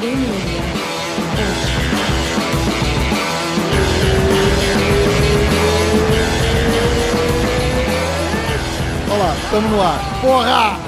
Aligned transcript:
Olha 0.00 0.08
lá, 9.18 9.34
estamos 9.36 9.70
no 9.70 9.82
ar. 9.82 10.20
Porra! 10.22 10.78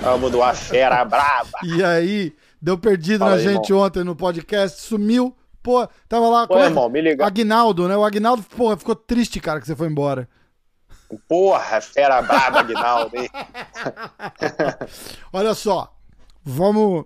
Vamos 0.00 0.30
do 0.32 0.54
Fera 0.54 1.04
Braba. 1.04 1.58
E 1.64 1.84
aí, 1.84 2.34
deu 2.62 2.78
perdido 2.78 3.18
Fala 3.18 3.32
na 3.32 3.36
aí, 3.36 3.42
gente 3.42 3.74
ontem 3.74 4.02
no 4.02 4.16
podcast, 4.16 4.80
sumiu. 4.80 5.36
Pô, 5.62 5.86
tava 6.08 6.26
lá. 6.30 6.46
Pô, 6.46 6.54
como 6.54 6.64
é 6.64 6.68
irmão, 6.68 6.88
me 6.88 7.02
liga. 7.02 7.26
Aguinaldo, 7.26 7.86
né? 7.86 7.94
O 7.94 8.06
Aguinaldo, 8.06 8.42
porra, 8.42 8.78
ficou 8.78 8.96
triste, 8.96 9.38
cara, 9.38 9.60
que 9.60 9.66
você 9.66 9.76
foi 9.76 9.88
embora. 9.88 10.26
Porra, 11.28 11.78
Fera 11.82 12.22
Braba, 12.22 12.60
Aguinaldo, 12.60 13.18
hein? 13.18 13.28
Olha 15.30 15.52
só, 15.52 15.94
vamos, 16.42 17.04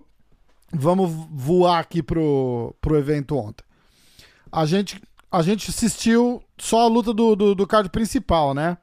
vamos 0.73 1.11
voar 1.31 1.79
aqui 1.79 2.01
pro, 2.01 2.75
pro 2.79 2.97
evento 2.97 3.35
ontem. 3.35 3.63
A 4.51 4.65
gente, 4.65 5.01
a 5.31 5.41
gente 5.41 5.69
assistiu 5.69 6.43
só 6.57 6.81
a 6.81 6.87
luta 6.87 7.13
do, 7.13 7.35
do, 7.35 7.55
do 7.55 7.67
card 7.67 7.89
principal, 7.89 8.53
né? 8.53 8.77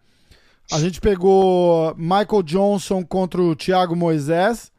A 0.71 0.79
gente 0.79 1.01
pegou 1.01 1.95
Michael 1.97 2.43
Johnson 2.43 3.05
contra 3.05 3.41
o 3.41 3.57
Thiago 3.57 3.97
Moisés. 3.97 4.71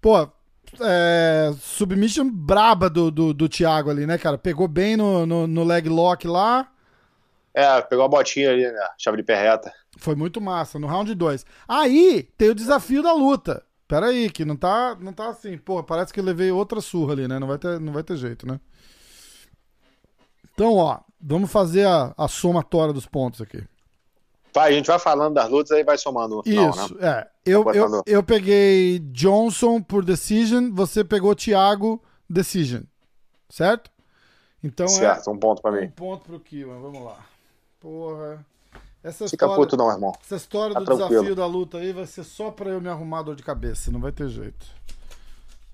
Pô, 0.00 0.28
é, 0.80 1.52
submission 1.60 2.30
braba 2.30 2.88
do, 2.88 3.10
do, 3.10 3.34
do 3.34 3.48
Thiago 3.48 3.90
ali, 3.90 4.06
né, 4.06 4.16
cara? 4.18 4.38
Pegou 4.38 4.68
bem 4.68 4.96
no, 4.96 5.26
no, 5.26 5.46
no 5.46 5.64
leg 5.64 5.88
lock 5.88 6.28
lá. 6.28 6.70
É, 7.52 7.82
pegou 7.82 8.04
a 8.04 8.08
botinha 8.08 8.50
ali, 8.50 8.62
né? 8.62 8.88
Chave 8.96 9.16
de 9.16 9.24
perreta. 9.24 9.72
Foi 9.98 10.14
muito 10.14 10.40
massa, 10.40 10.78
no 10.78 10.86
round 10.86 11.12
2. 11.12 11.44
Aí 11.66 12.28
tem 12.38 12.50
o 12.50 12.54
desafio 12.54 13.02
da 13.02 13.12
luta. 13.12 13.64
Pera 13.90 14.06
aí, 14.06 14.30
que 14.30 14.44
não 14.44 14.54
tá, 14.54 14.96
não 15.00 15.12
tá 15.12 15.30
assim. 15.30 15.58
Pô, 15.58 15.82
parece 15.82 16.12
que 16.12 16.20
eu 16.20 16.24
levei 16.24 16.52
outra 16.52 16.80
surra 16.80 17.12
ali, 17.12 17.26
né? 17.26 17.40
Não 17.40 17.48
vai 17.48 17.58
ter, 17.58 17.80
não 17.80 17.92
vai 17.92 18.04
ter 18.04 18.16
jeito, 18.16 18.46
né? 18.46 18.60
Então, 20.54 20.76
ó, 20.76 21.00
vamos 21.20 21.50
fazer 21.50 21.88
a, 21.88 22.14
a 22.16 22.28
somatória 22.28 22.94
dos 22.94 23.04
pontos 23.04 23.40
aqui. 23.40 23.64
Vai, 24.54 24.70
a 24.70 24.72
gente 24.76 24.86
vai 24.86 24.98
falando 25.00 25.34
das 25.34 25.50
lutas 25.50 25.72
aí 25.72 25.82
vai 25.82 25.98
somando 25.98 26.40
final, 26.44 26.70
Isso, 26.70 26.94
né? 26.94 27.00
é. 27.04 27.28
Eu, 27.44 27.64
eu, 27.72 28.02
eu 28.06 28.22
peguei 28.22 29.00
Johnson 29.10 29.82
por 29.82 30.04
decision, 30.04 30.70
você 30.72 31.02
pegou 31.02 31.34
Thiago 31.34 32.00
decision. 32.28 32.82
Certo? 33.48 33.90
Então 34.62 34.86
Certo, 34.86 35.32
um 35.32 35.36
ponto 35.36 35.60
pra 35.60 35.72
é 35.72 35.78
um 35.78 35.80
mim. 35.80 35.90
ponto 35.90 36.24
pro 36.26 36.38
Kiwan. 36.38 36.78
Vamos 36.78 37.02
lá. 37.02 37.18
Porra. 37.80 38.46
Essa 39.02 39.24
Fica 39.28 39.46
história... 39.46 39.56
puto 39.56 39.76
não, 39.76 39.90
irmão. 39.90 40.12
Essa 40.22 40.36
história 40.36 40.74
Tá 40.74 40.80
do 40.80 40.84
tranquilo. 40.86 41.08
desafio 41.08 41.34
da 41.34 41.46
luta 41.46 41.78
aí 41.78 41.92
vai 41.92 42.06
ser 42.06 42.22
só 42.24 42.50
pra 42.50 42.68
eu 42.70 42.80
me 42.80 42.88
arrumar 42.88 43.22
dor 43.22 43.34
de 43.34 43.42
cabeça, 43.42 43.90
não 43.90 44.00
vai 44.00 44.12
ter 44.12 44.28
jeito. 44.28 44.66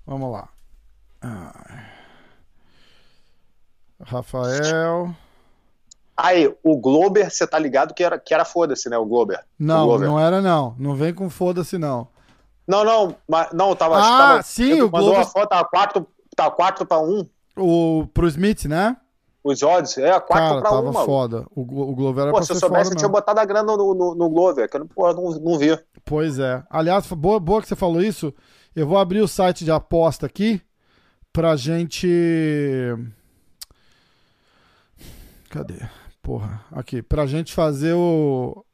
Vamos 0.05 0.31
lá. 0.31 0.47
Ai. 1.21 1.85
Rafael. 4.01 5.13
Aí, 6.15 6.51
o 6.63 6.77
Glober, 6.77 7.29
você 7.29 7.45
tá 7.45 7.59
ligado 7.59 7.93
que 7.93 8.03
era, 8.03 8.17
que 8.17 8.33
era 8.33 8.43
foda-se, 8.45 8.89
né? 8.89 8.97
O 8.97 9.05
Glober. 9.05 9.39
O 9.39 9.43
Não, 9.59 9.85
Glover. 9.85 10.07
não 10.07 10.19
era 10.19 10.41
não. 10.41 10.75
Não 10.79 10.95
vem 10.95 11.13
com 11.13 11.29
foda-se 11.29 11.77
não. 11.77 12.07
Não, 12.67 12.83
não, 12.83 13.15
mas, 13.27 13.51
não, 13.53 13.75
tava. 13.75 13.97
Ah, 13.97 14.01
tava 14.17 14.41
sim, 14.43 14.81
o 14.81 14.91
mandou 14.91 15.09
Glover- 15.09 15.21
a 15.21 15.25
foto, 15.25 15.49
tava 15.49 15.65
4 15.65 16.05
tá 16.35 16.85
pra 16.85 16.99
1. 16.99 17.27
O 17.55 18.07
pro 18.13 18.27
Smith, 18.27 18.65
né? 18.65 18.97
Os 19.47 19.63
odds, 19.63 19.97
é, 19.97 20.09
4 20.19 20.25
Cara, 20.27 20.59
pra 20.59 20.69
1, 20.69 20.73
tava 20.73 20.91
mano. 20.91 21.05
foda. 21.05 21.45
O, 21.55 21.61
o 21.61 21.95
Glover 21.95 22.23
era 22.23 22.31
Pô, 22.33 22.43
se 22.43 22.51
eu 22.51 22.57
soubesse, 22.57 22.91
eu 22.91 22.97
tinha 22.97 23.07
botado 23.07 23.39
a 23.39 23.45
grana 23.45 23.77
no, 23.77 23.93
no, 23.93 24.13
no 24.13 24.29
Glover, 24.29 24.69
que 24.69 24.75
eu 24.75 24.81
não, 24.81 24.87
porra, 24.87 25.13
não, 25.13 25.31
não 25.39 25.57
vi. 25.57 25.79
Pois 26.03 26.37
é. 26.37 26.61
Aliás, 26.69 27.07
boa, 27.07 27.39
boa 27.39 27.61
que 27.61 27.67
você 27.69 27.75
falou 27.75 28.01
isso. 28.01 28.33
Eu 28.75 28.85
vou 28.85 28.97
abrir 28.97 29.21
o 29.21 29.27
site 29.27 29.63
de 29.63 29.71
aposta 29.71 30.25
aqui 30.25 30.61
pra 31.31 31.55
gente. 31.55 32.05
Cadê? 35.49 35.79
Porra, 36.21 36.61
aqui. 36.69 37.01
Pra 37.01 37.25
gente 37.25 37.53
fazer 37.53 37.93
o, 37.93 38.65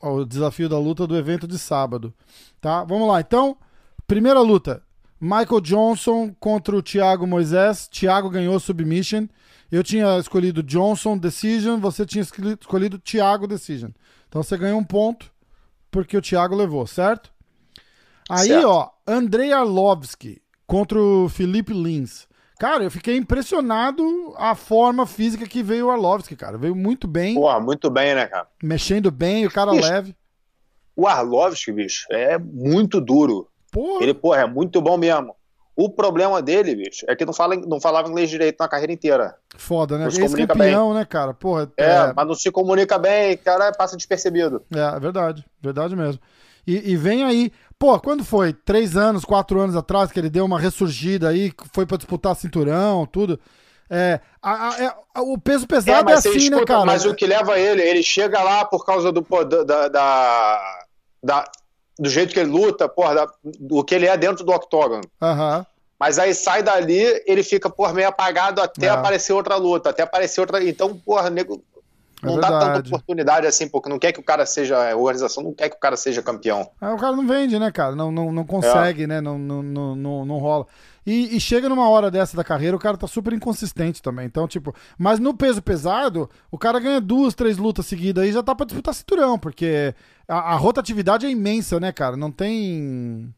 o 0.00 0.24
desafio 0.24 0.70
da 0.70 0.78
luta 0.78 1.06
do 1.06 1.18
evento 1.18 1.46
de 1.46 1.58
sábado. 1.58 2.14
Tá? 2.62 2.82
Vamos 2.82 3.08
lá. 3.08 3.20
Então, 3.20 3.58
primeira 4.06 4.40
luta. 4.40 4.82
Michael 5.20 5.60
Johnson 5.60 6.34
contra 6.40 6.74
o 6.74 6.82
Thiago 6.82 7.26
Moisés. 7.26 7.88
Thiago 7.88 8.30
ganhou 8.30 8.58
submission. 8.58 9.26
Eu 9.70 9.82
tinha 9.82 10.18
escolhido 10.18 10.62
Johnson 10.62 11.16
Decision, 11.18 11.78
você 11.78 12.06
tinha 12.06 12.22
escolhi- 12.22 12.56
escolhido 12.60 12.98
Thiago 12.98 13.46
Decision. 13.46 13.90
Então 14.28 14.42
você 14.42 14.56
ganhou 14.56 14.78
um 14.78 14.84
ponto 14.84 15.30
porque 15.90 16.16
o 16.16 16.22
Thiago 16.22 16.54
levou, 16.54 16.86
certo? 16.86 17.30
Aí, 18.30 18.48
Certo. 18.48 18.66
ó, 18.68 18.90
Andrei 19.06 19.52
Arlovski 19.52 20.42
contra 20.66 21.00
o 21.00 21.28
Felipe 21.28 21.72
Lins. 21.72 22.26
Cara, 22.58 22.82
eu 22.84 22.90
fiquei 22.90 23.16
impressionado 23.16 24.02
a 24.36 24.54
forma 24.54 25.06
física 25.06 25.46
que 25.46 25.62
veio 25.62 25.86
o 25.86 25.90
Arlovski, 25.90 26.34
cara. 26.36 26.58
Veio 26.58 26.74
muito 26.74 27.06
bem, 27.06 27.34
Porra, 27.34 27.60
muito 27.60 27.88
bem, 27.88 28.14
né, 28.14 28.26
cara? 28.26 28.48
mexendo 28.62 29.10
bem, 29.10 29.46
o 29.46 29.50
cara 29.50 29.74
Isso. 29.74 29.88
leve. 29.88 30.16
O 30.96 31.06
Arlovski, 31.06 31.70
bicho, 31.72 32.06
é 32.10 32.36
muito 32.38 33.00
duro. 33.00 33.48
Pô, 33.70 34.00
Ele, 34.02 34.12
porra, 34.12 34.40
é 34.40 34.46
muito 34.46 34.82
bom 34.82 34.96
mesmo. 34.98 35.34
O 35.80 35.88
problema 35.88 36.42
dele, 36.42 36.74
bicho, 36.74 37.06
é 37.08 37.14
que 37.14 37.24
não, 37.24 37.32
fala, 37.32 37.54
não 37.54 37.80
falava 37.80 38.08
inglês 38.08 38.28
direito 38.28 38.56
na 38.58 38.66
carreira 38.66 38.92
inteira. 38.92 39.36
foda, 39.56 39.96
né? 39.96 40.06
não 40.06 40.10
se 40.10 40.20
comunica 40.20 40.52
Ex-campeão, 40.52 40.92
né, 40.92 41.04
cara? 41.04 41.32
Porra, 41.32 41.70
É, 41.76 41.84
é, 41.92 42.12
mas 42.16 42.26
não 42.26 42.34
se 42.34 42.50
comunica 42.50 42.98
bem, 42.98 43.36
cara, 43.36 43.70
passa 43.70 43.96
despercebido. 43.96 44.60
É, 44.74 44.98
verdade, 44.98 45.44
verdade 45.62 45.94
mesmo. 45.94 46.20
E, 46.66 46.90
e 46.92 46.96
vem 46.96 47.22
aí, 47.22 47.52
pô, 47.78 47.96
quando 48.00 48.24
foi? 48.24 48.52
Três 48.52 48.96
anos, 48.96 49.24
quatro 49.24 49.60
anos 49.60 49.76
atrás 49.76 50.10
que 50.10 50.18
ele 50.18 50.28
deu 50.28 50.44
uma 50.44 50.58
ressurgida 50.58 51.28
aí, 51.28 51.52
foi 51.72 51.86
pra 51.86 51.96
disputar 51.96 52.34
cinturão, 52.34 53.06
tudo. 53.06 53.38
É, 53.88 54.18
a- 54.42 54.68
a- 54.70 54.82
é, 54.84 54.86
a- 55.14 55.22
o 55.22 55.38
peso 55.38 55.64
pesado 55.64 56.00
é, 56.00 56.02
mas 56.02 56.22
você 56.24 56.28
assim, 56.30 56.38
né, 56.50 56.56
escuta, 56.56 56.66
cara? 56.66 56.84
Mas 56.84 57.04
o 57.06 57.14
que 57.14 57.24
leva 57.24 57.56
ele, 57.56 57.82
ele 57.82 58.02
chega 58.02 58.42
lá 58.42 58.64
por 58.64 58.84
causa 58.84 59.12
do, 59.12 59.24
da- 59.44 59.88
da- 59.88 60.78
da- 61.22 61.44
do 61.98 62.08
jeito 62.08 62.32
que 62.32 62.40
ele 62.40 62.50
luta, 62.50 62.88
porra, 62.88 63.14
da- 63.14 63.28
do 63.42 63.82
que 63.84 63.94
ele 63.94 64.06
é 64.06 64.16
dentro 64.16 64.44
do 64.44 64.52
octógono. 64.52 65.02
Aham. 65.20 65.66
Mas 65.98 66.18
aí 66.18 66.32
sai 66.32 66.62
dali, 66.62 67.02
ele 67.26 67.42
fica, 67.42 67.68
porra, 67.68 67.92
meio 67.92 68.06
apagado 68.08 68.60
até 68.60 68.86
É. 68.86 68.90
aparecer 68.90 69.32
outra 69.32 69.56
luta, 69.56 69.90
até 69.90 70.02
aparecer 70.02 70.40
outra. 70.40 70.62
Então, 70.62 70.96
porra, 70.96 71.28
nego, 71.28 71.60
É 72.22 72.26
não 72.26 72.38
dá 72.40 72.48
tanta 72.48 72.78
oportunidade 72.88 73.46
assim, 73.46 73.68
porque 73.68 73.88
não 73.88 73.98
quer 73.98 74.12
que 74.12 74.20
o 74.20 74.24
cara 74.24 74.44
seja. 74.46 74.90
A 74.92 74.96
organização 74.96 75.42
não 75.42 75.52
quer 75.54 75.68
que 75.68 75.76
o 75.76 75.80
cara 75.80 75.96
seja 75.96 76.22
campeão. 76.22 76.68
Aí 76.80 76.92
o 76.92 76.96
cara 76.98 77.14
não 77.16 77.26
vende, 77.26 77.58
né, 77.58 77.70
cara? 77.72 77.94
Não, 77.96 78.10
não, 78.12 78.30
não 78.32 78.44
consegue, 78.44 79.06
né? 79.06 79.20
Não, 79.20 79.38
não, 79.38 79.62
não, 79.62 79.94
não, 79.96 80.24
não 80.24 80.38
rola. 80.38 80.66
E, 81.10 81.36
e 81.36 81.40
chega 81.40 81.68
numa 81.70 81.88
hora 81.88 82.10
dessa 82.10 82.36
da 82.36 82.44
carreira, 82.44 82.76
o 82.76 82.78
cara 82.78 82.96
tá 82.96 83.06
super 83.06 83.32
inconsistente 83.32 84.02
também. 84.02 84.26
Então, 84.26 84.46
tipo, 84.46 84.74
mas 84.98 85.18
no 85.18 85.32
peso 85.32 85.62
pesado, 85.62 86.28
o 86.50 86.58
cara 86.58 86.78
ganha 86.78 87.00
duas, 87.00 87.34
três 87.34 87.56
lutas 87.56 87.86
seguidas 87.86 88.24
aí 88.24 88.30
já 88.32 88.42
tá 88.42 88.54
pra 88.54 88.66
disputar 88.66 88.92
cinturão, 88.94 89.38
porque 89.38 89.94
a, 90.28 90.52
a 90.52 90.56
rotatividade 90.56 91.24
é 91.24 91.30
imensa, 91.30 91.80
né, 91.80 91.92
cara? 91.92 92.14
Não 92.16 92.30
tem. 92.30 93.32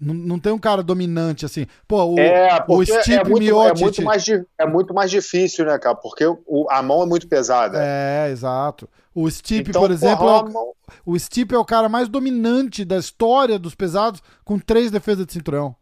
Não, 0.00 0.12
não 0.14 0.38
tem 0.38 0.52
um 0.52 0.58
cara 0.58 0.82
dominante 0.82 1.44
assim. 1.46 1.66
Pô, 1.88 2.04
o, 2.14 2.18
é, 2.20 2.64
o 2.68 2.82
é 2.82 2.86
Stipe 2.86 3.30
muito, 3.30 3.62
é, 3.62 3.74
muito 3.80 4.02
mais, 4.02 4.24
di- 4.24 4.44
é 4.58 4.66
muito 4.66 4.92
mais 4.94 5.10
difícil, 5.10 5.64
né, 5.64 5.78
cara? 5.78 5.94
Porque 5.96 6.24
o- 6.26 6.66
a 6.70 6.82
mão 6.82 7.02
é 7.02 7.06
muito 7.06 7.26
pesada. 7.26 7.78
É, 7.80 8.28
exato. 8.30 8.88
O 9.14 9.30
Stipe, 9.30 9.70
Então, 9.70 9.80
por 9.82 9.90
exemplo, 9.90 10.18
porra, 10.26 10.50
é 10.52 10.58
o- 10.58 10.74
O 11.14 11.18
Stipe 11.18 11.54
é 11.54 11.58
o 11.58 11.64
cara 11.64 11.88
mais 11.88 12.08
dominante 12.08 12.84
da 12.84 12.96
história 12.98 13.58
dos 13.58 13.74
pesados 13.74 14.20
com 14.44 14.58
três 14.58 14.90
defesas 14.90 15.24
de 15.26 15.32
cinturão. 15.32 15.74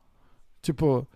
Tipo, 0.62 1.06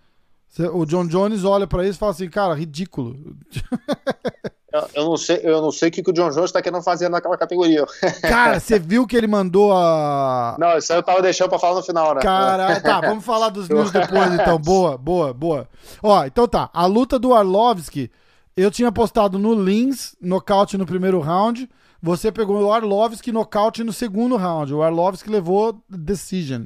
o 0.73 0.85
John 0.85 1.07
Jones 1.07 1.45
olha 1.45 1.67
pra 1.67 1.85
isso 1.85 1.97
e 1.97 2.01
fala 2.01 2.13
assim, 2.13 2.29
cara, 2.29 2.53
ridículo. 2.55 3.37
eu, 4.73 4.89
eu 4.95 5.05
não 5.05 5.17
sei, 5.17 5.41
eu 5.43 5.63
não 5.63 5.71
sei 5.71 5.89
o 5.89 5.93
que, 5.93 6.03
que 6.03 6.11
o 6.11 6.13
John 6.13 6.31
Jones 6.31 6.51
tá 6.51 6.61
querendo 6.61 6.83
fazer 6.83 7.09
naquela 7.09 7.37
categoria. 7.37 7.87
Cara, 8.21 8.59
você 8.59 8.79
viu 8.79 9.07
que 9.07 9.17
ele 9.17 9.27
mandou 9.27 9.73
a. 9.73 10.57
Não, 10.59 10.77
isso 10.77 10.93
aí 10.93 10.99
eu 10.99 11.03
tava 11.03 11.23
deixando 11.23 11.49
pra 11.49 11.59
falar 11.59 11.77
no 11.77 11.83
final, 11.83 12.15
né? 12.15 12.21
Cara, 12.21 12.81
tá, 12.81 13.01
vamos 13.01 13.25
falar 13.25 13.51
dos 13.51 13.69
news 13.69 13.91
depois 13.91 14.33
então. 14.33 14.59
Boa, 14.59 14.99
boa, 14.99 15.33
boa. 15.33 15.69
Ó, 16.03 16.25
então 16.25 16.49
tá. 16.49 16.69
A 16.73 16.87
luta 16.87 17.19
do 17.19 17.33
Arlovski, 17.33 18.11
eu 18.57 18.71
tinha 18.71 18.89
apostado 18.89 19.39
no 19.39 19.55
Lins, 19.55 20.17
nocaute 20.21 20.77
no 20.77 20.87
primeiro 20.87 21.21
round. 21.21 21.69
Você 22.03 22.31
pegou 22.31 22.63
o 22.63 22.73
Arlovski, 22.73 23.33
nocaute 23.33 23.83
no 23.83 23.93
segundo 23.93 24.37
round. 24.37 24.75
O 24.75 24.83
Arlovski 24.83 25.31
levou 25.31 25.83
decision. 25.89 26.65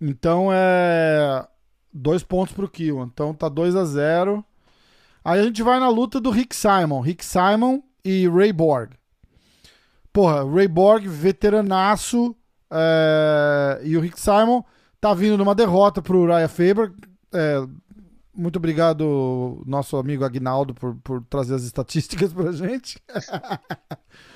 Então 0.00 0.48
é. 0.52 1.46
Dois 1.94 2.24
pontos 2.24 2.52
pro 2.52 2.68
Kill. 2.68 3.00
Então 3.04 3.32
tá 3.32 3.48
2 3.48 3.76
a 3.76 3.84
0 3.84 4.44
Aí 5.24 5.40
a 5.40 5.44
gente 5.44 5.62
vai 5.62 5.80
na 5.80 5.88
luta 5.88 6.20
do 6.20 6.28
Rick 6.28 6.54
Simon. 6.54 7.00
Rick 7.00 7.24
Simon 7.24 7.80
e 8.04 8.28
Ray 8.28 8.52
Borg. 8.52 8.90
Porra, 10.12 10.44
Ray 10.44 10.68
Borg, 10.68 11.06
veteranaço. 11.06 12.36
é, 12.70 13.80
e 13.84 13.96
o 13.96 14.00
Rick 14.00 14.20
Simon 14.20 14.62
tá 15.00 15.14
vindo 15.14 15.38
numa 15.38 15.54
derrota 15.54 16.02
pro 16.02 16.20
Uriah 16.20 16.48
Faber. 16.48 16.92
É, 17.32 17.66
muito 18.34 18.56
obrigado, 18.56 19.62
nosso 19.66 19.96
amigo 19.96 20.24
Agnaldo, 20.24 20.74
por, 20.74 20.96
por 20.96 21.22
trazer 21.24 21.54
as 21.54 21.62
estatísticas 21.62 22.32
pra 22.32 22.52
gente. 22.52 23.00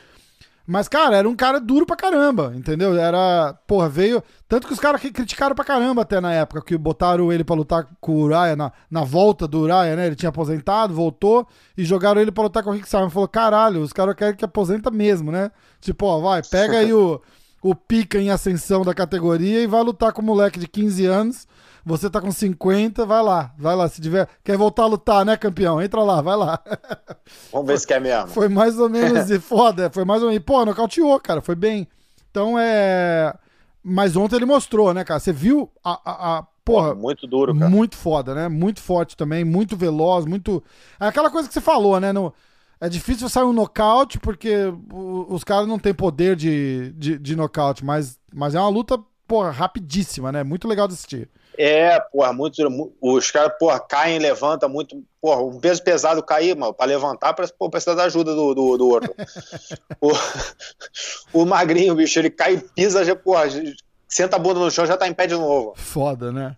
Mas, 0.70 0.86
cara, 0.86 1.16
era 1.16 1.26
um 1.26 1.34
cara 1.34 1.58
duro 1.58 1.86
pra 1.86 1.96
caramba, 1.96 2.52
entendeu? 2.54 2.94
Era. 2.94 3.54
Porra, 3.66 3.88
veio. 3.88 4.22
Tanto 4.46 4.66
que 4.66 4.72
os 4.74 4.78
caras 4.78 5.00
criticaram 5.00 5.54
pra 5.54 5.64
caramba 5.64 6.02
até 6.02 6.20
na 6.20 6.30
época, 6.30 6.60
que 6.60 6.76
botaram 6.76 7.32
ele 7.32 7.42
pra 7.42 7.56
lutar 7.56 7.88
com 7.98 8.12
o 8.12 8.20
Uriah, 8.24 8.54
na, 8.54 8.70
na 8.90 9.02
volta 9.02 9.48
do 9.48 9.60
Uriah, 9.60 9.96
né? 9.96 10.06
Ele 10.06 10.14
tinha 10.14 10.28
aposentado, 10.28 10.92
voltou 10.92 11.48
e 11.74 11.86
jogaram 11.86 12.20
ele 12.20 12.30
pra 12.30 12.44
lutar 12.44 12.62
com 12.62 12.68
o 12.68 12.74
Rick 12.74 12.86
Simon. 12.86 13.08
Falou, 13.08 13.26
caralho, 13.26 13.80
os 13.80 13.94
caras 13.94 14.14
querem 14.14 14.36
que 14.36 14.44
aposenta 14.44 14.90
mesmo, 14.90 15.32
né? 15.32 15.50
Tipo, 15.80 16.04
ó, 16.04 16.20
vai, 16.20 16.42
pega 16.42 16.80
aí 16.80 16.92
o, 16.92 17.18
o 17.62 17.74
pica 17.74 18.18
em 18.18 18.28
ascensão 18.28 18.82
da 18.82 18.92
categoria 18.92 19.62
e 19.62 19.66
vai 19.66 19.82
lutar 19.82 20.12
com 20.12 20.20
o 20.20 20.24
moleque 20.24 20.60
de 20.60 20.68
15 20.68 21.06
anos 21.06 21.48
você 21.88 22.10
tá 22.10 22.20
com 22.20 22.30
50, 22.30 23.06
vai 23.06 23.22
lá, 23.22 23.54
vai 23.58 23.74
lá. 23.74 23.88
Se 23.88 24.00
tiver. 24.00 24.28
Quer 24.44 24.58
voltar 24.58 24.82
a 24.82 24.86
lutar, 24.86 25.24
né, 25.24 25.36
campeão? 25.38 25.80
Entra 25.80 26.02
lá, 26.02 26.20
vai 26.20 26.36
lá. 26.36 26.62
Vamos 27.50 27.66
ver 27.66 27.78
se 27.80 27.86
quer 27.86 27.98
mesmo. 27.98 28.28
Foi 28.28 28.46
mais 28.46 28.78
ou 28.78 28.90
menos 28.90 29.26
foda. 29.42 29.88
Foi 29.90 30.04
mais 30.04 30.22
ou 30.22 30.28
menos. 30.28 30.44
Pô, 30.44 30.64
nocauteou, 30.64 31.18
cara. 31.18 31.40
Foi 31.40 31.54
bem. 31.54 31.88
Então 32.30 32.58
é. 32.58 33.34
Mas 33.82 34.16
ontem 34.16 34.36
ele 34.36 34.44
mostrou, 34.44 34.92
né, 34.92 35.02
cara? 35.02 35.18
Você 35.18 35.32
viu 35.32 35.70
a. 35.82 35.98
a, 36.04 36.38
a... 36.38 36.46
Porra, 36.62 36.94
muito 36.94 37.26
duro, 37.26 37.54
cara. 37.54 37.70
Muito 37.70 37.96
foda, 37.96 38.34
né? 38.34 38.46
Muito 38.46 38.82
forte 38.82 39.16
também, 39.16 39.42
muito 39.42 39.74
veloz, 39.74 40.26
muito. 40.26 40.62
É 41.00 41.06
aquela 41.06 41.30
coisa 41.30 41.48
que 41.48 41.54
você 41.54 41.62
falou, 41.62 41.98
né? 41.98 42.12
No... 42.12 42.34
É 42.78 42.88
difícil 42.88 43.28
sair 43.30 43.44
um 43.44 43.52
nocaute 43.54 44.20
porque 44.20 44.72
os 45.28 45.42
caras 45.42 45.66
não 45.66 45.78
têm 45.78 45.94
poder 45.94 46.36
de, 46.36 46.92
de, 46.92 47.18
de 47.18 47.34
nocaute, 47.34 47.82
mas, 47.82 48.20
mas 48.32 48.54
é 48.54 48.60
uma 48.60 48.68
luta, 48.68 49.00
porra, 49.28 49.50
rapidíssima, 49.50 50.32
né? 50.32 50.42
Muito 50.42 50.66
legal 50.66 50.88
de 50.88 50.94
assistir. 50.94 51.28
É, 51.56 52.00
porra, 52.00 52.32
muito, 52.32 52.96
os 53.00 53.30
caras, 53.30 53.52
porra, 53.58 53.78
caem, 53.78 54.18
levanta 54.18 54.68
muito, 54.68 55.04
porra, 55.20 55.42
um 55.42 55.60
peso 55.60 55.82
pesado 55.82 56.22
cair, 56.22 56.56
mano, 56.56 56.72
pra 56.72 56.86
levantar, 56.86 57.34
pra, 57.34 57.46
pô, 57.48 57.68
precisa 57.68 57.94
da 57.94 58.04
ajuda 58.04 58.34
do, 58.34 58.54
do, 58.54 58.78
do 58.78 58.88
outro. 58.88 59.14
o, 60.00 60.12
o 61.42 61.44
magrinho, 61.44 61.94
bicho, 61.94 62.18
ele 62.18 62.30
cai, 62.30 62.58
pisa, 62.74 63.04
já, 63.04 63.14
porra, 63.14 63.44
senta 64.08 64.36
a 64.36 64.38
bunda 64.38 64.60
no 64.60 64.70
chão, 64.70 64.86
já 64.86 64.96
tá 64.96 65.06
em 65.06 65.12
pé 65.12 65.26
de 65.26 65.34
novo. 65.34 65.74
Foda, 65.76 66.32
né? 66.32 66.56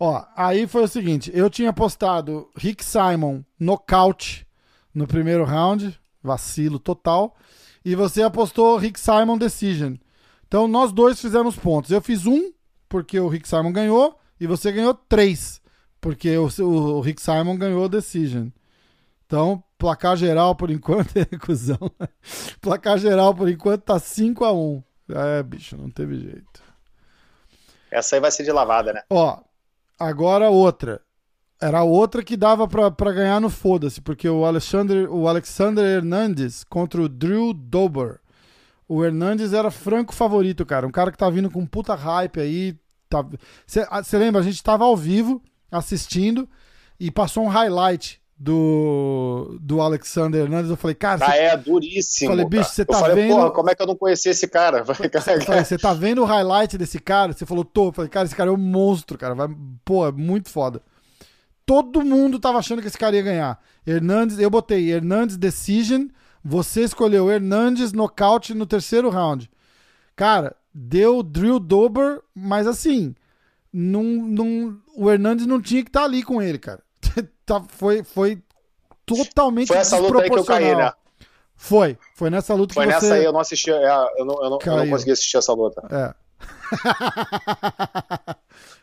Ó, 0.00 0.24
aí 0.34 0.66
foi 0.66 0.82
o 0.82 0.88
seguinte, 0.88 1.30
eu 1.34 1.50
tinha 1.50 1.72
postado 1.72 2.48
Rick 2.56 2.84
Simon 2.84 3.42
nocaute 3.60 4.46
no 4.94 5.06
primeiro 5.06 5.44
round, 5.44 5.98
vacilo 6.22 6.78
total, 6.78 7.36
e 7.84 7.94
você 7.94 8.22
apostou 8.22 8.76
Rick 8.76 8.98
Simon 8.98 9.36
decision. 9.36 9.96
Então 10.48 10.66
nós 10.66 10.90
dois 10.92 11.20
fizemos 11.20 11.54
pontos. 11.56 11.90
Eu 11.90 12.00
fiz 12.00 12.26
um, 12.26 12.50
porque 12.88 13.20
o 13.20 13.28
Rick 13.28 13.46
Simon 13.46 13.70
ganhou, 13.70 14.18
e 14.40 14.46
você 14.46 14.72
ganhou 14.72 14.94
três, 14.94 15.60
porque 16.00 16.36
o, 16.36 16.48
o, 16.64 17.00
Rick 17.00 17.20
Simon 17.20 17.56
ganhou 17.56 17.84
a 17.84 17.88
Decision. 17.88 18.48
Então, 19.26 19.62
placar 19.76 20.16
geral 20.16 20.54
por 20.54 20.70
enquanto 20.70 21.14
é 21.18 21.24
cuzão. 21.38 21.78
placar 22.60 22.98
geral 22.98 23.34
por 23.34 23.48
enquanto 23.48 23.82
tá 23.82 23.98
5 23.98 24.44
a 24.44 24.52
1 24.52 24.82
É, 25.10 25.42
bicho, 25.42 25.76
não 25.76 25.90
teve 25.90 26.18
jeito. 26.18 26.62
Essa 27.90 28.16
aí 28.16 28.20
vai 28.20 28.30
ser 28.30 28.44
de 28.44 28.52
lavada, 28.52 28.92
né? 28.92 29.02
Ó, 29.10 29.38
agora 29.98 30.48
outra. 30.48 31.02
Era 31.60 31.82
outra 31.82 32.22
que 32.22 32.36
dava 32.36 32.68
para 32.68 33.12
ganhar 33.12 33.40
no 33.40 33.50
foda-se, 33.50 34.00
porque 34.00 34.28
o 34.28 34.44
Alexander, 34.44 35.12
o 35.12 35.26
Alexander 35.26 35.84
Hernandes 35.84 36.62
contra 36.62 37.02
o 37.02 37.08
Drew 37.08 37.52
Dober. 37.52 38.20
O 38.88 39.04
Hernandes 39.04 39.52
era 39.52 39.70
franco 39.70 40.14
favorito, 40.14 40.64
cara. 40.64 40.86
Um 40.86 40.90
cara 40.90 41.12
que 41.12 41.18
tá 41.18 41.28
vindo 41.28 41.50
com 41.50 41.66
puta 41.66 41.94
hype 41.94 42.40
aí, 42.40 42.74
você 43.66 43.84
tá... 43.84 44.18
lembra? 44.18 44.40
A 44.40 44.44
gente 44.44 44.54
estava 44.54 44.84
ao 44.84 44.96
vivo 44.96 45.42
assistindo 45.70 46.48
e 46.98 47.10
passou 47.10 47.44
um 47.44 47.48
highlight 47.48 48.20
do, 48.38 49.58
do 49.60 49.80
Alexander 49.80 50.42
Hernandes. 50.42 50.70
Eu 50.70 50.76
falei, 50.76 50.94
cara. 50.94 51.26
Ah, 51.26 51.36
é 51.36 51.56
duríssimo. 51.56 52.30
Falei, 52.30 52.46
bicho, 52.46 52.70
você 52.70 52.84
tá 52.84 52.98
falei, 52.98 53.16
vendo. 53.16 53.34
Porra, 53.34 53.50
como 53.50 53.70
é 53.70 53.74
que 53.74 53.82
eu 53.82 53.86
não 53.86 53.96
conheci 53.96 54.28
esse 54.28 54.46
cara? 54.46 54.84
você 54.86 55.76
tá 55.76 55.92
vendo 55.92 56.22
o 56.22 56.24
highlight 56.24 56.78
desse 56.78 57.00
cara? 57.00 57.32
Você 57.32 57.44
falou, 57.44 57.64
tô. 57.64 57.88
Eu 57.88 57.92
falei, 57.92 58.08
cara, 58.08 58.26
esse 58.26 58.36
cara 58.36 58.50
é 58.50 58.52
um 58.52 58.56
monstro, 58.56 59.18
cara. 59.18 59.34
Vai... 59.34 59.48
Pô, 59.84 60.06
é 60.06 60.12
muito 60.12 60.48
foda. 60.48 60.80
Todo 61.66 62.02
mundo 62.02 62.38
tava 62.38 62.58
achando 62.58 62.80
que 62.80 62.88
esse 62.88 62.96
cara 62.96 63.16
ia 63.16 63.22
ganhar. 63.22 63.60
Hernandes, 63.86 64.38
eu 64.38 64.48
botei 64.48 64.90
Hernandes 64.90 65.36
Decision. 65.36 66.06
Você 66.48 66.82
escolheu 66.82 67.30
Hernandes 67.30 67.92
nocaute 67.92 68.54
no 68.54 68.64
terceiro 68.64 69.10
round. 69.10 69.50
Cara, 70.16 70.56
deu 70.72 71.22
Drill 71.22 71.60
Dober, 71.60 72.22
mas 72.34 72.66
assim, 72.66 73.14
num, 73.70 74.26
num, 74.26 74.80
o 74.96 75.10
Hernandes 75.10 75.46
não 75.46 75.60
tinha 75.60 75.82
que 75.82 75.90
estar 75.90 76.00
tá 76.00 76.06
ali 76.06 76.22
com 76.22 76.40
ele, 76.40 76.58
cara. 76.58 76.82
Tá, 77.48 77.62
foi, 77.66 78.04
foi 78.04 78.42
totalmente 79.06 79.68
Foi 79.68 79.78
essa 79.78 79.96
luta 79.96 80.20
aí 80.20 80.28
que 80.28 80.38
eu 80.38 80.44
caí, 80.44 80.76
né? 80.76 80.92
Foi, 81.56 81.96
foi 82.14 82.28
nessa 82.28 82.52
luta 82.52 82.74
foi 82.74 82.86
que 82.86 82.92
você... 82.92 82.98
Foi 82.98 83.08
nessa 83.08 83.18
aí, 83.18 83.24
eu 83.24 83.32
não 83.32 83.40
assisti, 83.40 83.70
é, 83.70 83.90
eu 84.18 84.24
não, 84.26 84.44
eu 84.44 84.50
não, 84.50 84.58
eu 84.62 84.76
não 84.76 84.90
consegui 84.90 85.12
assistir 85.12 85.38
essa 85.38 85.54
luta. 85.54 85.82
É. 85.90 86.14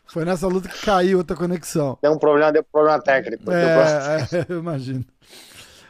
foi 0.06 0.24
nessa 0.24 0.48
luta 0.48 0.68
que 0.68 0.84
caiu 0.84 1.18
outra 1.18 1.36
conexão. 1.36 1.96
Deu 2.02 2.10
um 2.10 2.18
problema, 2.18 2.50
deu 2.50 2.62
um 2.62 2.72
problema 2.72 3.00
técnico. 3.00 3.48
É, 3.52 4.26
é, 4.32 4.46
eu 4.50 4.58
imagino. 4.58 5.04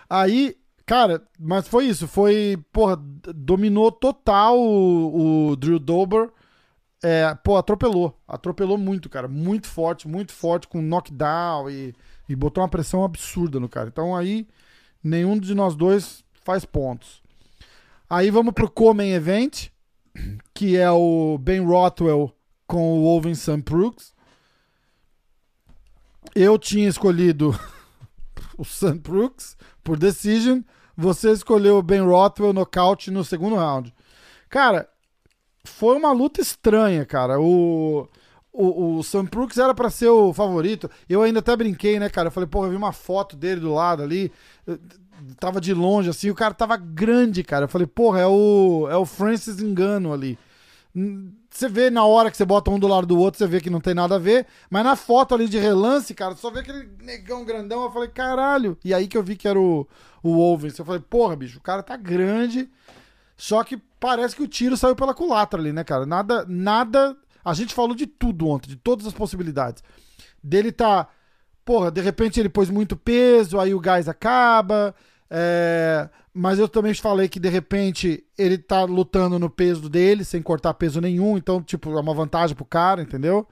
Aí, 0.09 0.55
Cara, 0.87 1.21
mas 1.39 1.67
foi 1.67 1.87
isso. 1.87 2.07
Foi, 2.07 2.57
porra, 2.73 2.97
dominou 3.35 3.91
total 3.91 4.57
o, 4.57 5.49
o 5.51 5.57
Drew 5.57 5.81
Dober. 5.81 6.31
É, 7.03 7.35
pô, 7.35 7.57
atropelou. 7.57 8.17
Atropelou 8.27 8.79
muito, 8.79 9.11
cara. 9.11 9.27
Muito 9.27 9.67
forte, 9.67 10.07
muito 10.07 10.33
forte, 10.33 10.69
com 10.69 10.81
knockdown 10.81 11.69
e, 11.69 11.93
e 12.29 12.37
botou 12.37 12.63
uma 12.63 12.71
pressão 12.71 13.03
absurda 13.03 13.59
no 13.59 13.69
cara. 13.69 13.89
Então 13.89 14.15
aí, 14.15 14.47
nenhum 15.03 15.37
de 15.39 15.55
nós 15.55 15.75
dois 15.75 16.25
faz 16.45 16.65
pontos. 16.65 17.21
Aí 18.09 18.31
vamos 18.31 18.55
pro 18.55 18.71
Comen 18.71 19.13
Event, 19.13 19.71
que 20.55 20.77
é 20.77 20.89
o 20.89 21.37
Ben 21.39 21.61
Rothwell 21.61 22.33
com 22.65 23.01
o 23.01 23.05
Owen 23.05 23.35
Sam 23.35 23.61
Brooks. 23.61 24.15
Eu 26.33 26.57
tinha 26.57 26.89
escolhido 26.89 27.59
o 28.57 28.65
Sam 28.65 28.99
Brooks 28.99 29.57
por 29.83 29.99
decision. 29.99 30.61
Você 30.97 31.31
escolheu 31.31 31.77
o 31.77 31.83
Ben 31.83 32.01
Rothwell 32.01 32.53
nocaute 32.53 33.11
no 33.11 33.25
segundo 33.25 33.57
round. 33.57 33.93
Cara, 34.49 34.89
foi 35.65 35.97
uma 35.97 36.13
luta 36.13 36.41
estranha, 36.41 37.05
cara. 37.05 37.39
O, 37.39 38.09
o, 38.53 38.97
o 38.97 39.03
Sam 39.03 39.25
Brooks 39.25 39.59
era 39.59 39.75
para 39.75 39.91
ser 39.91 40.09
o 40.09 40.33
favorito. 40.33 40.91
Eu 41.09 41.23
ainda 41.23 41.41
até 41.41 41.55
brinquei, 41.55 41.99
né, 41.99 42.09
cara? 42.09 42.29
Eu 42.29 42.33
falei, 42.33 42.49
pô, 42.49 42.65
eu 42.65 42.71
vi 42.71 42.77
uma 42.77 42.93
foto 42.93 43.37
dele 43.37 43.61
do 43.61 43.75
lado 43.75 44.03
ali. 44.03 44.33
Tava 45.39 45.61
de 45.61 45.75
longe, 45.75 46.09
assim. 46.09 46.31
O 46.31 46.35
cara 46.35 46.55
tava 46.55 46.77
grande, 46.77 47.43
cara. 47.43 47.65
Eu 47.65 47.69
falei, 47.69 47.87
porra, 47.87 48.21
é 48.21 48.27
o, 48.27 48.89
é 48.91 48.97
o 48.97 49.05
Francis 49.05 49.61
Engano 49.61 50.13
ali. 50.13 50.39
Você 51.57 51.71
vê 51.71 51.89
na 51.89 52.05
hora 52.05 52.31
que 52.31 52.37
você 52.37 52.45
bota 52.45 52.71
um 52.71 52.79
do 52.79 52.87
lado 52.87 53.07
do 53.07 53.19
outro, 53.19 53.39
você 53.39 53.47
vê 53.47 53.63
que 53.63 53.71
não 53.71 53.81
tem 53.81 53.95
nada 53.95 54.17
a 54.17 54.19
ver. 54.19 54.47
Mas 54.69 54.85
na 54.85 54.95
foto 54.95 55.35
ali 55.35 55.49
de 55.49 55.59
relance, 55.59 56.15
cara, 56.15 56.37
só 56.37 56.51
vê 56.51 56.61
aquele 56.61 56.87
negão 57.01 57.47
grandão. 57.47 57.83
Eu 57.85 57.91
falei, 57.91 58.11
caralho. 58.11 58.77
E 58.85 58.93
aí 58.93 59.09
que 59.09 59.17
eu 59.17 59.23
vi 59.23 59.37
que 59.37 59.49
era 59.49 59.59
o, 59.59 59.89
o 60.23 60.39
Owens. 60.39 60.79
Eu 60.79 60.85
falei, 60.85 61.01
porra, 61.01 61.35
bicho, 61.35 61.57
o 61.57 61.63
cara 61.63 61.83
tá 61.83 61.97
grande. 61.97 62.69
Só 63.39 63.65
que 63.65 63.79
parece 63.99 64.37
que 64.37 64.43
o 64.43 64.47
tiro 64.47 64.77
saiu 64.77 64.95
pela 64.95 65.15
culatra 65.15 65.59
ali, 65.59 65.73
né, 65.73 65.83
cara? 65.83 66.05
Nada, 66.05 66.45
nada. 66.47 67.17
A 67.43 67.55
gente 67.55 67.73
falou 67.73 67.95
de 67.95 68.07
tudo 68.07 68.47
ontem, 68.49 68.69
de 68.69 68.77
todas 68.77 69.07
as 69.07 69.15
possibilidades. 69.15 69.83
Dele 70.43 70.71
tá. 70.71 71.09
Porra, 71.65 71.91
de 71.91 72.03
repente 72.03 72.39
ele 72.39 72.51
pôs 72.51 72.69
muito 72.69 72.99
peso, 72.99 73.59
aí 73.59 73.73
o 73.73 73.81
gás 73.81 74.11
acaba. 74.11 74.95
É, 75.31 76.09
mas 76.33 76.59
eu 76.59 76.69
também 76.69 76.95
falei 76.95 77.29
que 77.29 77.41
de 77.41 77.49
repente 77.49 78.25
ele 78.37 78.59
tá 78.59 78.85
lutando 78.85 79.39
no 79.39 79.51
peso 79.51 79.89
dele, 79.89 80.25
sem 80.25 80.43
cortar 80.43 80.75
peso 80.75 81.01
nenhum, 81.01 81.37
então, 81.37 81.63
tipo, 81.63 81.91
é 81.97 82.01
uma 82.01 82.15
vantagem 82.15 82.55
pro 82.55 82.65
cara, 82.65 83.03
entendeu? 83.03 83.47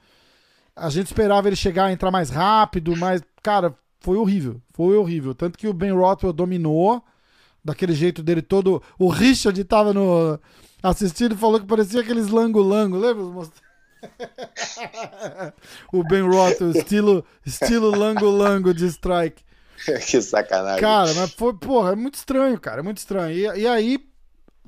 A 0.76 0.90
gente 0.90 1.06
esperava 1.06 1.48
ele 1.48 1.56
chegar, 1.56 1.92
entrar 1.92 2.10
mais 2.10 2.30
rápido, 2.30 2.96
mas, 2.96 3.22
cara, 3.42 3.74
foi 4.00 4.16
horrível. 4.16 4.60
Foi 4.74 4.96
horrível. 4.96 5.34
Tanto 5.34 5.58
que 5.58 5.68
o 5.68 5.72
Ben 5.72 5.92
Rothwell 5.92 6.32
dominou, 6.32 7.02
daquele 7.64 7.94
jeito 7.94 8.22
dele 8.22 8.42
todo. 8.42 8.82
O 8.98 9.08
Richard 9.08 9.62
tava 9.64 9.94
no. 9.94 10.38
assistindo 10.82 11.34
e 11.34 11.38
falou 11.38 11.58
que 11.58 11.66
parecia 11.66 12.02
aqueles 12.02 12.28
lango-lango, 12.28 12.98
lembra? 12.98 13.48
o 15.90 16.04
Ben 16.04 16.22
Rothwell, 16.22 16.72
estilo, 16.72 17.24
estilo 17.46 17.90
lango-lango 17.90 18.74
de 18.74 18.86
strike. 18.86 19.42
que 20.06 20.20
sacanagem. 20.22 20.80
Cara, 20.80 21.12
mas 21.14 21.32
foi, 21.32 21.54
porra, 21.54 21.92
é 21.92 21.96
muito 21.96 22.14
estranho, 22.14 22.58
cara. 22.58 22.80
É 22.80 22.82
muito 22.82 22.98
estranho. 22.98 23.36
E, 23.36 23.60
e 23.60 23.66
aí, 23.66 23.98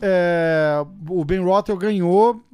é, 0.00 0.84
o 1.08 1.24
Ben 1.24 1.40
Rothwell 1.40 1.78
ganhou 1.78 2.44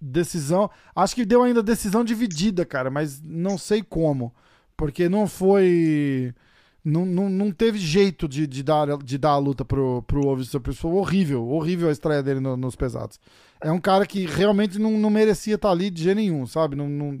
decisão. 0.00 0.70
Acho 0.94 1.14
que 1.14 1.24
deu 1.24 1.42
ainda 1.42 1.62
decisão 1.62 2.04
dividida, 2.04 2.64
cara, 2.64 2.90
mas 2.90 3.22
não 3.22 3.56
sei 3.56 3.82
como. 3.82 4.34
Porque 4.76 5.08
não 5.08 5.26
foi. 5.26 6.34
Não, 6.84 7.06
não, 7.06 7.30
não 7.30 7.50
teve 7.50 7.78
jeito 7.78 8.28
de, 8.28 8.46
de, 8.46 8.62
dar, 8.62 8.98
de 8.98 9.16
dar 9.16 9.30
a 9.30 9.38
luta 9.38 9.64
pro, 9.64 10.02
pro 10.02 10.26
Ovis 10.26 10.50
Foi 10.50 10.90
horrível, 10.92 11.48
horrível 11.48 11.88
a 11.88 11.92
estreia 11.92 12.22
dele 12.22 12.40
no, 12.40 12.58
nos 12.58 12.76
pesados. 12.76 13.18
É 13.62 13.72
um 13.72 13.80
cara 13.80 14.04
que 14.04 14.26
realmente 14.26 14.78
não, 14.78 14.98
não 14.98 15.08
merecia 15.08 15.54
estar 15.54 15.70
ali 15.70 15.88
de 15.88 16.02
jeito 16.02 16.16
nenhum, 16.16 16.46
sabe? 16.46 16.76
Não, 16.76 16.86
não, 16.86 17.18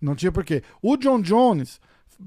não 0.00 0.14
tinha 0.14 0.30
porquê. 0.30 0.62
O 0.80 0.96
John 0.96 1.20
Jones 1.20 1.80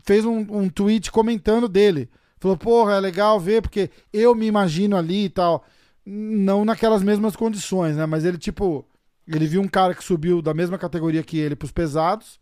fez 0.04 0.26
um, 0.26 0.40
um 0.50 0.70
tweet 0.70 1.12
comentando 1.12 1.68
dele. 1.68 2.10
Falou, 2.40 2.58
porra, 2.58 2.94
é 2.94 3.00
legal 3.00 3.40
ver, 3.40 3.62
porque 3.62 3.90
eu 4.12 4.36
me 4.36 4.46
imagino 4.46 4.98
ali 4.98 5.26
e 5.26 5.30
tal. 5.30 5.64
não 6.06 6.66
naquelas 6.66 7.02
mesmas 7.02 7.36
condições, 7.36 7.96
né? 7.96 8.06
Mas 8.06 8.26
ele, 8.26 8.38
tipo, 8.38 8.86
ele 9.28 9.48
viu 9.48 9.62
um 9.62 9.68
cara 9.68 9.94
que 9.94 10.04
subiu 10.04 10.42
da 10.42 10.54
mesma 10.54 10.78
categoria 10.78 11.24
que 11.24 11.38
ele 11.38 11.56
pros 11.56 11.72
pesados. 11.72 12.40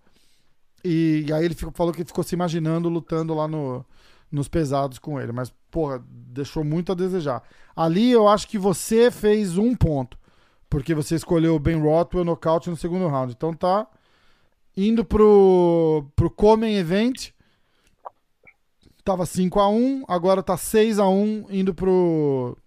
E, 0.84 1.26
e 1.28 1.34
aí 1.34 1.46
ele 1.46 1.54
ficou, 1.54 1.72
falou 1.74 1.94
que 1.94 2.04
ficou 2.04 2.24
se 2.24 2.34
imaginando 2.34 2.90
lutando 2.90 3.36
lá 3.36 3.48
no, 3.48 3.86
nos 4.32 4.48
pesados 4.48 4.98
com 4.98 5.20
ele. 5.20 5.32
Mas, 5.32 5.54
porra, 5.70 6.04
deixou 6.08 6.64
muito 6.64 6.92
a 6.92 6.96
desejar. 6.96 7.44
Ali 7.76 8.12
eu 8.12 8.28
acho 8.28 8.48
que 8.48 8.58
você 8.58 9.12
fez 9.12 9.58
um 9.58 9.76
ponto. 9.76 10.18
Porque 10.70 10.96
você 10.96 11.16
escolheu 11.16 11.56
o 11.56 11.60
Ben 11.60 11.80
Rothwell 11.80 12.24
nocaute 12.24 12.70
no 12.70 12.78
segundo 12.78 13.08
round. 13.08 13.34
Então 13.34 13.54
tá 13.54 13.86
indo 14.76 15.04
pro, 15.04 16.06
pro 16.16 16.30
Comen 16.30 16.78
Event. 16.78 17.32
Tava 19.04 19.26
5 19.26 19.60
a 19.60 19.68
1 19.68 20.04
agora 20.08 20.44
tá 20.44 20.56
6 20.56 21.00
a 21.00 21.08
1 21.08 21.48
indo 21.50 21.74
pro. 21.74 22.58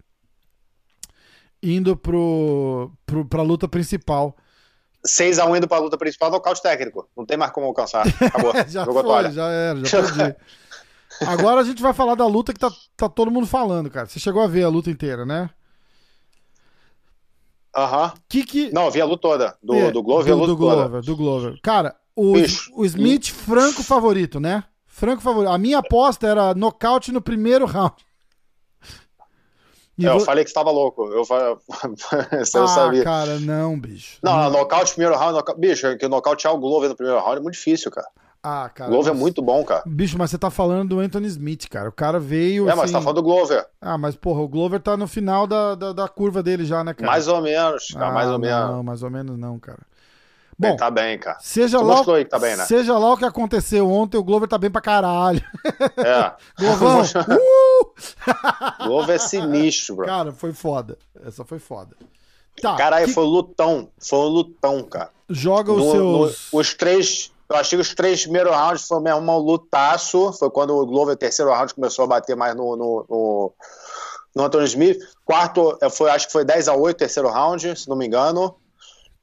Indo 1.63 1.95
pro, 1.95 2.91
pro, 3.05 3.25
pra 3.25 3.41
luta 3.41 3.67
principal. 3.67 4.35
6x1 5.05 5.57
indo 5.57 5.67
pra 5.67 5.77
luta 5.77 5.97
principal, 5.97 6.31
nocaute 6.31 6.61
técnico. 6.61 7.07
Não 7.15 7.25
tem 7.25 7.37
mais 7.37 7.51
como 7.51 7.67
alcançar. 7.67 8.05
Acabou. 8.07 8.53
já 8.67 8.83
Jogou 8.83 9.03
foi, 9.03 9.31
já 9.31 9.47
era, 9.49 9.85
já 9.85 10.01
perdi. 10.01 10.35
Agora 11.25 11.61
a 11.61 11.63
gente 11.63 11.81
vai 11.81 11.93
falar 11.93 12.15
da 12.15 12.25
luta 12.27 12.51
que 12.51 12.59
tá, 12.59 12.69
tá 12.97 13.07
todo 13.07 13.31
mundo 13.31 13.47
falando, 13.47 13.89
cara. 13.89 14.05
Você 14.05 14.19
chegou 14.19 14.41
a 14.41 14.47
ver 14.47 14.63
a 14.63 14.69
luta 14.69 14.89
inteira, 14.89 15.25
né? 15.25 15.49
Aham. 17.75 18.13
Que 18.27 18.43
que... 18.43 18.73
Não, 18.73 18.91
vi 18.91 18.99
a 18.99 19.05
luta 19.05 19.21
toda. 19.21 19.57
Do, 19.61 19.75
é, 19.75 19.91
do 19.91 20.03
Glover, 20.03 20.25
do, 20.25 20.33
a 20.33 20.35
luta 20.35 20.47
do 20.47 20.57
Glover, 20.57 20.85
toda. 20.85 21.01
Do 21.01 21.15
Glover. 21.15 21.59
Cara, 21.61 21.95
o, 22.15 22.33
o 22.73 22.85
Smith, 22.85 23.29
franco 23.29 23.83
favorito, 23.83 24.39
né? 24.39 24.63
Franco 24.95 25.21
favorito. 25.21 25.51
A 25.51 25.57
minha 25.57 25.79
aposta 25.79 26.25
era 26.25 26.53
nocaute 26.53 27.11
no 27.11 27.21
primeiro 27.21 27.65
round. 27.65 27.95
É, 30.01 30.07
eu 30.07 30.21
falei 30.21 30.45
que 30.45 30.49
estava 30.49 30.71
louco. 30.71 31.03
Eu, 31.07 31.25
Você 31.25 32.57
ah, 32.57 32.67
sabia. 32.67 33.03
cara, 33.03 33.37
não, 33.39 33.77
bicho. 33.77 34.19
Não, 34.23 34.37
não. 34.37 34.51
nocaute 34.51 34.91
no 34.91 34.95
primeiro 34.95 35.17
round. 35.17 35.43
Bicho, 35.57 35.97
que 35.97 36.07
nocautear 36.07 36.53
o 36.53 36.57
Glover 36.57 36.87
no 36.87 36.95
primeiro 36.95 37.19
round 37.19 37.39
é 37.39 37.41
muito 37.41 37.55
difícil, 37.55 37.91
cara. 37.91 38.07
Ah, 38.41 38.69
cara. 38.73 38.89
Glover 38.89 39.11
mas... 39.11 39.19
é 39.19 39.21
muito 39.21 39.41
bom, 39.41 39.65
cara. 39.65 39.83
Bicho, 39.85 40.17
mas 40.17 40.31
você 40.31 40.37
tá 40.37 40.49
falando 40.49 40.89
do 40.89 40.99
Anthony 41.01 41.27
Smith, 41.27 41.67
cara. 41.69 41.89
O 41.89 41.91
cara 41.91 42.17
veio. 42.17 42.69
É, 42.69 42.71
assim... 42.71 42.81
mas 42.81 42.91
tá 42.91 43.01
falando 43.01 43.17
do 43.17 43.23
Glover. 43.23 43.65
Ah, 43.81 43.97
mas 43.97 44.15
porra, 44.15 44.39
o 44.39 44.47
Glover 44.47 44.79
tá 44.79 44.95
no 44.95 45.07
final 45.07 45.45
da, 45.45 45.75
da, 45.75 45.91
da 45.91 46.07
curva 46.07 46.41
dele 46.41 46.63
já, 46.63 46.85
né, 46.85 46.93
cara? 46.93 47.11
Mais 47.11 47.27
ou 47.27 47.41
menos, 47.41 47.87
cara, 47.87 48.07
ah, 48.07 48.11
mais 48.13 48.29
ou 48.29 48.39
menos. 48.39 48.71
Não, 48.71 48.83
mais 48.83 49.03
ou 49.03 49.09
menos 49.09 49.37
não, 49.37 49.59
cara. 49.59 49.79
Bom, 50.57 50.69
ele 50.69 50.77
tá 50.77 50.89
bem, 50.89 51.19
cara. 51.19 51.37
Seja 51.41 51.81
lá, 51.81 52.01
o, 52.01 52.25
tá 52.25 52.39
bem, 52.39 52.55
né? 52.55 52.65
seja 52.65 52.97
lá 52.97 53.11
o 53.11 53.17
que 53.17 53.25
aconteceu 53.25 53.91
ontem, 53.91 54.17
o 54.17 54.23
Glover 54.23 54.47
tá 54.47 54.57
bem 54.57 54.71
pra 54.71 54.79
caralho. 54.79 55.43
É. 55.97 56.31
Glovão, 56.57 57.01
uh! 57.01 58.85
Glover 58.85 59.15
é 59.15 59.19
sinistro, 59.19 59.97
bro. 59.97 60.05
Cara, 60.05 60.31
foi 60.31 60.53
foda. 60.53 60.97
Essa 61.25 61.43
foi 61.43 61.59
foda. 61.59 61.95
Tá, 62.61 62.75
Caralho, 62.77 63.07
que... 63.07 63.13
foi 63.13 63.25
lutão. 63.25 63.89
Foi 63.99 64.19
um 64.19 64.27
lutão, 64.27 64.81
cara. 64.83 65.09
Joga 65.29 65.73
os 65.73 65.83
no, 65.83 65.91
seus... 65.91 66.51
No, 66.53 66.59
os 66.59 66.73
três... 66.73 67.31
Eu 67.49 67.57
achei 67.57 67.77
que 67.77 67.81
os 67.81 67.93
três 67.93 68.23
primeiros 68.23 68.55
rounds 68.55 68.87
foi 68.87 68.99
mesmo 69.01 69.31
um 69.31 69.37
lutaço. 69.37 70.31
Foi 70.33 70.49
quando 70.49 70.75
o 70.75 70.85
Glover, 70.85 71.15
terceiro 71.17 71.51
round, 71.51 71.75
começou 71.75 72.05
a 72.05 72.07
bater 72.07 72.35
mais 72.35 72.55
no, 72.55 72.75
no, 72.75 73.05
no, 73.07 73.53
no 74.33 74.43
Anthony 74.43 74.65
Smith. 74.65 74.99
Quarto, 75.23 75.77
foi, 75.91 76.09
acho 76.09 76.27
que 76.27 76.31
foi 76.31 76.43
10 76.43 76.69
a 76.69 76.75
8 76.75 76.97
terceiro 76.97 77.29
round, 77.29 77.77
se 77.77 77.87
não 77.87 77.95
me 77.95 78.07
engano. 78.07 78.55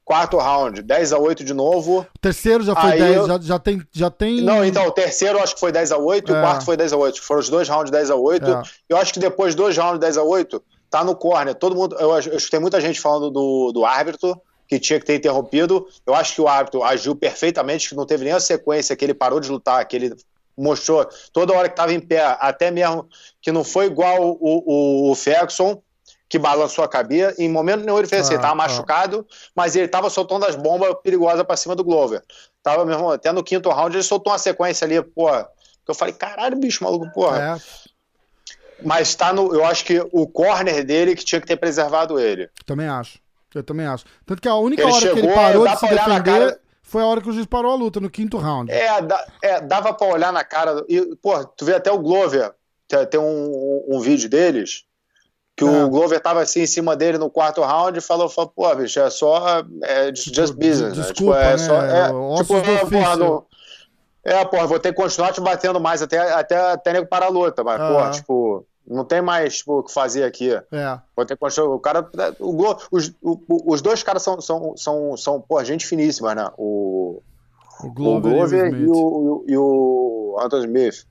Quarto 0.05 0.37
round, 0.37 0.83
10 0.83 1.13
a 1.13 1.19
8 1.19 1.45
de 1.45 1.55
novo. 1.55 2.01
O 2.01 2.19
terceiro 2.21 2.65
já 2.65 2.75
foi 2.75 2.91
Aí 2.93 2.99
10, 2.99 3.17
eu... 3.17 3.27
já, 3.27 3.39
já, 3.41 3.59
tem, 3.59 3.83
já 3.93 4.11
tem. 4.11 4.41
Não, 4.41 4.65
então, 4.65 4.87
o 4.87 4.91
terceiro 4.91 5.39
acho 5.39 5.55
que 5.55 5.61
foi 5.61 5.71
10 5.71 5.93
a 5.93 5.97
8 5.97 6.33
é. 6.33 6.35
e 6.35 6.39
o 6.39 6.43
quarto 6.43 6.65
foi 6.65 6.77
10 6.77 6.93
a 6.93 6.97
8 6.97 7.23
Foram 7.23 7.41
os 7.41 7.49
dois 7.49 7.69
rounds 7.69 7.91
10 7.91 8.11
a 8.11 8.17
8 8.17 8.51
é. 8.51 8.63
Eu 8.89 8.97
acho 8.97 9.13
que 9.13 9.21
depois 9.21 9.55
dois 9.55 9.77
rounds 9.77 10.01
10 10.01 10.19
a 10.19 10.23
8 10.23 10.63
tá 10.91 11.05
no 11.05 11.15
corner. 11.15 11.55
Todo 11.55 11.77
mundo. 11.77 11.97
Eu, 11.99 12.11
eu 12.11 12.37
escutei 12.37 12.59
muita 12.61 12.81
gente 12.81 13.01
falando 13.01 13.31
do, 13.31 13.73
do 13.73 13.85
árbitro, 13.85 14.41
que 14.69 14.79
tinha 14.79 14.99
que 14.99 15.07
ter 15.07 15.15
interrompido. 15.15 15.87
Eu 16.07 16.15
acho 16.15 16.35
que 16.35 16.41
o 16.41 16.49
árbitro 16.49 16.83
agiu 16.83 17.15
perfeitamente, 17.15 17.89
que 17.89 17.95
não 17.95 18.05
teve 18.05 18.25
nem 18.25 18.33
a 18.33 18.41
sequência, 18.41 18.97
que 18.97 19.05
ele 19.05 19.15
parou 19.15 19.39
de 19.41 19.51
lutar, 19.51 19.87
que 19.87 19.97
ele 19.97 20.15
mostrou 20.57 21.07
toda 21.33 21.55
hora 21.55 21.69
que 21.69 21.73
estava 21.73 21.93
em 21.93 22.01
pé, 22.01 22.37
até 22.41 22.71
mesmo 22.71 23.09
que 23.41 23.51
não 23.51 23.65
foi 23.65 23.87
igual 23.87 24.23
o, 24.23 24.37
o, 24.41 25.11
o 25.11 25.15
Ferguson 25.15 25.83
que 26.33 26.39
balançou 26.39 26.83
a 26.83 26.89
cabeça. 26.89 27.35
Em 27.39 27.47
momento 27.47 27.85
nenhum 27.85 27.99
ele 27.99 28.09
fez 28.09 28.23
assim, 28.23 28.33
ah, 28.33 28.35
ele 28.37 28.43
tava 28.43 28.55
ah. 28.55 28.57
machucado, 28.57 29.27
mas 29.55 29.77
ele 29.77 29.87
tava 29.87 30.09
soltando 30.09 30.47
as 30.47 30.57
bombas 30.57 30.97
perigosas 31.03 31.45
para 31.45 31.59
cima 31.59 31.77
do 31.77 31.85
Glover. 31.85 32.23
Tava 32.63 32.87
mesmo, 32.87 33.11
até 33.11 33.31
no 33.33 33.45
quinto 33.45 33.69
round 33.69 33.95
ele 33.95 34.03
soltou 34.03 34.33
uma 34.33 34.39
sequência 34.39 34.87
ali, 34.87 35.03
pô. 35.03 35.31
Que 35.31 35.91
eu 35.91 35.95
falei, 35.95 36.15
caralho, 36.15 36.57
bicho, 36.57 36.83
maluco, 36.83 37.13
porra. 37.13 37.61
É. 37.61 37.83
Mas 38.83 39.15
tá 39.15 39.31
no. 39.31 39.55
Eu 39.55 39.63
acho 39.67 39.85
que 39.85 40.01
o 40.11 40.27
corner 40.27 40.83
dele 40.83 41.15
que 41.15 41.23
tinha 41.23 41.39
que 41.39 41.47
ter 41.47 41.59
preservado 41.59 42.19
ele. 42.19 42.49
Também 42.65 42.89
acho. 42.89 43.19
Eu 43.55 43.63
também 43.63 43.85
acho. 43.85 44.07
Tanto 44.25 44.41
que 44.41 44.49
a 44.49 44.55
única 44.55 44.85
ele 44.85 44.91
hora 44.91 45.01
chegou, 45.01 45.21
que 45.21 45.27
ele 45.27 45.35
parou 45.35 45.69
de 45.69 45.77
se 45.77 45.87
defender 45.87 46.23
cara... 46.25 46.61
foi 46.83 47.03
a 47.03 47.07
hora 47.07 47.21
que 47.21 47.29
o 47.29 47.33
juiz 47.33 47.45
parou 47.45 47.73
a 47.73 47.77
luta, 47.77 48.01
no 48.01 48.09
quinto 48.09 48.39
round. 48.39 48.73
É, 48.73 49.03
dá, 49.03 49.27
é 49.43 49.61
dava 49.61 49.93
pra 49.93 50.07
olhar 50.07 50.33
na 50.33 50.43
cara. 50.43 50.83
E, 50.89 51.15
pô, 51.17 51.45
tu 51.45 51.67
vê 51.67 51.75
até 51.75 51.93
o 51.93 51.99
Glover, 51.99 52.55
tem, 52.89 53.05
tem 53.05 53.21
um, 53.21 53.85
um 53.87 54.01
vídeo 54.01 54.31
deles 54.31 54.87
que 55.57 55.65
é. 55.65 55.85
o 55.85 55.89
Glover 55.89 56.21
tava 56.21 56.41
assim 56.41 56.63
em 56.63 56.67
cima 56.67 56.97
dele 56.97 57.19
no 57.19 57.31
quarto 57.31 57.61
round 57.61 57.99
e 57.99 58.03
falou, 58.03 58.29
falou 58.29 58.53
pô, 58.55 58.75
bicho, 58.75 58.99
é 59.01 59.11
só 59.11 59.63
é, 59.83 60.07
just 60.15 60.35
tipo, 60.35 60.59
business. 60.59 60.95
Desculpa, 60.95 61.39
né? 61.39 61.51
Tipo, 61.53 61.55
é, 61.55 61.59
só, 61.59 61.83
é, 61.83 62.07
tipo, 62.37 62.91
porra, 62.91 63.17
não, 63.17 63.47
é, 64.25 64.45
porra, 64.45 64.67
vou 64.67 64.79
ter 64.79 64.93
que 64.93 65.03
continuar 65.03 65.33
te 65.33 65.41
batendo 65.41 65.81
mais 65.81 66.01
até, 66.01 66.19
até, 66.33 66.57
até 66.57 66.93
nego 66.93 67.07
para 67.07 67.27
a 67.27 67.29
luta, 67.29 67.65
mas, 67.65 67.79
porra, 67.79 68.11
tipo, 68.13 68.67
não 68.87 69.05
tem 69.05 69.21
mais 69.21 69.59
tipo, 69.59 69.81
o 69.81 69.83
que 69.83 69.93
fazer 69.93 70.25
aqui. 70.25 70.53
É. 70.53 70.99
Vou 71.17 71.27
ter 71.27 71.35
que 71.35 71.41
continuar. 71.41 71.75
O 71.75 71.81
cara. 71.81 72.09
O, 72.39 72.53
Glo, 72.53 72.79
os, 72.91 73.13
o, 73.21 73.39
os 73.73 73.83
dois 73.83 74.03
caras 74.03 74.23
são, 74.23 74.41
são, 74.41 74.77
são, 74.77 75.17
são 75.17 75.41
porra, 75.41 75.65
gente 75.65 75.87
finíssima, 75.87 76.35
né? 76.35 76.49
O, 76.57 77.21
o 77.83 77.93
Glover, 77.93 78.33
o 78.33 78.35
Glover 78.35 78.75
e, 78.75 78.87
o, 78.87 79.45
e 79.49 79.57
o 79.57 80.37
Anthony 80.41 80.67
Smith. 80.67 81.07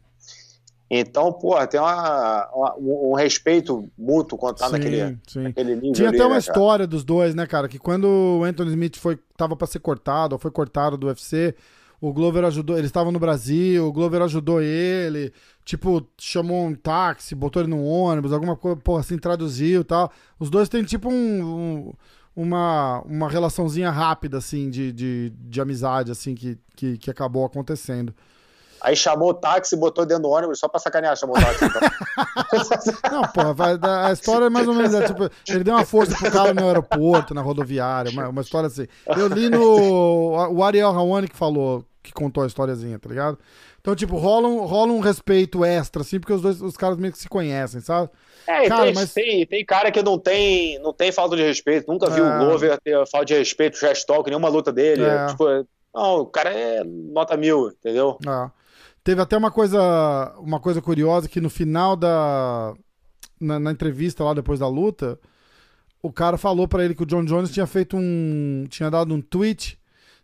Então, 0.94 1.32
pô, 1.32 1.56
tem 1.68 1.80
uma, 1.80 2.50
uma, 2.54 2.76
um 2.78 3.14
respeito 3.14 3.90
mútuo 3.98 4.38
quando 4.38 4.58
tá 4.58 4.66
sim, 4.66 4.74
naquele, 4.74 5.18
sim. 5.26 5.40
naquele 5.40 5.76
nível. 5.76 5.94
Tinha 5.94 6.10
ali, 6.10 6.18
até 6.18 6.26
uma 6.26 6.34
né, 6.34 6.40
história 6.40 6.86
dos 6.86 7.06
dois, 7.06 7.34
né, 7.34 7.48
cara? 7.48 7.70
Que 7.70 7.80
quando 7.80 8.04
o 8.04 8.44
Anthony 8.44 8.72
Smith 8.72 8.98
foi, 8.98 9.18
tava 9.38 9.56
pra 9.56 9.66
ser 9.66 9.80
cortado, 9.80 10.36
ou 10.36 10.40
foi 10.40 10.52
cortado 10.52 10.98
do 10.98 11.08
UFC, 11.08 11.56
o 12.02 12.12
Glover 12.12 12.44
ajudou. 12.44 12.78
Eles 12.78 12.90
estavam 12.90 13.10
no 13.10 13.20
Brasil, 13.20 13.88
o 13.88 13.94
Glover 13.94 14.22
ajudou 14.24 14.62
ele. 14.62 15.32
Tipo, 15.64 16.06
chamou 16.18 16.66
um 16.66 16.76
táxi, 16.76 17.36
botou 17.36 17.62
ele 17.62 17.70
no 17.70 17.82
ônibus, 17.86 18.34
alguma 18.34 18.58
coisa, 18.58 18.76
porra, 18.76 19.00
assim, 19.00 19.18
traduziu 19.18 19.80
e 19.80 19.86
tal. 19.86 20.12
Os 20.38 20.50
dois 20.50 20.68
têm 20.68 20.84
tipo 20.84 21.10
um, 21.10 21.42
um 21.42 21.94
uma, 22.36 23.02
uma 23.06 23.30
relaçãozinha 23.30 23.92
rápida, 23.92 24.40
assim, 24.40 24.70
de, 24.70 24.92
de, 24.92 25.34
de 25.38 25.62
amizade, 25.62 26.12
assim, 26.12 26.36
que, 26.36 26.58
que, 26.76 26.98
que 26.98 27.10
acabou 27.10 27.46
acontecendo. 27.46 28.14
Aí 28.82 28.96
chamou 28.96 29.30
o 29.30 29.34
táxi 29.34 29.76
botou 29.76 30.06
dentro 30.06 30.24
do 30.24 30.30
ônibus 30.30 30.60
só 30.60 30.68
pra 30.68 30.80
sacanear, 30.80 31.16
chamou 31.16 31.38
o 31.38 31.40
táxi. 31.40 31.66
Então. 31.66 33.12
não, 33.12 33.22
porra, 33.28 33.54
vai, 33.54 33.80
a 34.06 34.12
história 34.12 34.46
é 34.46 34.50
mais 34.50 34.68
ou 34.68 34.74
menos, 34.74 34.94
é, 34.94 35.06
tipo, 35.06 35.30
ele 35.48 35.64
deu 35.64 35.76
uma 35.76 35.86
força 35.86 36.18
pro 36.18 36.32
cara 36.32 36.54
no 36.54 36.66
aeroporto, 36.66 37.34
na 37.34 37.42
rodoviária, 37.42 38.12
uma, 38.12 38.30
uma 38.30 38.42
história 38.42 38.68
assim. 38.68 38.88
Eu 39.06 39.28
li 39.28 39.50
no. 39.50 40.50
O 40.52 40.64
Ariel 40.64 40.90
Hawani 40.90 41.28
que 41.28 41.38
falou, 41.38 41.86
que 42.02 42.12
contou 42.12 42.44
a 42.44 42.48
historiazinha, 42.48 42.98
tá 42.98 43.08
ligado? 43.08 43.38
Então, 43.80 43.96
tipo, 43.96 44.16
rola 44.18 44.48
um, 44.48 44.66
rola 44.66 44.92
um 44.92 45.00
respeito 45.00 45.66
extra, 45.66 46.02
assim, 46.02 46.20
porque 46.20 46.34
os 46.34 46.42
dois 46.42 46.62
os 46.62 46.78
caras 46.78 46.98
meio 46.98 47.12
que 47.12 47.20
se 47.20 47.28
conhecem, 47.28 47.82
sabe? 47.82 48.10
É, 48.48 48.68
cara, 48.68 48.86
tem, 48.86 48.94
mas... 48.94 49.14
tem, 49.14 49.46
tem 49.46 49.66
cara 49.66 49.92
que 49.92 50.02
não 50.02 50.20
tem, 50.20 50.80
não 50.80 50.94
tem 50.94 51.12
falta 51.12 51.36
de 51.36 51.44
respeito, 51.44 51.92
nunca 51.92 52.08
é. 52.08 52.10
viu 52.10 52.26
o 52.26 52.38
Glover 52.40 52.80
ter 52.80 53.08
falta 53.08 53.26
de 53.26 53.38
respeito, 53.38 53.80
trash 53.80 54.04
talk, 54.04 54.30
nenhuma 54.30 54.50
luta 54.50 54.72
dele. 54.72 55.04
É. 55.04 55.28
Tipo, 55.28 55.46
não, 55.94 56.22
o 56.22 56.26
cara 56.26 56.52
é 56.52 56.84
nota 56.84 57.36
mil, 57.36 57.70
entendeu? 57.70 58.18
É. 58.26 58.61
Teve 59.04 59.22
até 59.22 59.36
uma 59.36 59.50
coisa, 59.50 60.36
uma 60.38 60.60
coisa 60.60 60.82
curiosa 60.82 61.28
que 61.28 61.42
no 61.42 61.50
final 61.50 61.96
da 61.96 62.74
na, 63.40 63.60
na 63.60 63.72
entrevista 63.72 64.24
lá 64.24 64.34
depois 64.34 64.60
da 64.60 64.68
luta, 64.68 65.20
o 66.02 66.12
cara 66.12 66.38
falou 66.38 66.68
para 66.68 66.86
ele 66.86 66.94
que 66.94 67.04
o 67.04 67.06
John 67.06 67.26
Jones 67.26 67.52
tinha 67.52 67.66
feito 67.66 67.98
um, 67.98 68.66
tinha 68.70 68.90
dado 68.90 69.14
um 69.14 69.22
tweet 69.22 69.80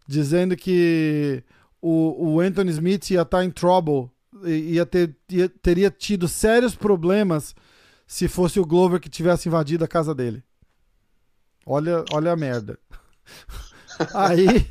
dizendo 0.07 0.55
que 0.55 1.43
o, 1.81 2.35
o 2.35 2.39
Anthony 2.39 2.71
Smith 2.71 3.09
ia 3.09 3.21
estar 3.21 3.39
tá 3.39 3.45
em 3.45 3.51
trouble, 3.51 4.09
ia 4.45 4.85
ter, 4.85 5.15
ia, 5.29 5.49
teria 5.49 5.89
tido 5.91 6.27
sérios 6.27 6.75
problemas 6.75 7.55
se 8.05 8.27
fosse 8.27 8.59
o 8.59 8.65
Glover 8.65 8.99
que 8.99 9.09
tivesse 9.09 9.49
invadido 9.49 9.83
a 9.83 9.87
casa 9.87 10.15
dele. 10.15 10.43
Olha, 11.65 12.05
olha 12.13 12.31
a 12.31 12.37
merda. 12.37 12.79
Aí 14.13 14.67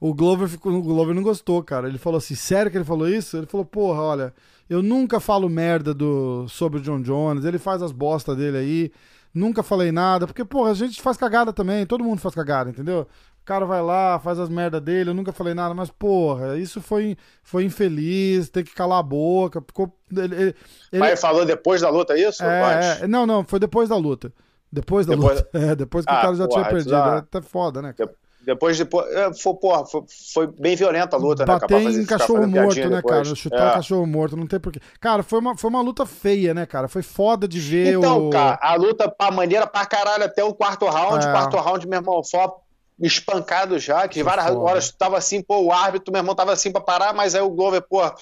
o 0.00 0.12
Glover, 0.14 0.48
ficou, 0.48 0.72
o 0.72 0.82
Glover 0.82 1.14
não 1.14 1.22
gostou, 1.22 1.62
cara. 1.62 1.88
Ele 1.88 1.98
falou 1.98 2.18
assim: 2.18 2.34
sério 2.34 2.70
que 2.70 2.76
ele 2.76 2.84
falou 2.84 3.08
isso? 3.08 3.36
Ele 3.36 3.46
falou: 3.46 3.64
porra, 3.64 4.00
olha, 4.02 4.34
eu 4.68 4.82
nunca 4.82 5.20
falo 5.20 5.48
merda 5.48 5.92
do, 5.94 6.46
sobre 6.48 6.78
o 6.80 6.82
John 6.82 7.00
Jones, 7.02 7.44
ele 7.44 7.58
faz 7.58 7.82
as 7.82 7.92
bostas 7.92 8.36
dele 8.36 8.56
aí. 8.58 8.92
Nunca 9.34 9.62
falei 9.62 9.92
nada, 9.92 10.26
porque, 10.26 10.44
porra, 10.46 10.70
a 10.70 10.74
gente 10.74 11.02
faz 11.02 11.16
cagada 11.18 11.52
também, 11.52 11.84
todo 11.84 12.02
mundo 12.02 12.20
faz 12.20 12.34
cagada, 12.34 12.70
entendeu? 12.70 13.06
O 13.42 13.44
cara 13.44 13.66
vai 13.66 13.82
lá, 13.82 14.18
faz 14.18 14.38
as 14.38 14.48
merdas 14.48 14.80
dele, 14.80 15.10
eu 15.10 15.14
nunca 15.14 15.30
falei 15.30 15.52
nada, 15.52 15.74
mas, 15.74 15.90
porra, 15.90 16.56
isso 16.58 16.80
foi, 16.80 17.16
foi 17.42 17.62
infeliz, 17.64 18.48
tem 18.48 18.64
que 18.64 18.74
calar 18.74 18.98
a 18.98 19.02
boca. 19.02 19.60
Ficou, 19.60 19.94
ele, 20.10 20.34
ele, 20.34 20.54
mas 20.92 21.08
ele 21.10 21.16
falou 21.16 21.44
depois 21.44 21.82
da 21.82 21.90
luta, 21.90 22.18
isso? 22.18 22.42
É, 22.42 23.00
é, 23.02 23.06
não, 23.06 23.26
não, 23.26 23.44
foi 23.44 23.60
depois 23.60 23.88
da 23.90 23.96
luta. 23.96 24.32
Depois 24.72 25.04
da 25.06 25.14
Depois- 25.14 25.38
luta. 25.38 25.50
É, 25.58 25.76
depois 25.76 26.04
que 26.06 26.12
o 26.12 26.14
Ah, 26.16 26.22
cara 26.22 26.34
já 26.34 26.48
porra, 26.48 26.60
tinha 26.62 26.70
perdido. 26.72 26.90
dá- 26.90 27.14
É 27.14 27.18
até 27.18 27.42
foda, 27.42 27.82
né? 27.82 27.92
cara? 27.92 28.10
Depois 28.46 28.76
de. 28.76 28.84
pô, 28.84 29.02
é, 29.02 29.34
Foi, 29.34 29.54
porra, 29.54 29.84
foi, 29.84 30.04
foi 30.32 30.46
bem 30.46 30.76
violenta 30.76 31.16
a 31.16 31.18
luta, 31.18 31.44
né? 31.44 31.52
Bater 31.52 31.66
cara, 31.66 31.82
pra 31.82 31.90
em 31.90 32.06
cachorro 32.06 32.46
morto, 32.46 32.76
né, 32.76 32.96
depois. 32.96 33.02
cara? 33.24 33.34
Chutar 33.34 33.70
É. 33.70 33.74
cachorro 33.74 34.06
morto, 34.06 34.36
não 34.36 34.46
tem 34.46 34.60
porquê. 34.60 34.80
Cara, 35.00 35.24
foi 35.24 35.40
uma, 35.40 35.56
foi 35.56 35.68
uma 35.68 35.80
luta 35.80 36.06
feia, 36.06 36.54
né, 36.54 36.64
cara? 36.64 36.86
Foi 36.86 37.02
foda 37.02 37.48
de 37.48 37.58
ver 37.58 37.94
Então, 37.98 38.28
o. 38.28 38.30
cara, 38.30 38.56
a 38.62 38.76
luta 38.76 39.10
pra 39.10 39.32
maneira 39.32 39.66
pra 39.66 39.84
caralho 39.84 40.22
até 40.24 40.44
o 40.44 40.54
quarto 40.54 40.86
round. 40.86 41.26
É. 41.26 41.30
Quarto 41.32 41.56
round, 41.56 41.88
meu 41.88 41.98
irmão, 41.98 42.22
só 42.22 42.60
espancado 43.00 43.78
já, 43.80 44.06
que 44.06 44.22
Foi 44.22 44.22
várias 44.22 44.46
foda. 44.46 44.58
horas 44.60 44.90
tava 44.92 45.18
assim, 45.18 45.42
pô, 45.42 45.58
o 45.64 45.72
árbitro, 45.72 46.12
meu 46.12 46.20
irmão, 46.20 46.34
tava 46.34 46.52
assim 46.52 46.70
pra 46.70 46.80
parar, 46.80 47.12
mas 47.12 47.34
aí 47.34 47.42
o 47.42 47.50
Glover, 47.50 47.82
porra, 47.82 48.14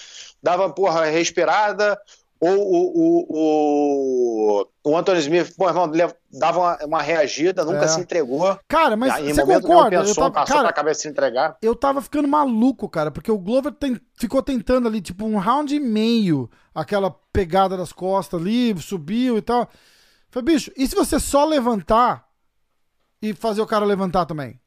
dava, 0.43 0.71
porra, 0.71 1.05
respirada. 1.05 1.99
Ou 2.47 2.59
o, 2.59 3.27
o, 3.29 4.61
o, 4.61 4.67
o 4.91 4.97
Anthony 4.97 5.19
Smith, 5.21 5.55
pô, 5.57 5.67
irmão, 5.69 5.91
dava 6.31 6.59
uma, 6.61 6.79
uma 6.85 7.03
reagida, 7.03 7.65
nunca 7.65 7.85
É. 7.85 7.89
se 7.89 8.01
entregou. 8.01 8.59
Cara, 8.69 8.97
mas 8.97 9.19
em 9.21 9.33
você 9.33 9.45
concorda? 9.63 9.97
Eu 9.97 10.01
pensou, 10.03 10.15
tava, 10.25 10.35
passou 10.35 10.57
cara, 10.57 10.73
cabeça 10.73 11.01
se 11.01 11.09
entregar. 11.09 11.57
eu 11.63 11.75
tava 11.75 12.03
ficando 12.03 12.29
maluco, 12.29 12.89
cara, 12.89 13.11
porque 13.11 13.31
o 13.31 13.39
Glover 13.39 13.73
tem- 13.73 14.01
ficou 14.19 14.43
tentando 14.43 14.87
ali, 14.89 15.01
tipo, 15.01 15.25
um 15.25 15.39
round 15.39 15.75
e 15.75 15.81
meio, 15.81 16.51
aquela 16.75 17.11
pegada 17.33 17.77
das 17.77 17.93
costas 17.93 18.41
ali, 18.41 18.77
subiu 18.81 19.39
e 19.39 19.43
tal. 19.43 19.69
Falei, 20.31 20.55
bicho, 20.55 20.71
e 20.77 20.87
se 20.87 20.95
você 20.95 21.19
só 21.21 21.45
levantar 21.45 22.27
e 23.23 23.33
fazer 23.33 23.63
o 23.63 23.67
cara 23.67 23.85
levantar 23.85 24.27
também? 24.27 24.61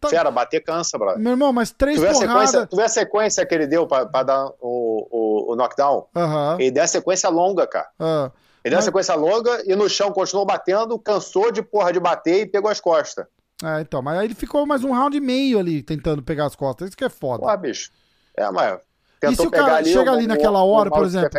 Tá- 0.00 0.08
Fera, 0.08 0.30
bater 0.30 0.60
cansa, 0.62 0.96
brother. 0.96 1.18
Meu 1.20 1.32
irmão, 1.32 1.52
mas 1.52 1.72
três 1.72 2.00
Tu 2.00 2.06
porradas. 2.06 2.68
tu 2.68 2.76
vê 2.76 2.84
a 2.84 2.88
sequência 2.88 3.44
que 3.44 3.54
ele 3.54 3.66
deu 3.66 3.86
pra, 3.86 4.06
pra 4.06 4.22
dar 4.22 4.46
o, 4.60 5.08
o, 5.10 5.52
o 5.52 5.56
knockdown? 5.56 6.06
Aham. 6.14 6.56
Ele 6.60 6.70
deu 6.70 6.84
a 6.84 6.86
sequência 6.86 7.28
longa, 7.28 7.66
cara. 7.66 7.88
ah. 7.98 8.30
Ele 8.64 8.70
deu 8.70 8.78
Mas- 8.78 8.84
a 8.84 8.88
sequência 8.88 9.14
longa 9.14 9.62
e 9.66 9.76
no 9.76 9.88
chão 9.90 10.10
continuou 10.10 10.46
batendo, 10.46 10.98
cansou 10.98 11.52
de 11.52 11.60
porra 11.60 11.92
de 11.92 12.00
bater 12.00 12.42
e 12.42 12.46
pegou 12.46 12.70
as 12.70 12.80
costas. 12.80 13.26
É, 13.62 13.80
então, 13.82 14.00
mas 14.00 14.18
aí 14.18 14.26
ele 14.26 14.34
ficou 14.34 14.64
mais 14.66 14.82
um 14.84 14.92
round 14.92 15.14
e 15.16 15.20
meio 15.20 15.58
ali 15.58 15.82
tentando 15.82 16.22
pegar 16.22 16.46
as 16.46 16.56
costas. 16.56 16.88
Isso 16.88 16.96
que 16.96 17.04
é 17.04 17.10
foda. 17.10 17.40
Porra, 17.40 17.56
bicho. 17.58 17.90
É, 18.36 18.50
mas. 18.50 18.78
E 19.22 19.34
se 19.36 19.46
o 19.46 19.50
cara 19.50 19.76
ali. 19.76 19.90
chega 19.92 20.10
ali 20.12 20.26
naquela 20.26 20.62
hora, 20.64 20.90
por 20.90 21.04
exemplo. 21.04 21.30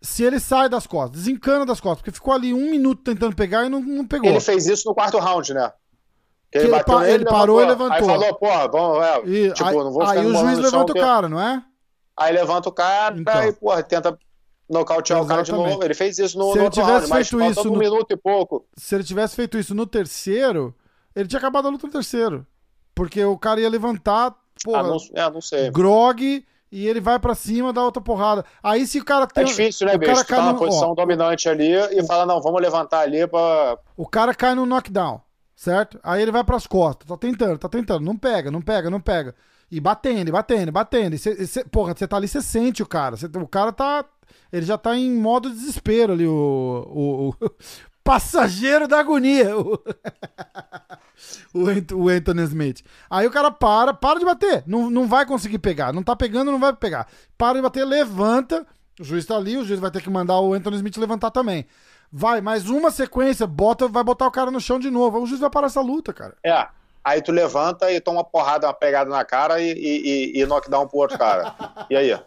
Se 0.00 0.22
ele 0.22 0.38
sai 0.40 0.68
das 0.68 0.86
costas, 0.86 1.20
desencana 1.22 1.66
das 1.66 1.80
costas, 1.80 1.98
porque 2.00 2.10
ficou 2.12 2.32
ali 2.34 2.52
um 2.54 2.70
minuto 2.70 3.02
tentando 3.02 3.34
pegar 3.36 3.64
e 3.66 3.68
não, 3.68 3.80
não 3.80 4.06
pegou. 4.06 4.28
Ele 4.30 4.40
fez 4.40 4.66
isso 4.66 4.88
no 4.88 4.94
quarto 4.94 5.18
round, 5.18 5.52
né? 5.54 5.70
Que 6.60 6.66
ele 6.66 6.84
pa- 6.84 7.00
nele, 7.00 7.12
ele 7.14 7.24
parou 7.24 7.60
e 7.60 7.62
Aí 7.64 7.68
levantou. 7.68 8.08
falou, 8.08 8.34
porra, 8.34 8.68
vamos, 8.68 9.04
é, 9.04 9.20
E 9.26 9.52
tipo, 9.52 9.68
aí, 9.68 9.74
não 9.76 9.90
vou 9.92 10.02
aí 10.02 10.26
o 10.26 10.34
juiz 10.34 10.58
levanta 10.58 10.92
o 10.92 10.94
cara, 10.96 11.28
não 11.28 11.40
é? 11.40 11.62
Aí 12.16 12.32
levanta 12.32 12.68
o 12.68 12.72
cara 12.72 13.16
Então. 13.18 13.44
e, 13.44 13.52
porra, 13.52 13.82
tenta 13.82 14.18
nocautear 14.68 15.22
o 15.22 15.26
cara 15.26 15.42
de 15.42 15.52
novo. 15.52 15.84
Ele 15.84 15.94
fez 15.94 16.18
isso 16.18 16.38
no, 16.38 16.52
Se 16.52 16.58
ele 16.58 16.64
outro 16.64 16.80
tivesse 16.82 17.10
round, 17.10 17.24
feito 17.28 17.50
isso 17.50 17.68
um 17.68 17.72
no- 17.72 17.78
minuto 17.78 18.10
e 18.10 18.16
pouco. 18.16 18.66
Se 18.76 18.94
ele 18.94 19.04
tivesse 19.04 19.36
feito 19.36 19.58
isso 19.58 19.74
no 19.74 19.86
terceiro, 19.86 20.74
ele 21.14 21.28
tinha 21.28 21.38
acabado 21.38 21.66
a 21.68 21.70
luta 21.70 21.86
no 21.86 21.92
terceiro. 21.92 22.46
Porque 22.94 23.22
o 23.24 23.36
cara 23.38 23.60
ia 23.60 23.68
levantar, 23.68 24.34
porra, 24.64 24.80
Ah, 24.80 24.82
não, 24.82 24.96
é, 25.14 25.30
não 25.30 25.40
sei. 25.42 25.70
grog, 25.70 26.44
e 26.72 26.88
ele 26.88 27.00
vai 27.00 27.18
pra 27.18 27.34
cima, 27.34 27.72
dá 27.72 27.82
outra 27.84 28.02
porrada. 28.02 28.44
Aí 28.62 28.86
se 28.86 28.98
o 28.98 29.04
cara 29.04 29.26
tem. 29.26 29.44
É 29.44 29.46
difícil, 29.46 29.86
né, 29.86 29.94
o 29.94 30.00
cara 30.00 30.12
bicho? 30.12 30.24
Tu 30.24 30.28
cai 30.28 30.38
tá 30.38 30.52
no- 30.52 30.58
posição 30.58 30.90
ó, 30.90 30.94
dominante 30.94 31.48
ali 31.48 31.72
e 31.92 32.04
fala, 32.06 32.24
não, 32.26 32.40
vamos 32.40 32.60
levantar 32.60 33.00
ali 33.00 33.26
pra... 33.26 33.78
O 33.96 34.06
cara 34.08 34.34
cai 34.34 34.54
no 34.54 34.64
knockdown, 34.66 35.20
certo? 35.56 35.98
Aí 36.02 36.22
ele 36.22 36.30
vai 36.30 36.44
pras 36.44 36.66
costas, 36.66 37.08
tá 37.08 37.16
tentando, 37.16 37.58
tá 37.58 37.68
tentando, 37.68 38.04
não 38.04 38.16
pega, 38.16 38.50
não 38.50 38.60
pega, 38.60 38.90
não 38.90 39.00
pega. 39.00 39.34
E 39.70 39.80
batendo, 39.80 40.28
e 40.28 40.32
batendo, 40.32 40.70
batendo. 40.70 41.14
E 41.14 41.18
cê, 41.18 41.32
e 41.40 41.46
cê- 41.46 41.64
porra, 41.64 41.94
você 41.96 42.06
tá 42.06 42.16
ali, 42.16 42.28
você 42.28 42.40
sente 42.40 42.82
o 42.82 42.86
cara. 42.86 43.16
Cê- 43.16 43.26
o 43.26 43.48
cara 43.48 43.72
tá. 43.72 44.04
Ele 44.52 44.64
já 44.64 44.78
tá 44.78 44.96
em 44.96 45.10
modo 45.10 45.50
desespero 45.50 46.12
ali, 46.12 46.26
o. 46.26 46.30
o, 46.30 47.28
o 47.30 47.50
passageiro 48.04 48.86
da 48.86 49.00
agonia. 49.00 49.58
O, 49.58 49.74
o, 51.52 51.94
o 52.04 52.08
Anthony 52.08 52.42
Smith. 52.44 52.82
Aí 53.10 53.26
o 53.26 53.30
cara 53.30 53.50
para, 53.50 53.92
para 53.92 54.20
de 54.20 54.24
bater. 54.24 54.62
Não, 54.66 54.88
não 54.88 55.08
vai 55.08 55.26
conseguir 55.26 55.58
pegar. 55.58 55.92
Não 55.92 56.02
tá 56.02 56.14
pegando, 56.14 56.52
não 56.52 56.60
vai 56.60 56.72
pegar. 56.72 57.08
Para 57.36 57.54
de 57.54 57.62
bater, 57.62 57.84
levanta. 57.84 58.64
O 59.00 59.04
juiz 59.04 59.26
tá 59.26 59.36
ali, 59.36 59.56
o 59.56 59.64
juiz 59.64 59.80
vai 59.80 59.90
ter 59.90 60.00
que 60.00 60.08
mandar 60.08 60.38
o 60.40 60.54
Anthony 60.54 60.76
Smith 60.76 60.96
levantar 60.96 61.30
também. 61.30 61.66
Vai, 62.12 62.40
mais 62.40 62.68
uma 62.68 62.90
sequência, 62.90 63.46
bota, 63.46 63.88
vai 63.88 64.02
botar 64.04 64.26
o 64.26 64.30
cara 64.30 64.50
no 64.50 64.60
chão 64.60 64.78
de 64.78 64.90
novo. 64.90 65.20
O 65.20 65.26
juiz 65.26 65.40
vai 65.40 65.50
parar 65.50 65.66
essa 65.66 65.80
luta, 65.80 66.12
cara. 66.12 66.34
É, 66.44 66.66
aí 67.04 67.20
tu 67.20 67.32
levanta 67.32 67.90
e 67.90 68.00
toma 68.00 68.18
uma 68.18 68.24
porrada, 68.24 68.66
uma 68.66 68.72
pegada 68.74 69.10
na 69.10 69.24
cara 69.24 69.60
e, 69.60 69.72
e, 69.72 70.32
e, 70.38 70.40
e 70.42 70.46
knockdown 70.46 70.86
pro 70.88 70.98
outro 70.98 71.18
cara. 71.18 71.54
E 71.90 71.96
aí? 71.96 72.18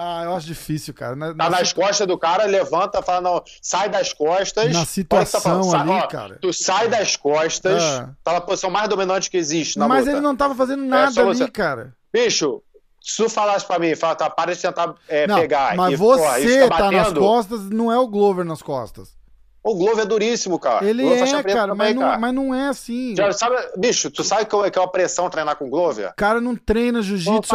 Ah, 0.00 0.22
eu 0.22 0.36
acho 0.36 0.46
difícil, 0.46 0.94
cara. 0.94 1.16
Na, 1.16 1.28
Tá 1.30 1.34
na- 1.34 1.50
nas 1.50 1.72
costas 1.72 2.06
do 2.06 2.16
cara, 2.16 2.44
levanta, 2.44 3.02
fala, 3.02 3.20
não, 3.20 3.42
sai 3.60 3.88
das 3.88 4.12
costas. 4.12 4.72
Na 4.72 4.82
que 4.82 4.86
situação 4.86 5.40
tá 5.40 5.68
falando, 5.68 5.74
ali, 5.92 6.04
ó, 6.04 6.06
cara. 6.06 6.38
Tu 6.40 6.52
sai 6.52 6.86
das 6.86 7.16
costas, 7.16 7.82
É. 7.82 8.08
tá 8.22 8.34
na 8.34 8.40
posição 8.40 8.70
mais 8.70 8.88
dominante 8.88 9.28
que 9.28 9.36
existe 9.36 9.76
na 9.76 9.88
Mas 9.88 10.04
luta. 10.04 10.12
ele 10.12 10.20
não 10.20 10.36
tava 10.36 10.54
fazendo 10.54 10.84
nada 10.84 11.10
só 11.10 11.22
ali, 11.28 11.36
você- 11.38 11.50
cara. 11.50 11.96
Bicho, 12.12 12.62
se 13.00 13.16
tu 13.22 13.28
falasse 13.28 13.66
pra 13.66 13.78
mim, 13.78 13.94
fala, 13.94 14.14
tá, 14.14 14.28
para 14.30 14.54
de 14.54 14.60
tentar 14.60 14.94
é, 15.08 15.26
Não, 15.26 15.36
pegar. 15.40 15.76
mas 15.76 15.92
e, 15.94 15.96
você 15.96 16.22
porra, 16.22 16.34
fica 16.38 16.68
tá 16.68 16.90
nas 16.90 17.12
costas, 17.12 17.70
não 17.70 17.90
é 17.92 17.98
o 17.98 18.06
Glover 18.06 18.44
nas 18.44 18.62
costas. 18.62 19.16
O 19.62 19.74
Glover 19.74 20.04
é 20.04 20.06
duríssimo, 20.06 20.58
cara. 20.58 20.86
Ele 20.88 21.06
é, 21.06 21.42
cara, 21.42 21.74
mas, 21.74 21.94
não, 21.94 22.18
mas 22.18 22.32
não 22.34 22.54
é 22.54 22.68
assim. 22.68 23.14
Já 23.14 23.30
sabe, 23.32 23.56
bicho, 23.76 24.10
tu 24.10 24.22
sabe 24.24 24.46
que 24.46 24.54
é 24.56 24.72
é 24.74 24.80
uma 24.80 24.88
pressão 24.90 25.28
treinar 25.28 25.56
com 25.56 25.66
o 25.66 25.68
Glover? 25.68 26.08
O 26.10 26.14
cara 26.16 26.40
não 26.40 26.54
treina 26.56 27.02
jiu-jitsu, 27.02 27.54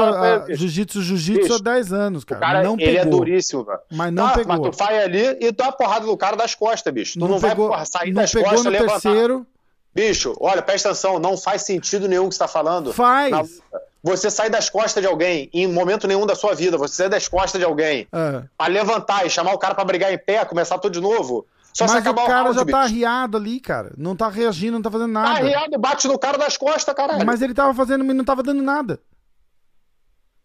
jiu-jitsu, 0.49 1.01
jiu-jitsu 1.01 1.45
há 1.45 1.57
Bicho, 1.57 1.63
10 1.63 1.93
anos, 1.93 2.23
cara. 2.23 2.37
o 2.37 2.41
cara, 2.41 2.63
não 2.63 2.73
ele 2.77 2.97
é 2.97 3.03
pegou. 3.03 3.19
duríssimo, 3.19 3.63
velho. 3.63 3.79
Mas 3.91 4.13
não 4.13 4.27
Tá, 4.27 4.33
pegou. 4.33 4.57
Mas 4.57 4.61
tu 4.75 4.77
vai 4.77 5.01
ali 5.01 5.37
e 5.39 5.51
dá 5.51 5.63
uma 5.65 5.71
porrada 5.71 6.05
no 6.05 6.17
cara 6.17 6.35
das 6.35 6.53
costas, 6.53 6.93
bicho. 6.93 7.13
Tu 7.13 7.19
não, 7.19 7.27
não 7.29 7.39
vai 7.39 7.51
pegou, 7.51 7.69
porra, 7.69 7.85
sair 7.85 8.11
não 8.11 8.21
das 8.21 8.31
pegou 8.31 8.49
costas 8.49 8.65
no 8.65 8.71
levantar. 8.71 8.99
terceiro. 9.01 9.47
Bicho, 9.93 10.35
olha, 10.39 10.61
presta 10.61 10.89
atenção, 10.89 11.19
não 11.19 11.37
faz 11.37 11.61
sentido 11.63 12.07
nenhum 12.07 12.25
o 12.25 12.29
que 12.29 12.35
você 12.35 12.39
tá 12.39 12.47
falando. 12.47 12.91
Faz. 12.93 13.61
Você 14.01 14.29
sai 14.29 14.49
das 14.49 14.69
costas 14.69 15.01
de 15.01 15.07
alguém, 15.07 15.49
em 15.53 15.65
momento 15.67 16.07
nenhum 16.07 16.25
da 16.25 16.35
sua 16.35 16.53
vida, 16.53 16.77
você 16.77 16.95
sai 16.95 17.09
das 17.09 17.27
costas 17.27 17.59
de 17.59 17.65
alguém, 17.65 18.07
É. 18.11 18.43
pra 18.57 18.67
levantar 18.67 19.25
e 19.25 19.29
chamar 19.29 19.53
o 19.53 19.57
cara 19.57 19.73
pra 19.75 19.85
brigar 19.85 20.11
em 20.11 20.17
pé, 20.17 20.43
começar 20.43 20.77
tudo 20.79 20.93
de 20.93 20.99
novo. 20.99 21.45
Só 21.73 21.87
se 21.87 21.93
Mas 21.95 22.05
o 22.05 22.13
cara 22.13 22.43
round, 22.43 22.55
já 22.59 22.65
tá 22.65 22.81
arriado 22.81 23.37
ali, 23.37 23.59
cara. 23.59 23.93
Não 23.97 24.15
tá 24.15 24.27
reagindo, 24.29 24.73
não 24.73 24.81
tá 24.81 24.91
fazendo 24.91 25.13
Tá 25.13 25.21
nada. 25.21 25.39
arriado, 25.39 25.79
bate 25.79 26.07
no 26.07 26.19
cara 26.19 26.37
das 26.37 26.55
costas, 26.57 26.93
caralho. 26.93 27.25
Mas 27.25 27.41
ele 27.41 27.53
tava 27.53 27.73
fazendo, 27.73 28.03
mas 28.03 28.15
não 28.15 28.23
tava 28.25 28.43
dando 28.43 28.61
nada. 28.61 28.99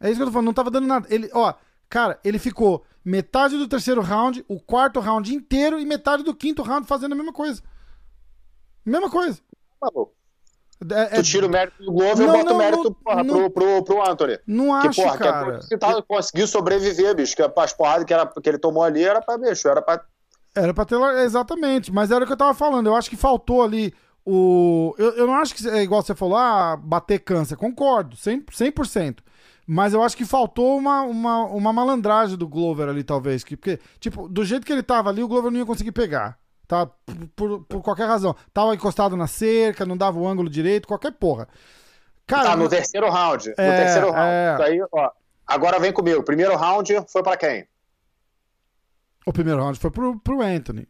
É 0.00 0.06
isso 0.08 0.16
que 0.16 0.22
eu 0.22 0.26
tô 0.26 0.32
falando, 0.32 0.46
não 0.46 0.54
tava 0.54 0.70
dando 0.70 0.86
nada. 0.86 1.06
Ele, 1.10 1.28
ó, 1.34 1.52
cara, 1.88 2.18
ele 2.24 2.38
ficou 2.38 2.84
metade 3.04 3.56
do 3.58 3.66
terceiro 3.68 4.00
round, 4.00 4.44
o 4.48 4.60
quarto 4.60 5.00
round 5.00 5.34
inteiro 5.34 5.78
e 5.78 5.84
metade 5.84 6.22
do 6.22 6.34
quinto 6.34 6.62
round 6.62 6.86
fazendo 6.86 7.12
a 7.12 7.16
mesma 7.16 7.32
coisa. 7.32 7.60
Mesma 8.88 9.10
coisa. 9.10 9.38
Maluco. 9.80 10.12
É- 10.90 11.06
Tu 11.06 11.20
é- 11.20 11.22
tira 11.22 11.46
o 11.46 11.50
mérito 11.50 11.82
do 11.82 11.92
Glover, 11.92 12.16
Não, 12.18 12.26
eu 12.26 12.32
boto 12.32 12.44
não, 12.46 12.54
o 12.54 12.58
mérito 12.58 12.94
porra, 12.94 13.24
não. 13.24 13.34
pro, 13.34 13.50
pro, 13.50 13.82
pro 13.84 14.10
Anthony. 14.10 14.38
não 14.46 14.80
Que, 14.80 14.88
acho, 14.88 15.02
porra, 15.02 15.16
que 15.16 15.22
cara. 15.24 15.56
é, 15.56 15.68
que 15.68 15.76
tá, 15.76 16.02
conseguiu 16.02 16.46
sobreviver, 16.46 17.16
bicho. 17.16 17.34
Que 17.34 17.42
as 17.42 17.72
porradas 17.72 18.04
que, 18.04 18.14
era, 18.14 18.24
que 18.26 18.48
ele 18.48 18.58
tomou 18.58 18.82
ali 18.84 19.02
era 19.02 19.20
pra, 19.20 19.36
bicho, 19.36 19.66
era 19.68 19.82
pra. 19.82 20.00
Era 20.54 20.72
pra 20.72 20.84
ter. 20.84 20.96
Exatamente, 21.24 21.92
mas 21.92 22.10
era 22.12 22.22
o 22.22 22.26
que 22.26 22.32
eu 22.32 22.36
tava 22.36 22.54
falando. 22.54 22.86
Eu 22.86 22.94
acho 22.94 23.10
que 23.10 23.16
faltou 23.16 23.62
ali 23.62 23.92
o. 24.24 24.94
Eu, 24.98 25.10
eu 25.14 25.26
não 25.26 25.34
acho 25.34 25.52
que 25.54 25.68
é 25.68 25.82
igual 25.82 26.00
você 26.02 26.14
falou, 26.14 26.36
ah, 26.36 26.76
bater 26.76 27.18
cansa. 27.18 27.56
Concordo, 27.56 28.16
100%. 28.16 28.44
100%. 28.52 29.18
Mas 29.66 29.92
eu 29.92 30.02
acho 30.02 30.16
que 30.16 30.24
faltou 30.24 30.78
uma, 30.78 31.02
uma, 31.02 31.42
uma 31.46 31.72
malandragem 31.72 32.38
do 32.38 32.48
Glover 32.48 32.88
ali, 32.88 33.02
talvez. 33.04 33.42
Que, 33.44 33.56
porque, 33.56 33.78
tipo, 34.00 34.28
do 34.28 34.44
jeito 34.44 34.64
que 34.64 34.72
ele 34.72 34.82
tava 34.82 35.10
ali, 35.10 35.22
o 35.22 35.28
Glover 35.28 35.50
não 35.50 35.58
ia 35.58 35.66
conseguir 35.66 35.92
pegar. 35.92 36.38
Tá? 36.68 36.86
Por, 36.86 37.16
por, 37.34 37.64
por 37.64 37.82
qualquer 37.82 38.06
razão. 38.06 38.36
Tava 38.52 38.74
encostado 38.74 39.16
na 39.16 39.26
cerca, 39.26 39.86
não 39.86 39.96
dava 39.96 40.18
o 40.18 40.28
ângulo 40.28 40.50
direito, 40.50 40.86
qualquer 40.86 41.12
porra. 41.12 41.48
Cara, 42.26 42.50
Tá, 42.50 42.56
no 42.56 42.68
terceiro 42.68 43.08
round. 43.10 43.48
no 43.48 43.54
É, 43.56 43.84
terceiro 43.84 44.10
round. 44.10 44.30
é. 44.30 44.56
Aí, 44.64 44.86
ó. 44.92 45.10
Agora 45.46 45.80
vem 45.80 45.90
comigo. 45.92 46.22
Primeiro 46.22 46.54
round 46.56 46.94
foi 47.10 47.22
pra 47.22 47.36
quem? 47.38 47.66
o 49.26 49.32
primeiro 49.32 49.60
round 49.62 49.78
foi 49.78 49.90
pro, 49.90 50.18
pro 50.20 50.40
Anthony. 50.42 50.86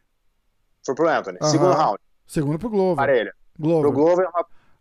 Foi 0.85 0.95
pro 0.95 1.09
Anthony. 1.09 1.39
Aham. 1.41 1.51
Segundo 1.51 1.73
round, 1.75 1.99
Segundo 2.27 2.59
pro 2.59 2.71
Glover. 2.71 2.97
parelha. 2.97 3.35
Glover. 3.59 3.83
Pro 3.83 3.93
Glover, 3.93 4.29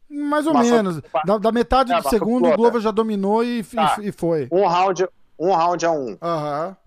Mais 0.10 0.46
ou 0.48 0.54
menos. 0.56 1.02
Da, 1.26 1.38
da 1.38 1.52
metade 1.52 1.92
É, 1.94 2.02
do 2.02 2.10
segundo, 2.10 2.46
foi 2.46 2.54
o 2.54 2.58
Glover 2.58 2.82
já 2.82 2.92
dominou 2.92 3.44
e, 3.44 3.60
e- 3.60 3.64
Tá. 3.64 3.98
e 4.02 4.12
foi. 4.12 4.48
um 4.52 4.66
round, 4.68 5.08
um 5.40 5.52
round 5.54 5.86
a 5.86 5.92
um. 5.92 6.18
Aham. 6.22 6.78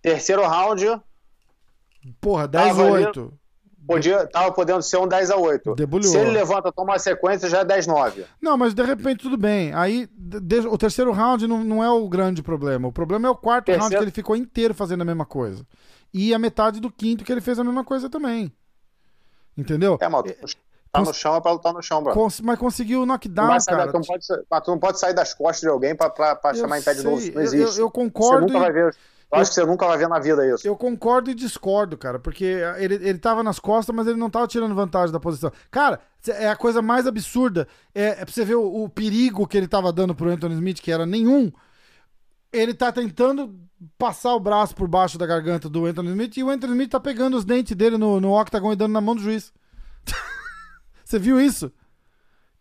Terceiro 0.00 0.42
round, 0.42 1.00
Porra, 2.20 2.48
Tava 2.48 2.82
10-8. 2.82 3.32
podia, 3.86 4.26
tava 4.26 4.52
podendo 4.52 4.82
ser 4.82 4.96
um 4.96 5.06
10 5.08 5.30
a 5.30 5.36
8 5.36 5.74
Debulhou. 5.74 6.10
Se 6.10 6.16
ele 6.18 6.30
levanta, 6.30 6.72
toma 6.72 6.92
uma 6.92 6.98
sequência, 6.98 7.48
já 7.48 7.60
é 7.60 7.64
10 7.64 7.86
9 7.86 8.24
Não, 8.40 8.56
mas 8.56 8.74
de 8.74 8.82
repente 8.82 9.22
tudo 9.22 9.36
bem. 9.36 9.72
Aí 9.74 10.08
o 10.70 10.78
terceiro 10.78 11.12
round 11.12 11.46
não, 11.46 11.62
não 11.64 11.82
é 11.84 11.90
o 11.90 12.08
grande 12.08 12.42
problema. 12.42 12.88
O 12.88 12.92
problema 12.92 13.28
é 13.28 13.30
o 13.30 13.36
quarto 13.36 13.66
Terceiro- 13.66 13.82
round 13.82 13.96
que 13.96 14.04
ele 14.04 14.10
ficou 14.10 14.34
inteiro 14.36 14.74
fazendo 14.74 15.02
a 15.02 15.04
mesma 15.04 15.24
coisa. 15.26 15.66
E 16.14 16.32
a 16.34 16.38
metade 16.38 16.78
do 16.80 16.90
quinto 16.90 17.24
que 17.24 17.32
ele 17.32 17.40
fez 17.40 17.58
a 17.58 17.64
mesma 17.64 17.84
coisa 17.84 18.08
também. 18.10 18.52
Entendeu? 19.56 19.98
É, 20.00 20.08
mal. 20.08 20.22
Tá 20.90 21.00
no 21.00 21.14
chão 21.14 21.34
é 21.36 21.40
pra 21.40 21.52
lutar 21.52 21.72
no 21.72 21.80
chão, 21.82 22.02
bro. 22.02 22.12
Cons- 22.12 22.40
mas 22.42 22.58
conseguiu 22.58 23.02
o 23.02 23.06
knockdown, 23.06 23.46
vai 23.46 23.60
sair 23.60 23.76
da- 23.76 23.80
cara. 23.86 23.92
tu, 23.92 23.98
não 23.98 24.04
pode, 24.04 24.26
tu 24.64 24.70
não 24.72 24.78
pode 24.78 24.98
sair 25.00 25.14
das 25.14 25.32
costas 25.32 25.60
de 25.62 25.68
alguém 25.68 25.94
pra, 25.96 26.10
pra, 26.10 26.36
pra 26.36 26.50
Eu 26.50 26.56
chamar 26.56 26.78
em 26.78 26.82
pé 26.82 26.92
de 26.92 27.02
novo. 27.02 27.16
Não 27.18 27.32
eu- 27.32 27.40
existe. 27.40 27.78
eu- 27.78 27.84
eu 27.86 27.90
concordo 27.90 28.46
Você 28.46 28.52
nunca 28.52 28.58
e- 28.58 28.60
vai 28.60 28.72
ver. 28.72 28.96
Eu 29.32 29.38
acho 29.38 29.50
que 29.50 29.54
você 29.54 29.64
nunca 29.64 29.86
vai 29.86 29.96
ver 29.96 30.08
na 30.08 30.18
vida 30.18 30.46
isso. 30.46 30.68
Eu 30.68 30.76
concordo 30.76 31.30
e 31.30 31.34
discordo, 31.34 31.96
cara, 31.96 32.18
porque 32.18 32.44
ele, 32.76 32.96
ele 32.96 33.18
tava 33.18 33.42
nas 33.42 33.58
costas, 33.58 33.96
mas 33.96 34.06
ele 34.06 34.18
não 34.18 34.28
tava 34.28 34.46
tirando 34.46 34.74
vantagem 34.74 35.10
da 35.10 35.18
posição. 35.18 35.50
Cara, 35.70 36.00
é 36.28 36.50
a 36.50 36.56
coisa 36.56 36.82
mais 36.82 37.06
absurda. 37.06 37.66
É, 37.94 38.08
é 38.08 38.24
pra 38.26 38.26
você 38.26 38.44
ver 38.44 38.56
o, 38.56 38.84
o 38.84 38.90
perigo 38.90 39.46
que 39.46 39.56
ele 39.56 39.66
tava 39.66 39.90
dando 39.90 40.14
pro 40.14 40.28
Anthony 40.28 40.54
Smith, 40.56 40.80
que 40.82 40.92
era 40.92 41.06
nenhum. 41.06 41.50
Ele 42.52 42.74
tá 42.74 42.92
tentando 42.92 43.58
passar 43.96 44.34
o 44.34 44.40
braço 44.40 44.74
por 44.74 44.86
baixo 44.86 45.16
da 45.16 45.24
garganta 45.24 45.66
do 45.66 45.86
Anthony 45.86 46.10
Smith 46.10 46.36
e 46.36 46.44
o 46.44 46.50
Anthony 46.50 46.72
Smith 46.74 46.90
tá 46.90 47.00
pegando 47.00 47.34
os 47.34 47.46
dentes 47.46 47.74
dele 47.74 47.96
no, 47.96 48.20
no 48.20 48.38
octagon 48.38 48.74
e 48.74 48.76
dando 48.76 48.92
na 48.92 49.00
mão 49.00 49.16
do 49.16 49.22
juiz. 49.22 49.50
você 51.02 51.18
viu 51.18 51.40
isso? 51.40 51.72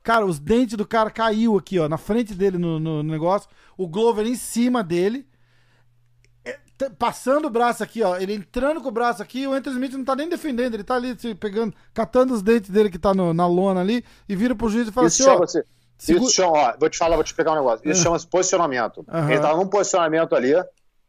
Cara, 0.02 0.26
os 0.26 0.40
dentes 0.40 0.78
do 0.78 0.88
cara 0.88 1.12
caiu 1.12 1.58
aqui, 1.58 1.78
ó, 1.80 1.90
na 1.90 1.98
frente 1.98 2.34
dele 2.34 2.58
no, 2.58 2.80
no 2.80 3.04
negócio. 3.04 3.50
O 3.78 3.90
Glover 3.90 4.26
em 4.26 4.36
cima 4.36 4.82
dele 4.82 5.28
passando 6.90 7.46
o 7.46 7.50
braço 7.50 7.84
aqui, 7.84 8.02
ó. 8.04 8.18
Ele 8.18 8.34
entrando 8.34 8.82
com 8.82 8.90
o 8.90 8.92
braço 8.92 9.22
aqui, 9.22 9.48
o 9.48 9.54
Anthony 9.54 9.76
Smith 9.76 9.94
não 9.94 10.06
tá 10.06 10.16
nem 10.16 10.30
defendendo, 10.30 10.74
ele 10.74 10.84
tá 10.84 10.96
ali 10.96 11.16
se 11.20 11.36
pegando, 11.36 11.74
catando 11.94 12.34
os 12.34 12.42
dentes 12.42 12.70
dele 12.70 12.90
que 12.90 13.00
tá 13.00 13.14
no, 13.14 13.34
na 13.34 13.48
lona 13.48 13.82
ali 13.82 14.04
e 14.28 14.36
vira 14.36 14.56
pro 14.56 14.70
juiz 14.70 14.88
e 14.88 14.92
fala 14.92 15.08
isso 15.08 15.24
assim, 15.24 15.32
chama 15.32 15.48
-se, 15.48 15.64
Isso 16.16 16.30
chama, 16.32 16.52
ó, 16.52 16.74
vou 16.80 16.90
te 16.90 16.98
falar, 16.98 17.16
vou 17.16 17.24
te 17.24 17.28
explicar 17.28 17.52
um 17.52 17.56
negócio. 17.56 17.90
Isso 17.90 18.02
é. 18.02 18.04
chama-se 18.04 18.28
posicionamento. 18.28 19.06
Uhum. 19.12 19.30
Ele 19.30 19.40
tava 19.40 19.58
num 19.58 19.68
posicionamento 19.68 20.36
ali 20.36 20.54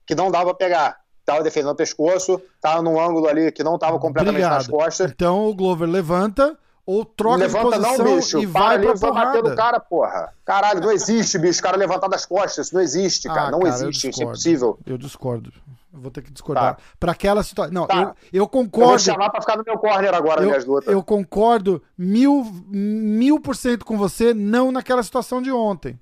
que 0.07 0.15
não 0.15 0.31
dava 0.31 0.55
pra 0.55 0.69
pegar. 0.69 1.03
Tava 1.25 1.43
defendendo 1.43 1.71
o 1.71 1.77
pescoço, 1.77 2.43
tava 2.61 2.83
num 2.83 3.01
ângulo 3.01 3.29
ali 3.29 3.53
que 3.53 3.63
não 3.63 3.79
tava 3.79 3.99
completamente 3.99 4.43
Obrigado. 4.43 4.59
nas 4.59 4.67
costas. 4.67 5.11
Então 5.11 5.47
o 5.47 5.55
Glover 5.55 5.89
levanta, 5.89 6.59
ou 6.85 7.05
troca 7.05 7.37
levanta 7.37 7.79
de 7.79 7.85
posição 7.85 8.05
não, 8.05 8.17
bicho. 8.17 8.39
e 8.41 8.47
vai 8.47 8.75
ali, 8.75 8.87
pra 8.87 8.97
porrada. 8.97 9.27
bater 9.27 9.51
no 9.51 9.57
cara, 9.57 9.81
porra. 9.81 10.33
Caralho, 10.45 10.81
não 10.81 10.91
existe, 10.91 11.39
bicho, 11.39 11.61
o 11.61 11.63
cara 11.63 11.77
levantar 11.77 12.09
das 12.09 12.27
costas. 12.27 12.67
Isso 12.67 12.75
não 12.75 12.83
existe, 12.83 13.29
cara. 13.29 13.49
Ah, 13.49 13.51
não 13.51 13.61
cara, 13.61 13.75
existe, 13.75 14.09
isso 14.11 14.21
é 14.21 14.25
impossível. 14.25 14.79
Eu 14.85 14.99
discordo. 14.99 15.53
Eu 15.93 16.01
vou 16.01 16.11
ter 16.11 16.23
que 16.23 16.33
discordar. 16.33 16.77
Tá. 16.77 16.83
Para 16.99 17.13
aquela 17.13 17.43
situação. 17.43 17.73
Não, 17.73 17.87
tá. 17.87 18.15
eu, 18.33 18.41
eu 18.41 18.49
concordo. 18.49 18.85
Eu 18.85 18.89
vou 18.91 18.99
chamar 18.99 19.31
pra 19.31 19.41
ficar 19.41 19.57
no 19.57 19.65
meu 19.65 19.79
corner 19.79 20.15
agora, 20.15 20.41
eu, 20.41 20.47
minhas 20.47 20.65
lutas. 20.65 20.93
Eu 20.93 21.03
concordo 21.03 21.83
mil, 21.97 22.45
mil 22.67 23.39
por 23.39 23.55
cento 23.55 23.85
com 23.85 23.97
você, 23.97 24.33
não 24.33 24.73
naquela 24.73 25.03
situação 25.03 25.41
de 25.43 25.53
ontem. 25.53 26.01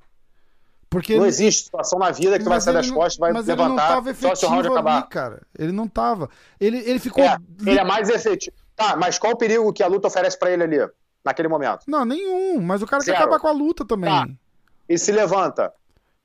Porque 0.88 1.14
não 1.14 1.22
ele... 1.22 1.28
existe 1.28 1.64
situação 1.64 1.98
na 1.98 2.10
vida 2.10 2.38
que 2.38 2.44
tu 2.44 2.48
vai 2.48 2.60
sair 2.60 2.74
das 2.74 2.90
costas 2.90 3.16
e 3.16 3.20
vai 3.20 3.32
mas 3.32 3.46
levantar. 3.46 3.68
Ele 3.68 3.76
não 3.76 3.88
tava 3.88 4.10
efetivo 4.10 4.28
só 4.28 4.34
se 4.34 4.46
o 4.46 4.48
round 4.48 4.66
ali, 4.66 4.74
acabar. 4.74 5.02
cara. 5.08 5.42
Ele 5.58 5.72
não 5.72 5.86
tava. 5.86 6.28
Ele, 6.60 6.78
ele 6.78 6.98
ficou. 6.98 7.22
É, 7.22 7.36
ele 7.64 7.78
é 7.78 7.84
mais 7.84 8.08
efetivo. 8.08 8.56
Tá, 8.80 8.96
mas 8.96 9.18
qual 9.18 9.32
o 9.32 9.36
perigo 9.36 9.72
que 9.72 9.82
a 9.82 9.86
luta 9.86 10.08
oferece 10.08 10.38
para 10.38 10.50
ele 10.50 10.62
ali? 10.64 10.90
naquele 11.24 11.48
momento? 11.48 11.84
Não, 11.86 12.04
nenhum. 12.04 12.60
Mas 12.60 12.82
o 12.82 12.86
cara 12.86 13.02
Zero. 13.02 13.16
quer 13.16 13.22
acabar 13.22 13.38
com 13.38 13.48
a 13.48 13.52
luta 13.52 13.84
também. 13.84 14.10
Tá. 14.10 14.26
E 14.88 14.98
se 14.98 15.12
levanta? 15.12 15.72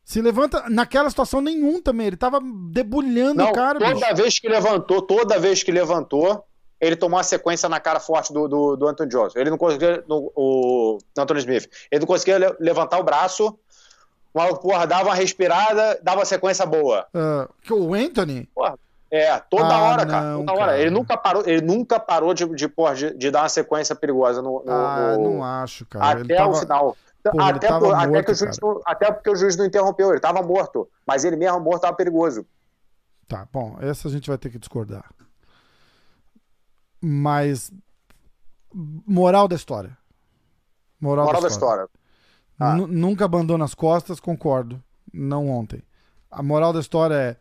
Se 0.04 0.22
levanta 0.22 0.70
naquela 0.70 1.10
situação 1.10 1.42
nenhum 1.42 1.82
também. 1.82 2.08
Ele 2.08 2.18
tava 2.18 2.40
debulhando 2.72 3.44
Não, 3.44 3.50
o 3.50 3.54
cara. 3.54 3.80
Toda 3.80 3.94
bicho. 3.94 4.16
vez 4.16 4.40
que 4.40 4.48
levantou, 4.48 5.02
toda 5.02 5.40
vez 5.40 5.64
que 5.64 5.72
levantou, 5.72 6.46
ele 6.80 6.96
tomou 6.96 7.18
uma 7.18 7.24
sequência 7.24 7.68
na 7.68 7.80
cara 7.80 8.00
forte 8.00 8.32
do, 8.32 8.48
do, 8.48 8.76
do 8.76 8.88
Anthony 8.88 9.10
Johnson. 9.10 9.40
Ele 9.40 9.50
não 9.50 9.58
conseguia. 9.58 10.04
No, 10.08 10.32
o 10.36 10.98
Anthony 11.18 11.40
Smith. 11.40 11.70
Ele 11.92 12.00
não 12.02 12.08
conseguia 12.08 12.56
levantar 12.60 13.00
o 13.00 13.04
braço. 13.04 13.58
O 14.34 14.38
maluco, 14.38 14.62
porra, 14.62 14.86
dava 14.86 15.10
uma 15.10 15.16
respirada, 15.16 16.00
dava 16.04 16.20
uma 16.20 16.26
sequência 16.26 16.66
boa. 16.66 17.08
Uh, 17.14 17.74
o 17.74 17.94
Anthony? 17.94 18.50
Porra, 18.54 18.78
é, 19.12 19.40
toda 19.40 19.74
ah, 19.74 19.82
hora, 19.82 20.06
não, 20.06 20.12
cara. 20.12 20.36
Toda 20.36 20.46
cara. 20.46 20.60
hora. 20.60 20.80
Ele 20.80 20.90
nunca 20.90 21.18
parou, 21.18 21.44
ele 21.46 21.62
nunca 21.62 22.00
parou 22.00 22.34
de, 22.34 22.46
de, 22.56 22.68
porra, 22.68 22.96
de, 22.96 23.14
de 23.16 23.32
dar 23.32 23.44
uma 23.44 23.50
sequência 23.50 23.96
perigosa 23.96 24.42
no. 24.42 24.64
no 24.66 24.72
ah, 24.72 25.16
no... 25.18 25.24
não 25.24 25.44
acho, 25.44 25.86
cara. 25.86 26.22
Até 26.22 26.36
tava... 26.36 26.50
o 26.50 26.56
final. 26.56 26.98
Porra, 27.24 27.50
até, 27.50 27.68
por, 27.68 27.82
morto, 27.82 27.96
até, 27.96 28.24
que 28.24 28.32
o 28.32 28.36
juiz 28.36 28.60
não, 28.60 28.82
até 28.86 29.12
porque 29.12 29.30
o 29.32 29.36
juiz 29.36 29.58
não 29.58 29.66
interrompeu, 29.66 30.12
ele 30.12 30.20
tava 30.20 30.44
morto. 30.44 30.88
Mas 31.08 31.24
ele 31.24 31.36
mesmo 31.36 31.60
morto 31.60 31.82
tava 31.82 31.96
perigoso. 31.96 32.46
Tá, 33.28 33.48
bom, 33.52 33.78
essa 33.80 34.08
a 34.08 34.12
gente 34.12 34.30
vai 34.30 34.38
ter 34.38 34.50
que 34.50 34.60
discordar. 34.60 35.10
Mas. 37.02 37.72
Moral 38.74 39.48
da 39.48 39.56
história. 39.56 39.98
Moral, 41.00 41.26
Moral 41.26 41.42
da 41.42 41.48
história. 41.48 41.84
Da 41.84 41.90
história. 42.58 42.84
Ah. 42.84 42.88
Nunca 42.88 43.26
abandona 43.26 43.66
as 43.66 43.74
costas, 43.74 44.20
concordo. 44.20 44.82
Não 45.14 45.50
ontem. 45.50 45.82
A 46.30 46.44
moral 46.44 46.74
da 46.74 46.80
história 46.80 47.16
é 47.16 47.38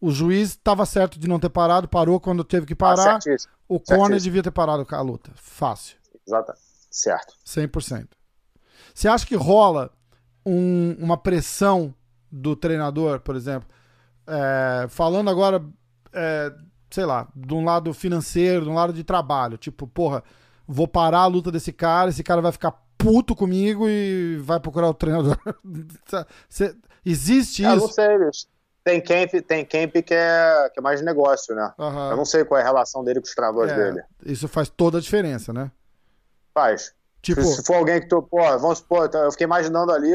o 0.00 0.10
juiz 0.10 0.50
estava 0.50 0.86
certo 0.86 1.18
de 1.18 1.28
não 1.28 1.38
ter 1.38 1.50
parado, 1.50 1.86
parou 1.86 2.18
quando 2.18 2.42
teve 2.42 2.64
que 2.64 2.74
parar. 2.74 3.16
Ah, 3.16 3.36
o 3.68 3.78
corner 3.78 4.18
devia 4.18 4.42
ter 4.42 4.50
parado 4.50 4.86
a 4.90 5.00
luta. 5.02 5.30
Fácil. 5.34 5.98
Exato. 6.26 6.52
Certo. 6.90 7.34
100%. 7.46 8.08
Você 8.94 9.06
acha 9.06 9.26
que 9.26 9.36
rola 9.36 9.92
um, 10.44 10.96
uma 10.98 11.16
pressão 11.16 11.94
do 12.32 12.56
treinador, 12.56 13.20
por 13.20 13.36
exemplo? 13.36 13.68
É, 14.26 14.86
falando 14.88 15.28
agora, 15.28 15.62
é, 16.12 16.52
sei 16.90 17.04
lá, 17.04 17.28
de 17.36 17.52
um 17.52 17.64
lado 17.64 17.92
financeiro, 17.92 18.64
de 18.64 18.70
um 18.70 18.74
lado 18.74 18.92
de 18.92 19.04
trabalho. 19.04 19.58
Tipo, 19.58 19.86
porra, 19.86 20.24
vou 20.66 20.88
parar 20.88 21.20
a 21.20 21.26
luta 21.26 21.52
desse 21.52 21.72
cara, 21.72 22.10
esse 22.10 22.24
cara 22.24 22.40
vai 22.40 22.52
ficar 22.52 22.72
puto 22.96 23.36
comigo 23.36 23.88
e 23.88 24.38
vai 24.38 24.58
procurar 24.58 24.88
o 24.88 24.94
treinador. 24.94 25.38
existe 27.04 27.62
isso? 27.62 27.70
Eu 27.70 27.76
não 27.76 27.88
sei, 27.88 28.18
bicho 28.18 28.46
tem 28.84 29.00
camp, 29.00 29.30
tem 29.46 29.64
camp 29.64 29.92
que 30.04 30.14
é, 30.14 30.70
que 30.72 30.78
é 30.78 30.82
mais 30.82 31.02
negócio, 31.02 31.54
né? 31.54 31.72
Uhum. 31.78 32.10
Eu 32.10 32.16
não 32.16 32.24
sei 32.24 32.44
qual 32.44 32.58
é 32.58 32.62
a 32.62 32.66
relação 32.66 33.04
dele 33.04 33.20
com 33.20 33.26
os 33.26 33.34
treinadores 33.34 33.72
é, 33.72 33.76
dele. 33.76 34.02
Isso 34.24 34.48
faz 34.48 34.68
toda 34.68 34.98
a 34.98 35.00
diferença, 35.00 35.52
né? 35.52 35.70
Faz. 36.54 36.92
Tipo... 37.22 37.42
Se, 37.42 37.56
se 37.56 37.64
for 37.64 37.74
alguém 37.74 38.00
que 38.00 38.08
tu, 38.08 38.22
porra, 38.22 38.56
vamos 38.56 38.78
supor, 38.78 39.06
então, 39.06 39.22
eu 39.22 39.30
fiquei 39.30 39.44
imaginando 39.44 39.92
ali, 39.92 40.12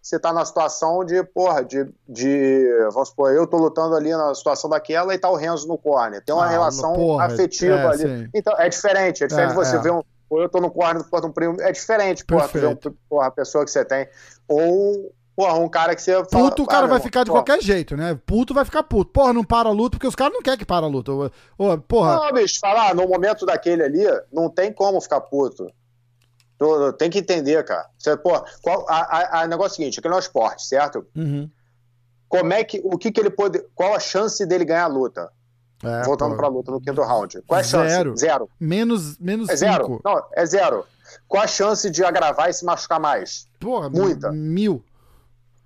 você 0.00 0.18
tá 0.18 0.32
na 0.32 0.44
situação 0.44 1.04
de, 1.04 1.22
porra, 1.22 1.62
de, 1.62 1.86
de, 2.08 2.88
vamos 2.92 3.10
supor, 3.10 3.32
eu 3.32 3.46
tô 3.46 3.58
lutando 3.58 3.94
ali 3.94 4.10
na 4.10 4.34
situação 4.34 4.70
daquela 4.70 5.14
e 5.14 5.18
tá 5.18 5.28
o 5.28 5.36
Renzo 5.36 5.68
no 5.68 5.76
corner. 5.76 6.24
Tem 6.24 6.34
uma 6.34 6.46
ah, 6.46 6.48
relação 6.48 6.94
porra, 6.94 7.26
afetiva 7.26 7.74
é, 7.74 7.86
ali. 7.86 8.02
Sim. 8.02 8.30
Então, 8.34 8.54
é 8.58 8.68
diferente, 8.68 9.24
é 9.24 9.26
diferente 9.26 9.52
é, 9.52 9.54
você 9.54 9.76
é. 9.76 9.80
ver 9.80 9.92
um, 9.92 10.02
ou 10.30 10.42
eu 10.42 10.48
tô 10.48 10.60
no 10.60 10.70
corner 10.70 11.02
do 11.02 11.26
um 11.26 11.32
primo, 11.32 11.60
é 11.60 11.72
diferente, 11.72 12.24
porra, 12.24 12.46
ver 12.46 12.66
um, 12.68 12.76
porra, 13.08 13.26
a 13.26 13.30
pessoa 13.30 13.64
que 13.64 13.70
você 13.70 13.84
tem. 13.84 14.08
Ou 14.46 15.12
Porra, 15.38 15.54
um 15.54 15.68
cara 15.68 15.94
que 15.94 16.02
você 16.02 16.14
fala, 16.24 16.50
Puto 16.50 16.64
o 16.64 16.66
cara 16.66 16.86
ah, 16.86 16.88
vai 16.88 16.98
ficar 16.98 17.22
de 17.22 17.30
porra. 17.30 17.44
qualquer 17.44 17.62
jeito, 17.62 17.96
né? 17.96 18.18
Puto 18.26 18.52
vai 18.52 18.64
ficar 18.64 18.82
puto. 18.82 19.12
Porra, 19.12 19.32
não 19.32 19.44
para 19.44 19.68
a 19.68 19.72
luta, 19.72 19.90
porque 19.96 20.08
os 20.08 20.16
caras 20.16 20.32
não 20.32 20.42
querem 20.42 20.58
que 20.58 20.64
para 20.64 20.84
a 20.84 20.88
luta. 20.88 21.12
Porra. 21.86 22.16
Não, 22.16 22.32
bicho, 22.32 22.58
falar, 22.58 22.92
no 22.92 23.06
momento 23.06 23.46
daquele 23.46 23.84
ali, 23.84 24.02
não 24.32 24.50
tem 24.50 24.72
como 24.72 25.00
ficar 25.00 25.20
puto. 25.20 25.70
Tem 26.98 27.08
que 27.08 27.20
entender, 27.20 27.64
cara. 27.64 27.88
Você, 27.96 28.16
porra, 28.16 28.42
qual, 28.60 28.84
a, 28.88 28.96
a, 28.96 29.42
a 29.42 29.46
negócio 29.46 29.70
é 29.70 29.72
o 29.74 29.76
seguinte, 29.76 30.00
aqui 30.00 30.08
não 30.08 30.16
é 30.16 30.18
esporte, 30.18 30.66
certo? 30.66 31.06
Uhum. 31.14 31.48
Como 32.28 32.52
é 32.52 32.64
que, 32.64 32.80
o 32.82 32.98
que 32.98 33.12
que 33.12 33.20
ele 33.20 33.30
pode, 33.30 33.64
qual 33.76 33.94
a 33.94 34.00
chance 34.00 34.44
dele 34.44 34.64
ganhar 34.64 34.86
a 34.86 34.88
luta? 34.88 35.30
É, 35.84 36.02
Voltando 36.02 36.36
para 36.36 36.46
a 36.46 36.50
luta 36.50 36.72
no 36.72 36.80
quinto 36.80 37.00
round. 37.00 37.42
Qual 37.46 37.58
é 37.58 37.60
a 37.60 37.64
chance? 37.64 37.94
Zero. 37.94 38.16
Zero. 38.16 38.50
Menos, 38.58 39.16
menos 39.18 39.48
é 39.48 39.56
cinco. 39.56 39.70
zero. 39.70 40.00
Não, 40.04 40.20
é 40.34 40.44
zero. 40.44 40.84
Qual 41.28 41.44
a 41.44 41.46
chance 41.46 41.88
de 41.88 42.04
agravar 42.04 42.50
e 42.50 42.52
se 42.52 42.64
machucar 42.64 42.98
mais? 42.98 43.46
Porra, 43.60 43.88
muita. 43.88 44.32
Mil 44.32 44.82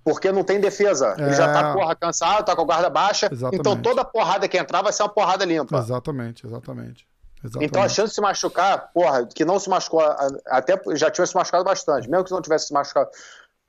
porque 0.03 0.31
não 0.31 0.43
tem 0.43 0.59
defesa. 0.59 1.15
É... 1.17 1.21
Ele 1.21 1.33
já 1.33 1.51
tá, 1.51 1.69
é. 1.69 1.73
porra, 1.73 1.95
cansado, 1.95 2.45
tá 2.45 2.55
com 2.55 2.61
a 2.63 2.65
guarda 2.65 2.89
baixa. 2.89 3.29
Exatamente. 3.31 3.59
Então 3.59 3.81
toda 3.81 4.03
porrada 4.03 4.47
que 4.47 4.57
entrar 4.57 4.81
vai 4.81 4.91
ser 4.91 5.03
uma 5.03 5.09
porrada 5.09 5.45
limpa. 5.45 5.77
Exatamente, 5.77 6.45
exatamente. 6.45 7.07
exatamente. 7.43 7.69
Então 7.69 7.81
a 7.81 7.89
chance 7.89 8.09
de 8.09 8.15
se 8.15 8.21
machucar, 8.21 8.91
porra, 8.93 9.25
que 9.25 9.45
não 9.45 9.59
se 9.59 9.69
machucou, 9.69 10.01
até 10.47 10.79
já 10.95 11.09
tinha 11.09 11.25
se 11.25 11.35
machucado 11.35 11.63
bastante, 11.63 12.09
mesmo 12.09 12.25
que 12.25 12.31
não 12.31 12.41
tivesse 12.41 12.67
se 12.67 12.73
machucado, 12.73 13.09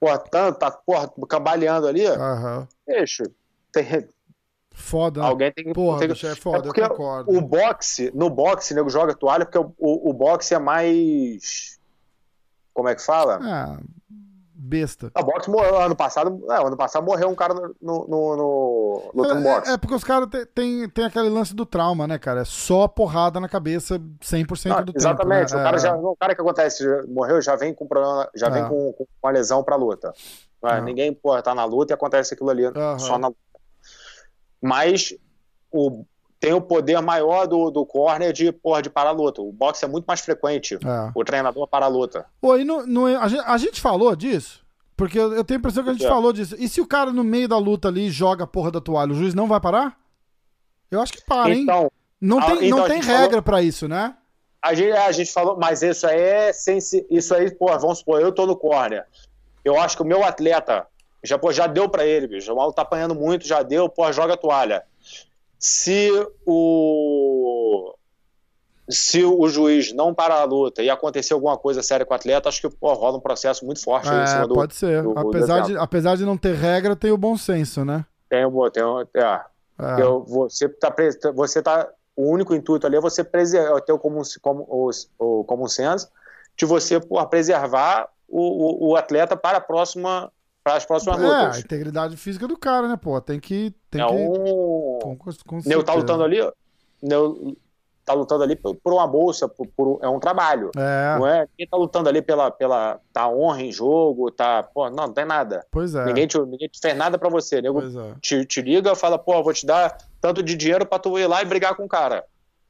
porra, 0.00 0.18
tanto, 0.18 0.58
tá, 0.58 0.70
porra, 0.70 1.10
cambaleando 1.28 1.86
ali, 1.86 2.06
uhum. 2.06 2.66
deixa. 2.86 3.24
Tem... 3.72 4.08
Foda. 4.76 5.20
Né? 5.20 5.26
Alguém 5.26 5.52
tem 5.52 5.64
que. 5.66 5.72
Porra, 5.72 6.00
tem... 6.00 6.10
é 6.10 6.34
foda, 6.34 6.58
é 6.58 6.62
porque 6.62 6.80
eu 6.80 6.90
concordo. 6.90 7.30
O 7.30 7.40
boxe, 7.40 8.10
no 8.12 8.28
boxe, 8.28 8.74
nego 8.74 8.90
joga 8.90 9.14
toalha 9.14 9.44
porque 9.44 9.58
o, 9.58 9.72
o, 9.78 10.10
o 10.10 10.12
boxe 10.12 10.52
é 10.52 10.58
mais. 10.58 11.78
Como 12.72 12.88
é 12.88 12.94
que 12.96 13.02
fala? 13.02 13.38
Ah 13.40 13.78
besta. 14.64 15.10
A 15.14 15.22
boxe 15.22 15.50
morreu 15.50 15.76
ano 15.76 15.94
passado. 15.94 16.42
É, 16.50 16.66
ano 16.66 16.76
passado 16.76 17.04
morreu 17.04 17.28
um 17.28 17.34
cara 17.34 17.54
no, 17.54 17.72
no, 17.80 18.06
no, 18.08 19.10
no 19.14 19.24
é, 19.24 19.40
boxe. 19.40 19.70
É, 19.72 19.76
porque 19.76 19.94
os 19.94 20.02
caras 20.02 20.28
têm 20.54 20.88
tem, 20.88 21.04
aquele 21.04 21.28
lance 21.28 21.54
do 21.54 21.66
trauma, 21.66 22.06
né, 22.06 22.18
cara? 22.18 22.40
É 22.40 22.44
só 22.44 22.88
porrada 22.88 23.38
na 23.38 23.48
cabeça 23.48 23.98
100% 23.98 24.68
Não, 24.68 24.84
do 24.84 24.92
exatamente. 24.96 25.50
tempo. 25.50 25.56
Né? 25.56 25.60
O, 25.60 25.64
cara 25.64 25.76
é. 25.76 25.80
já, 25.80 25.96
o 25.96 26.16
cara 26.16 26.34
que 26.34 26.40
acontece, 26.40 27.06
morreu, 27.06 27.42
já 27.42 27.54
vem 27.56 27.74
com 27.74 27.86
problema, 27.86 28.28
já 28.34 28.48
vem 28.48 28.62
é. 28.62 28.68
com, 28.68 28.92
com, 28.94 29.06
uma 29.22 29.32
lesão 29.32 29.62
pra 29.62 29.76
luta. 29.76 30.12
É. 30.64 30.80
Ninguém, 30.80 31.12
pô, 31.12 31.40
tá 31.42 31.54
na 31.54 31.64
luta 31.64 31.92
e 31.92 31.94
acontece 31.94 32.32
aquilo 32.32 32.48
ali 32.48 32.62
só 32.98 33.18
na 33.18 33.28
luta. 33.28 33.38
Mas 34.62 35.14
o, 35.70 36.04
tem 36.38 36.52
o 36.52 36.60
poder 36.60 37.00
maior 37.00 37.46
do, 37.46 37.70
do 37.70 37.86
corner 37.86 38.32
de, 38.32 38.52
porra, 38.52 38.82
de 38.82 38.90
parar 38.90 39.10
a 39.10 39.12
luta. 39.12 39.40
O 39.40 39.52
boxe 39.52 39.84
é 39.84 39.88
muito 39.88 40.04
mais 40.04 40.20
frequente. 40.20 40.74
É. 40.74 41.12
O 41.14 41.24
treinador 41.24 41.66
para 41.66 41.86
a 41.86 41.88
luta. 41.88 42.26
Pô, 42.40 42.56
e 42.56 42.64
no, 42.64 43.06
a, 43.18 43.28
gente, 43.28 43.42
a 43.46 43.58
gente 43.58 43.80
falou 43.80 44.14
disso? 44.14 44.64
Porque 44.96 45.18
eu, 45.18 45.32
eu 45.32 45.44
tenho 45.44 45.58
a 45.58 45.60
impressão 45.60 45.82
que 45.82 45.90
a 45.90 45.92
gente 45.92 46.06
é. 46.06 46.08
falou 46.08 46.32
disso. 46.32 46.54
E 46.58 46.68
se 46.68 46.80
o 46.80 46.86
cara 46.86 47.12
no 47.12 47.24
meio 47.24 47.48
da 47.48 47.58
luta 47.58 47.88
ali 47.88 48.10
joga 48.10 48.44
a 48.44 48.46
porra 48.46 48.70
da 48.70 48.80
toalha, 48.80 49.12
o 49.12 49.16
juiz 49.16 49.34
não 49.34 49.48
vai 49.48 49.60
parar? 49.60 49.98
Eu 50.90 51.00
acho 51.00 51.12
que 51.12 51.24
para, 51.24 51.50
hein? 51.50 51.62
Então, 51.62 51.90
não 52.20 52.40
tem, 52.40 52.66
então, 52.66 52.78
não 52.78 52.86
tem 52.86 53.00
regra 53.00 53.28
falou... 53.28 53.42
para 53.42 53.62
isso, 53.62 53.88
né? 53.88 54.14
A 54.62 54.72
gente, 54.72 54.92
a 54.92 55.12
gente 55.12 55.32
falou, 55.32 55.58
mas 55.58 55.82
isso 55.82 56.06
aí 56.06 56.20
é 56.20 56.52
sensi... 56.52 57.06
isso 57.10 57.34
aí, 57.34 57.50
pô, 57.50 57.66
vamos 57.78 57.98
supor, 57.98 58.20
eu 58.20 58.32
tô 58.32 58.46
no 58.46 58.56
corner. 58.56 59.04
Eu 59.64 59.78
acho 59.80 59.96
que 59.96 60.02
o 60.02 60.06
meu 60.06 60.24
atleta, 60.24 60.86
Já, 61.22 61.38
pô, 61.38 61.50
já 61.52 61.66
deu 61.66 61.88
pra 61.88 62.06
ele, 62.06 62.28
bicho. 62.28 62.52
O 62.52 62.56
maluco 62.56 62.76
tá 62.76 62.82
apanhando 62.82 63.14
muito, 63.14 63.46
já 63.46 63.62
deu, 63.62 63.88
pô, 63.88 64.10
joga 64.12 64.34
a 64.34 64.36
toalha. 64.36 64.84
Se 65.66 66.10
o. 66.44 67.94
Se 68.90 69.24
o 69.24 69.48
juiz 69.48 69.94
não 69.94 70.12
parar 70.14 70.40
a 70.42 70.44
luta 70.44 70.82
e 70.82 70.90
acontecer 70.90 71.32
alguma 71.32 71.56
coisa 71.56 71.82
séria 71.82 72.04
com 72.04 72.12
o 72.12 72.16
atleta, 72.16 72.50
acho 72.50 72.60
que 72.60 72.68
pô, 72.68 72.92
rola 72.92 73.16
um 73.16 73.20
processo 73.20 73.64
muito 73.64 73.82
forte 73.82 74.10
aí 74.10 74.18
em 74.18 74.22
É, 74.24 74.26
cima 74.26 74.46
do. 74.46 74.54
pode 74.56 74.74
ser. 74.74 75.02
do- 75.02 75.18
apesar, 75.18 75.60
de, 75.62 75.74
apesar 75.78 76.16
de 76.18 76.26
não 76.26 76.36
ter 76.36 76.54
regra, 76.54 76.94
tem 76.94 77.10
o 77.10 77.16
bom 77.16 77.34
senso, 77.38 77.82
né? 77.82 78.04
Tem, 78.28 78.44
um- 78.44 78.70
tem, 78.70 78.84
um- 78.84 79.00
é, 79.00 79.44
É, 79.80 80.02
Eu- 80.02 80.22
você 80.24 80.68
tá 80.68 80.94
você 81.34 81.62
tá 81.62 81.90
o 82.14 82.28
único 82.30 82.54
intuito 82.54 82.86
ali 82.86 82.96
é 82.96 83.00
você 83.00 83.24
preservar 83.24 83.80
ter 83.80 83.92
o 83.92 83.98
comum 83.98 84.20
como 84.42 84.64
o, 84.68 84.90
o 85.18 85.44
common 85.44 85.66
sense 85.66 86.06
de 86.56 86.64
você 86.66 87.00
porra, 87.00 87.26
preservar 87.26 88.08
o, 88.28 88.86
o, 88.86 88.90
o 88.90 88.96
atleta 88.96 89.34
para 89.34 89.58
a 89.58 89.60
próxima 89.62 90.30
para 90.64 90.76
as 90.76 90.86
próximas 90.86 91.20
É, 91.20 91.22
a 91.24 91.42
lutas. 91.44 91.58
integridade 91.60 92.16
física 92.16 92.48
do 92.48 92.56
cara, 92.56 92.88
né, 92.88 92.96
pô? 92.96 93.20
Tem 93.20 93.38
que. 93.38 93.74
Tem 93.90 94.00
é 94.00 94.06
que 94.06 94.12
um 94.14 94.98
com, 94.98 95.16
com 95.46 95.60
Neu 95.66 95.84
tá 95.84 95.92
lutando 95.92 96.24
ali, 96.24 96.38
Neu 97.02 97.54
tá 98.04 98.12
lutando 98.12 98.42
ali 98.42 98.54
por, 98.56 98.74
por 98.76 98.92
uma 98.92 99.06
bolsa, 99.06 99.48
por, 99.48 99.66
por- 99.68 99.98
é 100.02 100.08
um 100.08 100.18
trabalho. 100.18 100.70
É, 100.76 101.16
Não 101.18 101.26
é 101.26 101.46
quem 101.56 101.66
tá 101.66 101.76
lutando 101.76 102.08
ali 102.08 102.20
pela 102.20 102.50
pela 102.50 102.98
tá 103.12 103.28
honra 103.28 103.62
em 103.62 103.72
jogo, 103.72 104.30
tá, 104.30 104.62
pô, 104.62 104.88
não, 104.90 105.06
não 105.06 105.12
tem 105.12 105.24
nada. 105.24 105.64
pois 105.70 105.94
é. 105.94 106.04
Ninguém 106.04 106.26
te, 106.26 106.38
ninguém 106.38 106.68
te 106.68 106.78
fez 106.80 106.96
nada 106.96 107.18
para 107.18 107.28
você, 107.30 107.60
nego 107.62 107.80
Pois 107.80 107.94
é. 107.96 108.14
te, 108.20 108.44
te 108.46 108.60
liga, 108.62 108.94
fala, 108.94 109.18
pô, 109.18 109.42
vou 109.42 109.52
te 109.54 109.64
dar 109.66 109.96
tanto 110.20 110.42
de 110.42 110.54
dinheiro 110.54 110.84
pra 110.86 110.98
tu 110.98 111.18
ir 111.18 111.26
lá 111.26 111.40
e 111.42 111.46
brigar 111.46 111.74
com 111.76 111.84
o 111.84 111.88
cara. 111.88 112.24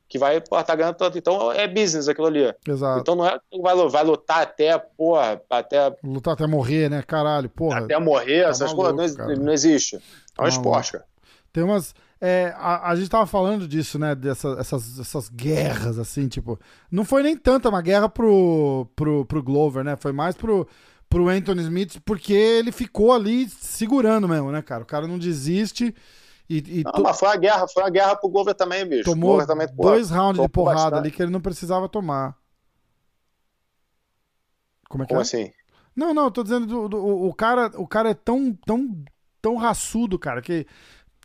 Que 0.08 0.18
vai, 0.18 0.40
pô, 0.40 0.62
tá 0.62 0.74
ganhando 0.76 0.96
tanto. 0.96 1.16
Então 1.16 1.50
é 1.50 1.66
business 1.66 2.08
aquilo 2.08 2.26
ali. 2.26 2.52
Exato. 2.68 3.00
Então 3.00 3.14
não 3.16 3.26
é 3.26 3.38
que 3.50 3.60
vai, 3.60 3.74
vai 3.88 4.04
lutar 4.04 4.42
até, 4.42 4.78
porra, 4.78 5.40
até, 5.48 5.96
Lutar 6.04 6.34
até 6.34 6.46
morrer, 6.46 6.90
né? 6.90 7.02
Caralho, 7.02 7.48
porra. 7.48 7.80
até 7.80 7.98
morrer, 7.98 8.44
essas 8.44 8.72
maluco, 8.72 8.96
coisas. 8.96 9.16
Não, 9.16 9.34
não 9.46 9.52
existe. 9.52 9.96
É 9.96 9.98
um 10.40 10.44
Tá 10.44 10.48
esporte, 10.48 10.92
cara. 10.92 11.04
Tem 11.52 11.62
umas. 11.62 11.94
é, 12.20 12.52
a, 12.56 12.90
a 12.90 12.96
gente 12.96 13.08
tava 13.08 13.26
falando 13.26 13.66
disso, 13.66 13.98
né? 13.98 14.14
Dessas 14.14 14.58
essas, 14.58 14.98
essas 14.98 15.28
guerras, 15.28 15.98
assim, 15.98 16.28
tipo. 16.28 16.58
Não 16.90 17.04
foi 17.04 17.22
nem 17.22 17.36
tanta 17.36 17.68
uma 17.68 17.80
guerra 17.80 18.08
pro, 18.08 18.86
pro, 18.94 19.24
pro 19.24 19.42
Glover, 19.42 19.84
né? 19.84 19.96
Foi 19.96 20.12
mais 20.12 20.34
pro, 20.34 20.66
pro 21.08 21.28
Anthony 21.28 21.62
Smith, 21.62 21.98
porque 22.04 22.32
ele 22.32 22.72
ficou 22.72 23.12
ali 23.12 23.48
segurando 23.48 24.28
mesmo, 24.28 24.50
né, 24.52 24.60
cara? 24.60 24.82
O 24.82 24.86
cara 24.86 25.06
não 25.06 25.18
desiste 25.18 25.94
e, 26.48 26.80
e 26.80 26.84
Não, 26.84 26.92
to- 26.92 27.02
mas 27.02 27.18
foi 27.18 27.28
uma 27.28 27.36
guerra, 27.36 27.66
foi 27.68 27.82
uma 27.82 27.90
guerra 27.90 28.16
pro 28.16 28.28
Glover 28.28 28.54
também, 28.54 28.86
bicho. 28.86 29.04
Tomou 29.04 29.30
Glover 29.30 29.46
também, 29.46 29.68
pô, 29.68 29.82
dois 29.82 30.10
rounds 30.10 30.42
de 30.42 30.48
porrada 30.48 30.80
bastante. 30.80 30.98
ali 30.98 31.10
que 31.10 31.22
ele 31.22 31.32
não 31.32 31.40
precisava 31.40 31.88
tomar. 31.88 32.36
Como 34.88 35.02
é 35.02 35.06
que 35.06 35.10
Como 35.10 35.20
é? 35.20 35.22
assim? 35.22 35.52
Não, 35.96 36.12
não, 36.12 36.24
eu 36.24 36.30
tô 36.30 36.42
dizendo 36.42 36.66
do, 36.66 36.88
do- 36.88 37.06
o, 37.26 37.32
cara, 37.34 37.70
o 37.76 37.86
cara 37.86 38.10
é 38.10 38.14
tão, 38.14 38.52
tão, 38.66 39.04
tão 39.40 39.56
raçudo, 39.56 40.18
cara, 40.18 40.42
que 40.42 40.66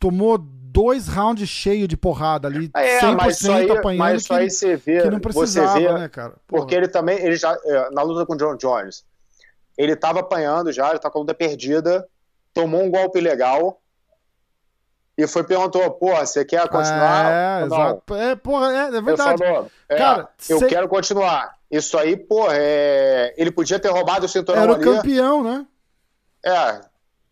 tomou 0.00 0.38
dois 0.38 1.08
rounds 1.08 1.48
cheios 1.48 1.88
de 1.88 1.96
porrada 1.96 2.48
ali, 2.48 2.70
É, 2.74 3.00
100% 3.00 3.16
mas 3.16 3.40
isso 3.40 3.52
aí, 3.52 3.70
apanhando 3.70 3.98
mas 3.98 4.20
isso 4.22 4.28
que, 4.28 4.34
aí 4.34 4.50
você 4.50 4.76
vê, 4.76 5.02
que 5.02 5.10
não 5.10 5.18
você 5.18 5.20
precisava, 5.20 5.78
vê, 5.78 5.92
né, 5.92 6.08
cara? 6.08 6.36
Porra. 6.46 6.62
porque 6.62 6.74
ele 6.74 6.88
também, 6.88 7.18
ele 7.18 7.36
já, 7.36 7.52
é, 7.64 7.90
na 7.90 8.02
luta 8.02 8.24
com 8.26 8.34
o 8.34 8.36
John 8.36 8.56
Jones, 8.56 9.04
ele 9.76 9.96
tava 9.96 10.20
apanhando 10.20 10.72
já, 10.72 10.90
ele 10.90 10.98
tá 10.98 11.10
com 11.10 11.18
a 11.18 11.20
luta 11.22 11.34
perdida, 11.34 12.08
tomou 12.54 12.82
um 12.82 12.90
golpe 12.90 13.20
legal 13.20 13.79
e 15.22 15.26
foi 15.26 15.44
perguntou, 15.44 15.90
pô, 15.92 16.14
você 16.14 16.44
quer 16.44 16.68
continuar? 16.68 17.32
É, 17.32 17.64
exato. 17.64 18.14
É, 18.14 18.36
porra, 18.36 18.72
é, 18.72 18.76
é 18.76 18.86
Ele 18.88 19.00
verdade. 19.02 19.44
falou, 19.44 19.70
é, 19.88 19.96
Cara, 19.96 20.28
eu 20.48 20.58
cê- 20.58 20.66
quero 20.66 20.88
continuar. 20.88 21.54
Isso 21.70 21.96
aí, 21.98 22.16
pô, 22.16 22.46
é, 22.50 23.32
ele 23.36 23.50
podia 23.50 23.78
ter 23.78 23.88
roubado 23.88 24.26
o 24.26 24.28
cinturão 24.28 24.62
Era 24.62 24.72
o 24.72 24.74
ali. 24.74 24.84
campeão, 24.84 25.42
né? 25.42 25.66
É, 26.44 26.80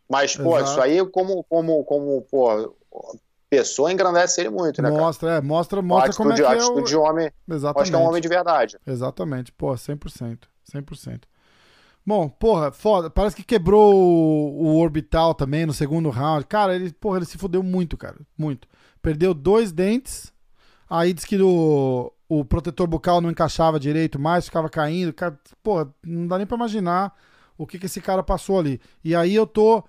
mas, 0.09 0.37
pô, 0.37 0.59
isso 0.61 0.81
aí, 0.81 1.05
como, 1.11 1.45
como, 1.45 1.85
como, 1.85 2.23
pô, 2.31 2.75
pessoa 3.51 3.91
engrandece 3.93 4.41
ele 4.43 4.51
muito, 4.51 4.81
né, 4.83 4.91
cara? 4.91 5.01
Mostra, 5.03 5.31
é, 5.37 5.41
mostra, 5.41 5.83
mostra 5.83 6.13
como 6.15 6.33
é 6.33 6.37
que 6.37 6.43
é 6.43 6.65
o... 6.65 6.81
de 6.83 6.97
homem, 6.97 7.33
mostra 7.47 7.55
Exatamente. 7.57 7.91
que 7.91 7.97
é 7.97 7.99
um 7.99 8.03
homem 8.05 8.21
de 8.21 8.29
verdade. 8.29 8.79
Exatamente, 8.87 9.53
pô, 9.53 9.73
100%, 9.73 10.41
100%. 10.73 11.23
Bom, 12.09 12.27
porra, 12.27 12.73
foda, 12.73 13.11
parece 13.11 13.37
que 13.37 13.43
quebrou 13.43 13.95
o, 13.95 14.63
o 14.63 14.79
orbital 14.79 15.35
também 15.35 15.67
no 15.67 15.75
segundo 15.75 16.09
round. 16.09 16.47
Cara, 16.47 16.75
ele, 16.75 16.91
porra, 16.91 17.19
ele 17.19 17.27
se 17.27 17.37
fudeu 17.37 17.63
muito, 17.63 17.99
cara, 17.99 18.17
muito. 18.39 18.67
Perdeu 19.03 19.35
dois 19.35 19.73
dentes, 19.73 20.33
aí 20.89 21.13
diz 21.13 21.27
que 21.27 21.37
o, 21.37 22.11
o 22.27 22.47
protetor 22.47 22.87
bucal 22.87 23.21
não 23.21 23.31
encaixava 23.31 23.79
direito 23.79 24.19
mais, 24.19 24.47
ficava 24.47 24.71
caindo. 24.71 25.13
Cara, 25.13 25.39
porra, 25.63 25.95
não 26.03 26.27
dá 26.27 26.39
nem 26.39 26.47
pra 26.47 26.57
imaginar 26.57 27.15
o 27.59 27.67
que, 27.67 27.79
que 27.79 27.85
esse 27.85 28.01
cara 28.01 28.23
passou 28.23 28.59
ali. 28.59 28.81
E 29.05 29.15
aí 29.15 29.35
eu 29.35 29.47
tô 29.47 29.85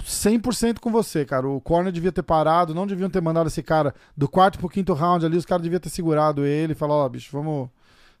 100% 0.00 0.78
com 0.78 0.92
você, 0.92 1.24
cara. 1.24 1.48
O 1.48 1.60
corner 1.60 1.92
devia 1.92 2.12
ter 2.12 2.22
parado, 2.22 2.72
não 2.72 2.86
deviam 2.86 3.10
ter 3.10 3.20
mandado 3.20 3.48
esse 3.48 3.64
cara 3.64 3.92
do 4.16 4.28
quarto 4.28 4.60
pro 4.60 4.68
quinto 4.68 4.92
round 4.92 5.26
ali, 5.26 5.36
os 5.36 5.44
caras 5.44 5.64
deviam 5.64 5.80
ter 5.80 5.90
segurado 5.90 6.46
ele 6.46 6.70
e 6.72 6.76
falar, 6.76 6.94
ó, 6.94 7.08
bicho, 7.08 7.30
vamos 7.32 7.68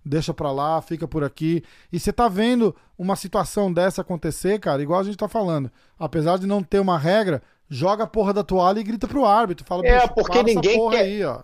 deixa 0.04 0.34
pra 0.34 0.52
lá, 0.52 0.80
fica 0.82 1.06
por 1.08 1.24
aqui. 1.24 1.62
E 1.92 1.98
você 1.98 2.12
tá 2.12 2.28
vendo 2.28 2.74
uma 2.98 3.16
situação 3.16 3.72
dessa 3.72 4.02
acontecer, 4.02 4.58
cara, 4.60 4.82
igual 4.82 5.00
a 5.00 5.04
gente 5.04 5.16
tá 5.16 5.28
falando. 5.28 5.70
Apesar 5.98 6.38
de 6.38 6.46
não 6.46 6.62
ter 6.62 6.78
uma 6.78 6.98
regra, 6.98 7.42
joga 7.68 8.04
a 8.04 8.06
porra 8.06 8.32
da 8.32 8.42
toalha 8.44 8.80
e 8.80 8.84
grita 8.84 9.08
pro 9.08 9.24
árbitro. 9.24 9.64
Fala, 9.66 9.86
É, 9.86 10.00
"Bicho, 10.00 10.14
porque 10.14 10.42
ninguém 10.42 10.76
porra 10.78 10.96
quer- 10.96 11.02
aí, 11.02 11.24
ó. 11.24 11.40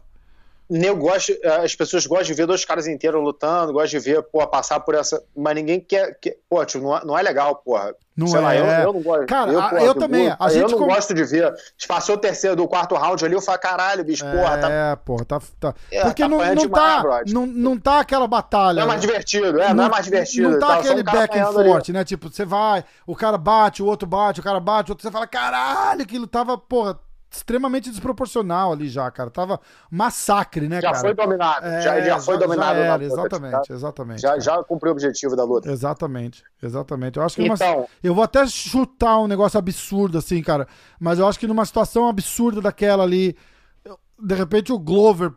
Eu 0.70 0.96
gosto, 0.96 1.32
as 1.64 1.74
pessoas 1.74 2.06
gostam 2.06 2.26
de 2.28 2.34
ver 2.34 2.46
dois 2.46 2.64
caras 2.64 2.86
inteiros 2.86 3.20
lutando, 3.22 3.72
gostam 3.72 3.98
de 3.98 4.04
ver, 4.04 4.22
pô, 4.22 4.46
passar 4.46 4.78
por 4.80 4.94
essa. 4.94 5.22
Mas 5.36 5.54
ninguém 5.56 5.80
quer. 5.80 6.16
quer 6.20 6.36
pô, 6.48 6.64
tipo, 6.64 6.84
não, 6.84 6.96
é, 6.96 7.04
não 7.04 7.18
é 7.18 7.22
legal, 7.22 7.56
porra. 7.56 7.94
Não 8.16 8.26
Sei 8.26 8.38
lá, 8.40 8.54
é. 8.54 8.60
eu, 8.60 8.64
eu 8.66 8.92
não 8.92 9.00
gosto. 9.02 9.26
Cara, 9.26 9.50
eu, 9.50 9.60
a- 9.60 9.68
porra, 9.70 9.82
eu 9.82 9.94
do 9.94 10.00
também, 10.00 10.28
a 10.38 10.48
gente 10.50 10.72
eu 10.72 10.78
não 10.78 10.86
gosto 10.86 11.14
de 11.14 11.24
ver. 11.24 11.52
Passou 11.88 12.16
o 12.16 12.18
terceiro 12.18 12.54
do 12.54 12.68
quarto 12.68 12.94
round 12.94 13.24
ali, 13.24 13.34
eu 13.34 13.40
falo, 13.40 13.58
caralho, 13.58 14.04
bicho, 14.04 14.24
porra, 14.24 14.58
tá, 14.58 14.70
é, 14.70 14.96
porra, 14.96 15.24
tá. 15.24 15.40
tá- 15.58 15.74
É, 15.90 16.02
Porque 16.04 16.22
tá 16.22 16.28
não, 16.28 16.38
não, 16.38 16.54
demais, 16.54 17.02
tá, 17.02 17.22
não, 17.28 17.46
não 17.46 17.78
tá 17.78 18.00
aquela 18.00 18.26
batalha. 18.28 18.76
não 18.76 18.82
é 18.82 18.86
mais 18.86 19.00
divertido, 19.00 19.60
é, 19.60 19.72
não, 19.72 19.84
é 19.84 19.88
mais 19.88 20.04
divertido. 20.04 20.50
Não 20.50 20.58
tá 20.58 20.66
tá, 20.66 20.74
aquele 20.76 21.00
um 21.00 21.04
back 21.04 21.38
and 21.38 21.46
forth, 21.52 21.88
né? 21.88 22.04
Tipo, 22.04 22.28
você 22.30 22.44
vai, 22.44 22.84
o 23.06 23.16
cara 23.16 23.38
bate, 23.38 23.82
o 23.82 23.86
outro 23.86 24.06
bate, 24.06 24.38
o 24.38 24.42
cara 24.42 24.60
bate, 24.60 24.90
o 24.90 24.92
outro 24.92 25.02
você 25.08 25.10
fala, 25.10 25.26
caralho, 25.26 26.02
aquilo 26.02 26.26
tava, 26.26 26.58
porra, 26.58 26.98
extremamente 27.30 27.90
desproporcional 27.90 28.72
ali 28.72 28.88
já, 28.88 29.08
cara. 29.10 29.30
Tava 29.30 29.60
massacre, 29.90 30.68
né, 30.68 30.80
Já 30.80 30.90
cara? 30.90 31.00
foi 31.00 31.14
dominado, 31.14 31.64
É, 31.66 31.80
já, 31.80 32.00
já 32.00 32.18
foi 32.20 32.36
dominado 32.38 32.78
era, 32.78 32.88
na 32.88 32.94
luta, 32.94 33.04
exatamente, 33.06 33.68
tá? 33.68 33.74
exatamente. 33.74 34.20
Já, 34.20 34.28
cara. 34.30 34.40
já 34.40 34.64
cumpriu 34.64 34.90
o 34.90 34.94
objetivo 34.94 35.36
da 35.36 35.44
luta. 35.44 35.70
Exatamente, 35.70 36.42
exatamente. 36.62 37.16
Eu 37.18 37.22
acho 37.24 37.36
que 37.36 37.42
numa- 37.42 37.54
Então, 37.54 37.86
eu 38.02 38.14
vou 38.14 38.24
até 38.24 38.44
chutar 38.46 39.18
um 39.20 39.26
negócio 39.28 39.58
absurdo 39.58 40.18
assim, 40.18 40.42
cara, 40.42 40.66
mas 40.98 41.18
eu 41.18 41.26
acho 41.28 41.38
que 41.38 41.46
numa 41.46 41.64
situação 41.64 42.08
absurda 42.08 42.60
daquela 42.60 43.04
ali, 43.04 43.36
eu- 43.84 43.98
de 44.18 44.34
repente 44.34 44.72
o 44.72 44.78
Glover, 44.78 45.32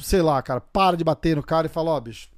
sei 0.00 0.22
lá, 0.22 0.40
cara, 0.40 0.60
para 0.60 0.96
de 0.96 1.02
bater 1.04 1.34
no 1.36 1.42
cara 1.42 1.66
e 1.66 1.70
fala, 1.70 1.90
ó, 1.90 2.00
bicho, 2.00 2.28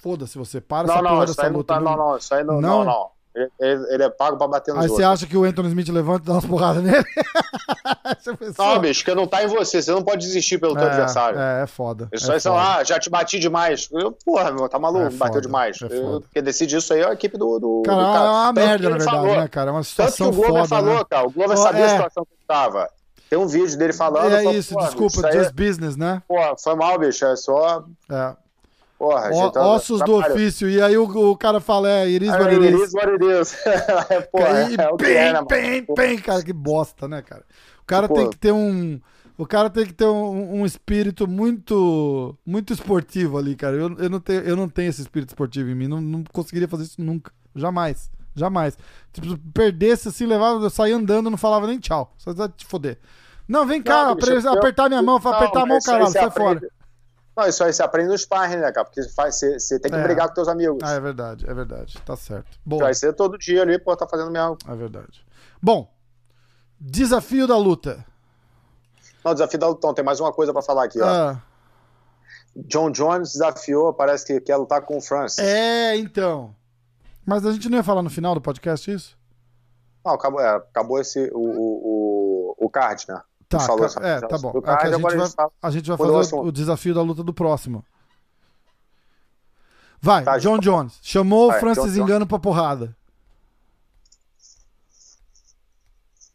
foda-se 0.00 0.38
você, 0.38 0.60
para 0.60 0.86
não, 0.88 0.94
essa 0.94 1.02
não, 1.02 1.10
porra 1.10 1.26
dessa 1.26 1.42
não 1.50 1.56
luta. 1.58 1.74
tá, 1.74 1.80
não, 1.80 1.96
não, 1.96 2.16
isso 2.16 2.34
aí 2.34 2.42
não, 2.44 2.60
Não? 2.60 2.78
não, 2.78 2.84
não. 2.86 3.10
Ele, 3.34 3.86
ele- 3.88 4.02
é 4.02 4.10
pago 4.10 4.36
pra 4.36 4.46
bater 4.46 4.74
nos 4.74 4.82
Aí 4.82 4.88
você 4.88 5.02
outros. 5.02 5.08
acha 5.22 5.26
que 5.26 5.36
o 5.36 5.44
Anthony 5.44 5.68
Smith 5.68 5.88
levanta 5.88 6.24
e 6.24 6.26
dá 6.26 6.32
umas 6.34 6.44
porradas 6.44 6.82
nele? 6.82 7.02
Pessoa- 8.38 8.74
Não, 8.74 8.78
bicho, 8.80 9.02
porque 9.04 9.14
não 9.18 9.26
tá 9.26 9.42
em 9.42 9.46
você, 9.46 9.80
você 9.82 9.90
não 9.90 10.02
pode 10.02 10.26
desistir 10.26 10.58
pelo 10.58 10.74
teu 10.74 10.84
é, 10.84 10.90
adversário. 10.90 11.38
É, 11.38 11.62
é 11.62 11.66
foda. 11.66 12.08
Isso 12.12 12.30
é 12.30 12.34
aí 12.34 12.40
são, 12.40 12.54
foda. 12.54 12.76
ah, 12.78 12.84
já 12.84 12.98
te 12.98 13.08
bati 13.08 13.38
demais. 13.38 13.88
Eu, 13.92 14.12
porra, 14.12 14.50
meu, 14.52 14.68
tá 14.68 14.78
maluco, 14.78 15.06
É 15.06 15.10
bateu 15.10 15.26
foda, 15.34 15.40
demais. 15.40 15.78
é 15.82 15.86
Eu-. 15.86 16.22
Quem 16.32 16.42
decide 16.42 16.76
isso 16.76 16.92
aí 16.92 17.00
é 17.00 17.08
a 17.08 17.12
equipe 17.12 17.38
do, 17.38 17.58
do, 17.58 17.82
Cara, 17.86 17.96
do 17.96 18.02
é 18.02 18.06
uma 18.10 18.44
Tanto 18.44 18.54
que 18.54 18.60
merda, 18.66 18.90
na 18.90 18.96
verdade, 18.96 19.16
falou. 19.16 19.36
né, 19.36 19.48
cara? 19.48 19.70
É 19.70 19.72
uma 19.72 19.80
Tanto 19.80 19.86
que 19.86 19.90
situação 19.90 20.28
o 20.28 20.32
Glover 20.32 20.52
foda, 20.54 20.68
falou, 20.68 20.94
né? 20.96 21.04
cara. 21.08 21.26
O 21.26 21.30
Glover 21.30 21.58
Ó, 21.58 21.62
sabia 21.62 21.80
é. 21.82 21.86
a 21.86 21.88
situação 21.90 22.24
que 22.24 22.30
ele 22.32 22.44
tava. 22.46 22.88
Tem 23.30 23.38
um 23.38 23.46
vídeo 23.46 23.78
dele 23.78 23.94
falando. 23.94 24.30
É 24.34 24.38
falou, 24.42 24.52
isso, 24.54 24.74
"Pô, 24.74 24.80
desculpa, 24.82 25.32
just 25.32 25.52
business, 25.54 25.96
né? 25.96 26.22
Pô, 26.28 26.36
foi 26.62 26.74
mal, 26.74 26.98
bicho. 26.98 27.24
É 27.24 27.34
só. 27.34 27.82
É. 28.10 28.34
Porra, 29.02 29.30
Ó- 29.30 29.32
gente, 29.32 29.52
tá- 29.54 29.66
ossos 29.66 30.00
do 30.02 30.14
ofício. 30.14 30.70
E 30.70 30.80
aí 30.80 30.96
o, 30.96 31.02
o 31.32 31.36
cara 31.36 31.58
fala, 31.60 31.90
é, 31.90 32.08
iris 32.08 32.28
É, 32.28 32.38
what 32.38 32.54
it 32.54 32.64
it 32.66 32.74
is. 32.76 32.82
is 32.88 32.94
what 32.94 33.08
it 33.10 33.24
is. 33.24 33.66
É, 33.66 34.20
porra, 34.20 34.70
e 34.70 34.76
é 34.80 34.88
o 34.90 34.96
bem, 34.96 35.16
é, 35.16 35.44
bem, 35.44 35.86
bem, 35.96 36.18
cara, 36.20 36.40
que 36.40 36.52
bosta, 36.52 37.08
né, 37.08 37.20
cara? 37.20 37.42
O 37.82 37.84
cara 37.84 38.06
Tipo- 38.06 38.20
tem 38.20 38.30
que 38.30 38.36
ter 38.38 38.52
um. 38.52 39.00
O 39.36 39.44
cara 39.44 39.68
tem 39.68 39.84
que 39.84 39.92
ter 39.92 40.04
um, 40.06 40.60
um 40.60 40.64
espírito 40.64 41.26
muito 41.26 42.38
muito 42.46 42.72
esportivo 42.72 43.38
ali, 43.38 43.56
cara. 43.56 43.74
Eu, 43.76 43.96
eu, 43.98 44.08
não 44.08 44.20
tenho, 44.20 44.40
eu 44.42 44.54
não 44.54 44.68
tenho 44.68 44.88
esse 44.90 45.00
espírito 45.00 45.30
esportivo 45.30 45.68
em 45.68 45.74
mim. 45.74 45.88
Não, 45.88 46.00
não 46.00 46.22
conseguiria 46.32 46.68
fazer 46.68 46.84
isso 46.84 47.02
nunca. 47.02 47.32
Jamais. 47.56 48.08
Jamais. 48.36 48.78
Tipo, 49.12 49.30
se 49.30 49.36
perdesse 49.52 50.08
assim, 50.08 50.26
levava, 50.26 50.64
eu 50.64 50.70
saía 50.70 50.94
andando, 50.94 51.28
não 51.28 51.36
falava 51.36 51.66
nem 51.66 51.78
tchau. 51.80 52.14
Só 52.18 52.32
te 52.48 52.64
foder. 52.64 52.98
Não, 53.48 53.66
vem 53.66 53.82
cá, 53.82 54.06
Não, 54.06 54.14
bicho, 54.14 54.30
apre- 54.32 54.46
eu- 54.46 54.52
apertar 54.52 54.88
minha 54.88 55.02
mão, 55.02 55.18
Não, 55.22 55.32
apertar 55.32 55.62
a 55.62 55.66
mão, 55.66 55.78
caralho, 55.84 56.06
sai 56.06 56.24
aprende- 56.24 56.60
fora. 56.60 56.70
Não, 57.36 57.46
isso 57.46 57.64
aí 57.64 57.72
você 57.72 57.82
aprende 57.82 58.08
no 58.10 58.18
sparring, 58.18 58.56
né, 58.56 58.70
cara? 58.72 58.84
Porque 58.84 59.02
faz, 59.08 59.36
você, 59.36 59.58
você 59.58 59.78
tem 59.80 59.90
que 59.90 59.96
É. 59.96 60.02
brigar 60.02 60.28
com 60.28 60.34
teus 60.34 60.48
amigos. 60.48 60.78
Ah, 60.82 60.92
é 60.92 61.00
verdade, 61.00 61.48
é 61.48 61.54
verdade. 61.54 61.98
Tá 62.04 62.14
certo. 62.14 62.58
Boa. 62.64 62.82
Vai 62.84 62.94
ser 62.94 63.12
todo 63.14 63.38
dia 63.38 63.62
ali, 63.62 63.78
pô, 63.78 63.96
tá 63.96 64.06
fazendo 64.06 64.30
mesmo. 64.30 64.58
É 64.68 64.74
verdade. 64.74 65.24
Bom, 65.62 65.90
desafio 66.78 67.46
da 67.46 67.56
luta. 67.56 68.04
Não, 69.24 69.32
desafio 69.32 69.58
da 69.58 69.68
Lutão, 69.68 69.94
tem 69.94 70.04
mais 70.04 70.18
uma 70.20 70.32
coisa 70.32 70.52
pra 70.52 70.62
falar 70.62 70.84
aqui, 70.84 71.00
ó. 71.00 71.06
Ah, 71.06 71.42
John 72.54 72.90
Jones 72.90 73.32
desafiou, 73.32 73.94
parece 73.94 74.26
que 74.26 74.40
quer 74.40 74.56
lutar 74.56 74.82
com 74.82 74.98
o 74.98 75.00
Francis. 75.00 75.38
é, 75.38 75.96
então. 75.96 76.54
Mas 77.24 77.46
a 77.46 77.52
gente 77.52 77.68
não 77.68 77.78
ia 77.78 77.84
falar 77.84 78.02
no 78.02 78.10
final 78.10 78.34
do 78.34 78.40
podcast 78.40 78.90
isso? 78.90 79.16
Não, 80.04 80.12
acabou, 80.12 80.40
é, 80.40 80.56
acabou 80.56 81.00
esse, 81.00 81.30
o, 81.32 81.38
o, 81.38 82.56
o, 82.58 82.66
o 82.66 82.68
card, 82.68 83.04
né? 83.08 83.22
Tá, 83.58 83.66
ca- 83.76 83.84
essa- 83.84 84.00
é, 84.00 84.20
tá 84.20 84.38
bom. 84.38 84.52
do 84.52 84.58
É 84.58 84.62
card, 84.62 84.86
a, 84.88 84.90
gente 84.92 85.00
vai, 85.02 85.14
a 85.62 85.70
gente 85.70 85.86
tá- 85.86 85.96
vai 85.96 86.12
fazer 86.22 86.36
o, 86.36 86.52
desafio 86.52 86.94
da 86.94 87.02
luta 87.02 87.22
do 87.22 87.32
próximo. 87.34 87.84
Vai, 90.00 90.24
Tá, 90.24 90.38
John 90.38 90.58
Jones. 90.58 90.98
Chamou 91.02 91.48
o 91.48 91.52
Francis 91.52 91.84
John 91.84 91.90
Jones. 91.90 91.98
Engano 91.98 92.26
pra 92.26 92.38
porrada. 92.38 92.96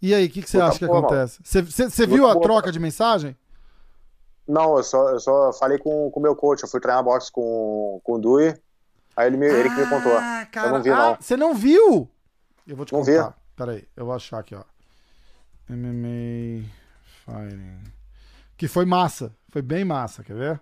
E 0.01 0.13
aí, 0.13 0.25
o 0.27 0.29
que, 0.29 0.41
que 0.43 0.49
você 0.49 0.57
Luta 0.57 0.69
acha 0.69 0.79
que 0.79 0.85
boa, 0.87 0.99
acontece? 0.99 1.39
Você- 1.43 2.05
viu 2.05 2.27
a 2.27 2.33
boa. 2.33 2.43
troca 2.43 2.71
de 2.71 2.79
mensagem? 2.79 3.35
Não, 4.47 4.77
eu 4.77 4.83
só, 4.83 5.09
eu 5.09 5.19
só 5.19 5.51
falei 5.53 5.77
com 5.77 6.07
o 6.07 6.19
meu 6.19 6.35
coach, 6.35 6.63
eu 6.63 6.69
fui 6.69 6.79
treinar 6.79 7.03
boxe 7.03 7.31
com, 7.31 7.99
com 8.03 8.13
o 8.13 8.17
Dui, 8.19 8.55
aí 9.15 9.27
ele, 9.27 9.35
me, 9.37 9.45
ele 9.47 9.69
que 9.69 9.75
me 9.75 9.89
contou. 9.89 10.15
Ah, 10.17 10.47
cara. 10.51 10.67
eu 10.69 10.73
não 10.73 10.81
vi, 10.83 10.89
ah, 10.91 10.95
não. 10.95 11.15
Você 11.19 11.35
não 11.35 11.53
viu? 11.53 12.09
Eu 12.65 12.75
vou 12.75 12.85
te 12.85 12.93
Não 12.93 13.01
contar. 13.03 13.29
vi. 13.29 13.35
Peraí, 13.57 13.87
eu 13.97 14.05
vou 14.05 14.13
achar 14.13 14.39
aqui, 14.39 14.55
ó. 14.55 14.63
MMA 15.67 16.63
Fighting. 17.27 17.83
Que 18.55 18.67
foi 18.67 18.85
massa. 18.85 19.35
Foi 19.49 19.61
bem 19.61 19.83
massa, 19.83 20.23
quer 20.23 20.35
ver? 20.35 20.61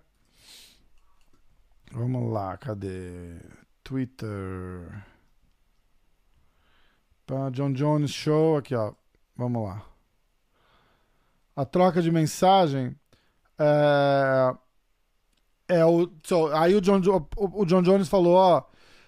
Vamos 1.92 2.34
lá, 2.34 2.58
cadê? 2.58 3.40
Twitter. 3.84 4.92
Pá, 7.28 7.50
John 7.52 7.72
Jones 7.72 8.12
Show, 8.12 8.58
aqui, 8.58 8.74
ó. 8.76 8.94
Vamos 9.38 9.64
lá. 9.64 9.86
A 11.56 11.64
troca 11.66 12.02
de 12.02 12.12
mensagem 12.12 12.96
é, 13.58 14.56
é 15.68 15.86
o, 15.86 16.10
so, 16.24 16.48
aí 16.48 16.76
o 16.76 16.82
John, 16.82 17.00
Jo- 17.00 17.28
o, 17.38 17.62
o 17.62 17.66
John 17.66 17.82
Jones 17.82 18.10
falou, 18.10 18.36
ó, 18.36 18.64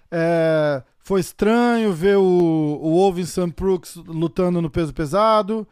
é, 0.09 0.81
foi 0.99 1.19
estranho 1.19 1.91
ver 1.91 2.17
o, 2.17 2.21
o 2.23 2.91
Wolvin 2.93 3.25
Sam 3.25 3.49
Brooks 3.49 3.95
lutando 3.95 4.61
no 4.61 4.69
peso 4.69 4.93
pesado, 4.93 5.67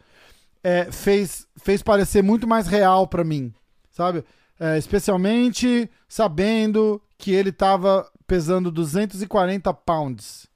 é, 0.67 0.91
fez, 0.91 1.47
fez 1.57 1.83
parecer 1.83 2.23
muito 2.23 2.47
mais 2.47 2.65
real 2.65 3.07
pra 3.07 3.23
mim, 3.23 3.53
sabe? 3.91 4.25
É, 4.59 4.79
especialmente 4.79 5.87
sabendo 6.07 6.99
que 7.19 7.31
ele 7.31 7.51
tava 7.51 8.09
pesando 8.25 8.71
240 8.71 9.71
pounds. 9.75 10.47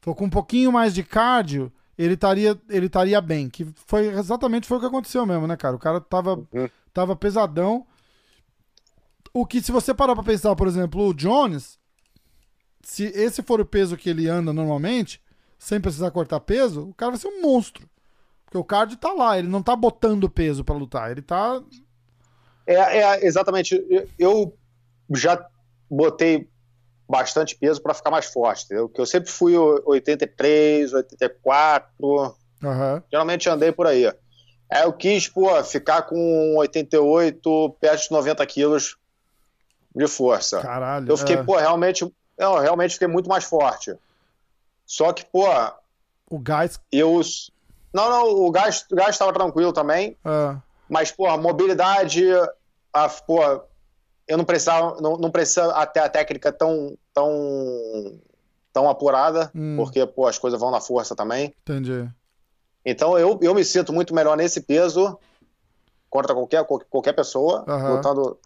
Foi 0.00 0.14
com 0.14 0.26
um 0.26 0.30
pouquinho 0.30 0.70
mais 0.70 0.94
de 0.94 1.02
cardio, 1.02 1.72
ele 1.98 2.14
estaria 2.14 2.56
ele 2.68 2.86
estaria 2.86 3.20
bem. 3.20 3.50
Que 3.50 3.66
foi 3.86 4.06
exatamente 4.06 4.68
foi 4.68 4.76
o 4.78 4.80
que 4.80 4.86
aconteceu 4.86 5.26
mesmo, 5.26 5.48
né, 5.48 5.56
cara? 5.56 5.74
O 5.74 5.80
cara 5.80 6.00
tava, 6.00 6.36
Uhum. 6.52 6.68
tava 6.94 7.16
pesadão. 7.16 7.84
O 9.34 9.44
que, 9.44 9.60
se 9.60 9.72
você 9.72 9.92
parar 9.92 10.14
pra 10.14 10.22
pensar, 10.24 10.54
por 10.54 10.68
exemplo, 10.68 11.08
o 11.08 11.14
Jones, 11.14 11.76
se 12.82 13.04
esse 13.06 13.42
for 13.42 13.60
o 13.60 13.66
peso 13.66 13.96
que 13.96 14.10
ele 14.10 14.28
anda 14.28 14.52
normalmente, 14.52 15.20
sem 15.58 15.80
precisar 15.80 16.10
cortar 16.12 16.38
peso, 16.40 16.88
o 16.88 16.94
cara 16.94 17.10
vai 17.12 17.20
ser 17.20 17.28
um 17.28 17.42
monstro. 17.42 17.88
Porque 18.50 18.58
o 18.58 18.64
cardio 18.64 18.96
tá 18.96 19.12
lá, 19.12 19.38
ele 19.38 19.46
não 19.46 19.62
tá 19.62 19.76
botando 19.76 20.28
peso 20.28 20.64
pra 20.64 20.74
lutar, 20.74 21.08
ele 21.12 21.22
tá. 21.22 21.62
É, 22.66 22.74
é, 22.74 23.24
exatamente. 23.24 23.80
Eu- 24.18 24.52
já 25.14 25.48
botei 25.88 26.48
bastante 27.08 27.54
peso 27.56 27.80
para 27.80 27.94
ficar 27.94 28.10
mais 28.10 28.26
forte, 28.26 28.64
entendeu? 28.64 28.88
Que 28.88 29.00
eu 29.00 29.06
sempre 29.06 29.30
fui 29.30 29.56
o- 29.56 29.80
83, 29.86 30.92
84, 30.92 32.36
Aham. 32.62 33.02
geralmente 33.10 33.48
andei 33.48 33.70
por 33.70 33.86
aí. 33.86 34.06
Aí 34.72 34.82
eu 34.82 34.92
quis, 34.92 35.28
pô, 35.28 35.62
ficar 35.64 36.02
com 36.02 36.56
88, 36.56 37.70
perto 37.80 38.02
de 38.02 38.10
90 38.10 38.44
quilos 38.46 38.96
de 39.94 40.06
força. 40.08 40.60
Caralho. 40.60 41.08
Eu 41.08 41.16
fiquei, 41.16 41.36
é. 41.36 41.42
pô, 41.42 41.56
realmente, 41.56 42.04
eu 42.36 42.58
realmente 42.58 42.92
fiquei 42.94 43.08
muito 43.08 43.28
mais 43.28 43.44
forte. 43.44 43.94
Só 44.86 45.12
que, 45.12 45.24
pô, 45.24 45.46
O 46.28 46.38
gás. 46.38 46.80
eu. 46.90 47.20
Não, 47.92 48.08
não, 48.08 48.28
o 48.46 48.50
gás, 48.50 48.84
o 48.90 48.94
gás 48.96 49.10
estava 49.10 49.32
tranquilo 49.32 49.72
também. 49.72 50.16
é, 50.24 50.56
Mas, 50.88 51.10
pô, 51.10 51.26
a 51.26 51.36
mobilidade, 51.36 52.24
a, 52.92 53.08
pô, 53.08 53.40
eu 54.28 54.36
não 54.38 54.44
precisava, 54.44 55.00
não, 55.00 55.16
não 55.16 55.30
precisa 55.30 55.72
até 55.74 56.00
a 56.00 56.08
técnica 56.08 56.52
tão, 56.52 56.96
tão, 57.12 58.20
tão 58.72 58.88
apurada, 58.88 59.50
Hum. 59.54 59.74
porque, 59.76 60.04
pô, 60.06 60.26
as 60.26 60.38
coisas 60.38 60.58
vão 60.60 60.70
na 60.70 60.80
força 60.80 61.14
também. 61.16 61.54
entendi. 61.62 62.08
Então, 62.84 63.18
eu, 63.18 63.38
eu 63.42 63.54
me 63.54 63.64
sinto 63.64 63.92
muito 63.92 64.14
melhor 64.14 64.36
nesse 64.36 64.60
peso 64.62 65.18
contra 66.08 66.34
qualquer, 66.34 66.64
qualquer 66.88 67.12
pessoa, 67.12 67.64
Aham. 67.68 67.96
lutando 67.96 68.38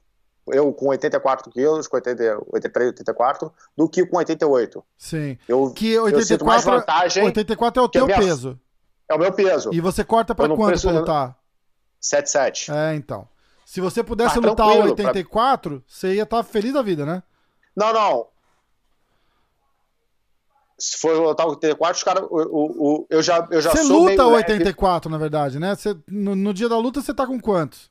eu 0.48 0.70
com 0.74 0.88
84 0.88 1.50
quilos, 1.50 1.86
com 1.86 1.96
80, 1.96 2.38
83, 2.52 2.88
84, 2.88 3.50
do 3.76 3.88
que 3.88 4.04
com 4.04 4.16
88. 4.18 4.84
Sim. 4.98 5.38
Eu, 5.48 5.70
Que 5.72 5.92
eu 5.92 6.04
sinto 6.22 6.44
mais 6.44 6.66
84, 6.66 6.70
é- 6.72 6.78
vantagem, 6.80 7.24
84 7.24 7.80
é 7.80 7.84
o 7.84 7.88
teu 7.88 8.04
minha- 8.06 8.18
peso. 8.18 8.58
É 9.08 9.14
o 9.14 9.18
meu 9.18 9.32
peso, 9.32 9.70
E 9.72 9.80
você 9.80 10.02
corta 10.04 10.34
pra 10.34 10.48
não 10.48 10.56
quanto 10.56 10.68
preciso- 10.68 10.90
pra 10.92 11.00
lutar? 11.00 11.38
77. 12.00 12.70
É, 12.72 12.94
então. 12.94 13.26
Se 13.64 13.80
você 13.80 14.02
pudesse 14.04 14.38
Ah, 14.38 14.40
lutar 14.40 14.66
tranquilo, 14.66 14.90
84, 14.90 15.82
você 15.86 16.14
ia 16.14 16.22
estar 16.24 16.42
feliz 16.42 16.72
da 16.74 16.82
vida, 16.82 17.04
né? 17.06 17.22
Não, 17.74 17.92
não. 17.92 18.26
Se 20.78 20.98
for 20.98 21.16
lutar 21.16 21.46
84, 21.46 21.96
os 21.96 22.02
caras. 22.02 22.24
O, 22.24 22.36
o, 22.36 22.94
o- 23.02 23.06
eu 23.08 23.22
já, 23.22 23.46
eu 23.50 23.60
já 23.60 23.70
Você 23.70 23.84
sou 23.84 24.00
luta 24.00 24.10
meio 24.10 24.30
leve. 24.30 24.52
84, 24.52 25.10
na 25.10 25.16
verdade, 25.18 25.58
né? 25.58 25.74
Você, 25.74 25.96
no, 26.08 26.34
no 26.34 26.52
dia 26.52 26.68
da 26.68 26.76
luta 26.76 27.00
você 27.00 27.14
tá 27.14 27.26
com 27.26 27.40
quantos? 27.40 27.90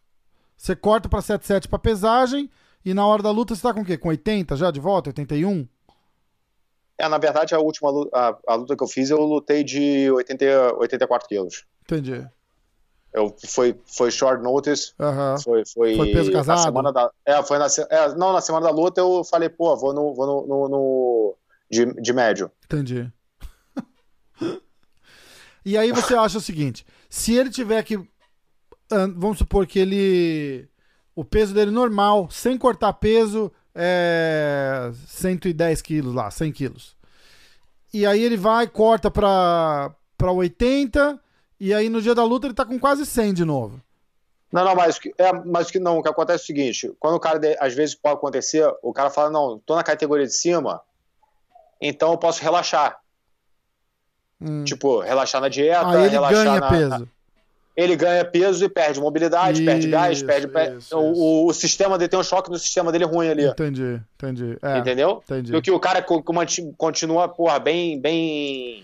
Você 0.57 0.75
corta 0.75 1.07
pra 1.09 1.21
77 1.21 1.67
pra 1.67 1.79
pesagem 1.79 2.49
e 2.85 2.93
na 2.93 3.05
hora 3.05 3.23
da 3.23 3.31
luta 3.31 3.55
você 3.55 3.61
tá 3.61 3.73
com 3.73 3.81
o 3.81 3.85
quê? 3.85 3.97
Com 3.97 4.09
80 4.09 4.55
já 4.57 4.69
de 4.69 4.79
volta? 4.79 5.09
81? 5.09 5.67
É, 6.97 7.07
na 7.09 7.17
verdade, 7.17 7.55
a 7.55 7.59
última 7.59 7.89
luta, 7.89 8.15
a, 8.17 8.37
a 8.47 8.55
luta 8.55 8.75
que 8.77 8.83
eu 8.83 8.87
fiz, 8.87 9.09
eu 9.09 9.19
lutei 9.21 9.63
de 9.63 10.09
80, 10.11 10.75
84 10.77 11.27
quilos. 11.27 11.65
Entendi. 11.83 12.27
Eu, 13.11 13.35
foi, 13.47 13.79
foi 13.85 14.09
short 14.09 14.41
notice. 14.43 14.93
Foi, 15.43 15.63
foi, 15.65 15.95
Foi 15.95 16.11
peso 16.13 16.31
na 16.31 16.37
casado? 16.37 16.63
semana 16.63 16.91
da, 16.91 17.11
é, 17.25 17.43
foi 17.43 17.57
na, 17.59 17.67
é, 17.89 18.15
não, 18.15 18.33
na 18.33 18.41
semana 18.41 18.65
da 18.65 18.71
luta 18.71 19.01
eu 19.01 19.23
falei, 19.23 19.49
pô, 19.49 19.75
vou 19.77 19.93
no, 19.93 20.13
vou 20.15 20.25
no, 20.25 20.47
no- 20.47 20.69
no- 20.69 21.35
de, 21.69 21.85
de 22.01 22.13
médio. 22.13 22.51
Entendi. 22.65 23.11
e 25.65 25.77
aí 25.77 25.91
você 25.91 26.15
acha 26.15 26.37
o 26.37 26.41
seguinte: 26.41 26.85
se 27.09 27.35
ele 27.35 27.49
tiver 27.49 27.83
que. 27.83 27.97
Vamos 29.15 29.37
supor 29.39 29.65
que 29.65 29.79
ele. 29.79 30.67
O 31.15 31.23
peso 31.23 31.53
dele 31.53 31.69
normal, 31.71 32.29
sem 32.31 32.57
cortar 32.57 32.93
peso, 32.93 33.51
é 33.75 34.91
110 35.07 35.81
quilos 35.81 36.13
lá, 36.13 36.29
100 36.31 36.51
quilos. 36.51 36.95
E 37.93 38.05
aí 38.05 38.23
ele 38.23 38.37
vai, 38.37 38.67
corta 38.67 39.11
pra, 39.11 39.93
pra 40.17 40.31
80, 40.31 41.19
e 41.59 41.73
aí 41.73 41.89
no 41.89 42.01
dia 42.01 42.15
da 42.15 42.23
luta 42.23 42.47
ele 42.47 42.53
tá 42.53 42.65
com 42.65 42.79
quase 42.79 43.05
100 43.05 43.33
de 43.33 43.45
novo. 43.45 43.81
Não, 44.51 44.63
não, 44.63 44.75
mas, 44.75 44.99
é, 45.17 45.33
mas 45.45 45.71
que 45.71 45.79
não, 45.79 45.97
o 45.97 46.03
que 46.03 46.09
acontece 46.09 46.41
é 46.41 46.43
o 46.43 46.45
seguinte, 46.45 46.91
quando 46.99 47.15
o 47.15 47.19
cara, 47.19 47.39
às 47.59 47.73
vezes 47.73 47.95
pode 47.95 48.15
acontecer, 48.15 48.71
o 48.83 48.93
cara 48.93 49.09
fala, 49.09 49.31
não, 49.31 49.59
tô 49.65 49.75
na 49.75 49.83
categoria 49.83 50.27
de 50.27 50.33
cima, 50.33 50.79
então 51.81 52.11
eu 52.11 52.17
posso 52.17 52.41
relaxar. 52.43 52.99
Hum. 54.39 54.63
Tipo, 54.63 54.99
relaxar 54.99 55.41
na 55.41 55.49
dieta, 55.49 55.87
aí 55.87 56.01
ele 56.01 56.09
relaxar 56.09 56.45
ganha 56.45 56.59
na- 56.59 56.69
peso. 56.69 57.09
Ele 57.75 57.95
ganha 57.95 58.23
peso 58.23 58.63
e 58.63 58.69
perde 58.69 58.99
mobilidade, 58.99 59.63
perde 59.63 59.87
gás, 59.87 60.17
Isso, 60.17 60.25
perde. 60.27 60.47
pe- 60.47 60.75
isso, 60.77 60.95
o, 60.97 61.11
isso. 61.11 61.45
o- 61.47 61.53
sistema 61.53 61.97
dele 61.97 62.09
tem 62.09 62.19
um 62.19 62.23
choque 62.23 62.49
no 62.51 62.57
sistema 62.59 62.91
dele 62.91 63.05
ruim 63.05 63.27
ali. 63.29 63.45
Entendi, 63.47 63.99
entendi. 64.15 64.57
É, 64.61 64.77
entendeu? 64.77 65.21
entendi. 65.25 65.51
Do 65.51 65.61
que 65.61 65.71
o 65.71 65.79
cara 65.79 66.05
continua, 66.77 67.27
porra, 67.27 67.57
bem, 67.59 67.99
bem, 67.99 68.83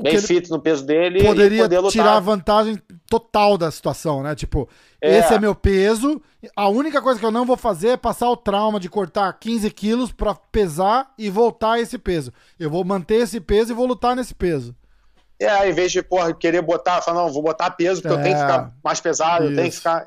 bem 0.00 0.18
fit 0.18 0.50
no 0.50 0.58
peso 0.60 0.84
dele 0.84 1.20
e 1.20 1.24
poderia 1.24 1.68
tirar 1.90 2.16
a 2.16 2.20
vantagem 2.20 2.78
total 3.08 3.58
da 3.58 3.70
situação, 3.70 4.22
né? 4.22 4.34
Tipo, 4.34 4.68
É. 5.00 5.18
esse 5.18 5.34
é 5.34 5.38
meu 5.38 5.54
peso. 5.54 6.20
A 6.56 6.68
única 6.68 7.02
coisa 7.02 7.20
que 7.20 7.26
eu 7.26 7.30
não 7.30 7.44
vou 7.44 7.56
fazer 7.56 7.88
é 7.88 7.96
passar 7.96 8.30
o 8.30 8.36
trauma 8.36 8.80
de 8.80 8.88
cortar 8.88 9.30
15 9.34 9.70
quilos 9.70 10.10
pra 10.10 10.34
pesar 10.34 11.12
e 11.18 11.28
voltar 11.28 11.72
a 11.72 11.80
esse 11.80 11.98
peso. 11.98 12.32
Eu 12.58 12.70
vou 12.70 12.82
manter 12.84 13.16
esse 13.16 13.40
peso 13.40 13.72
e 13.72 13.74
vou 13.74 13.84
lutar 13.86 14.16
nesse 14.16 14.34
peso. 14.34 14.74
É, 15.38 15.48
ao 15.48 15.68
invés 15.68 15.92
de, 15.92 16.02
porra, 16.02 16.32
querer 16.32 16.62
botar, 16.62 17.02
falar, 17.02 17.22
não, 17.24 17.32
vou 17.32 17.42
botar 17.42 17.70
peso 17.70 18.00
porque 18.00 18.14
eu 18.14 18.22
tenho 18.22 18.34
que 18.36 18.40
É. 18.42 18.46
ficar 18.46 18.72
mais 18.82 19.00
pesado, 19.00 19.44
eu 19.44 19.48
tenho 19.50 19.62
que 19.62 19.68
Isso. 19.68 19.78
ficar. 19.78 20.06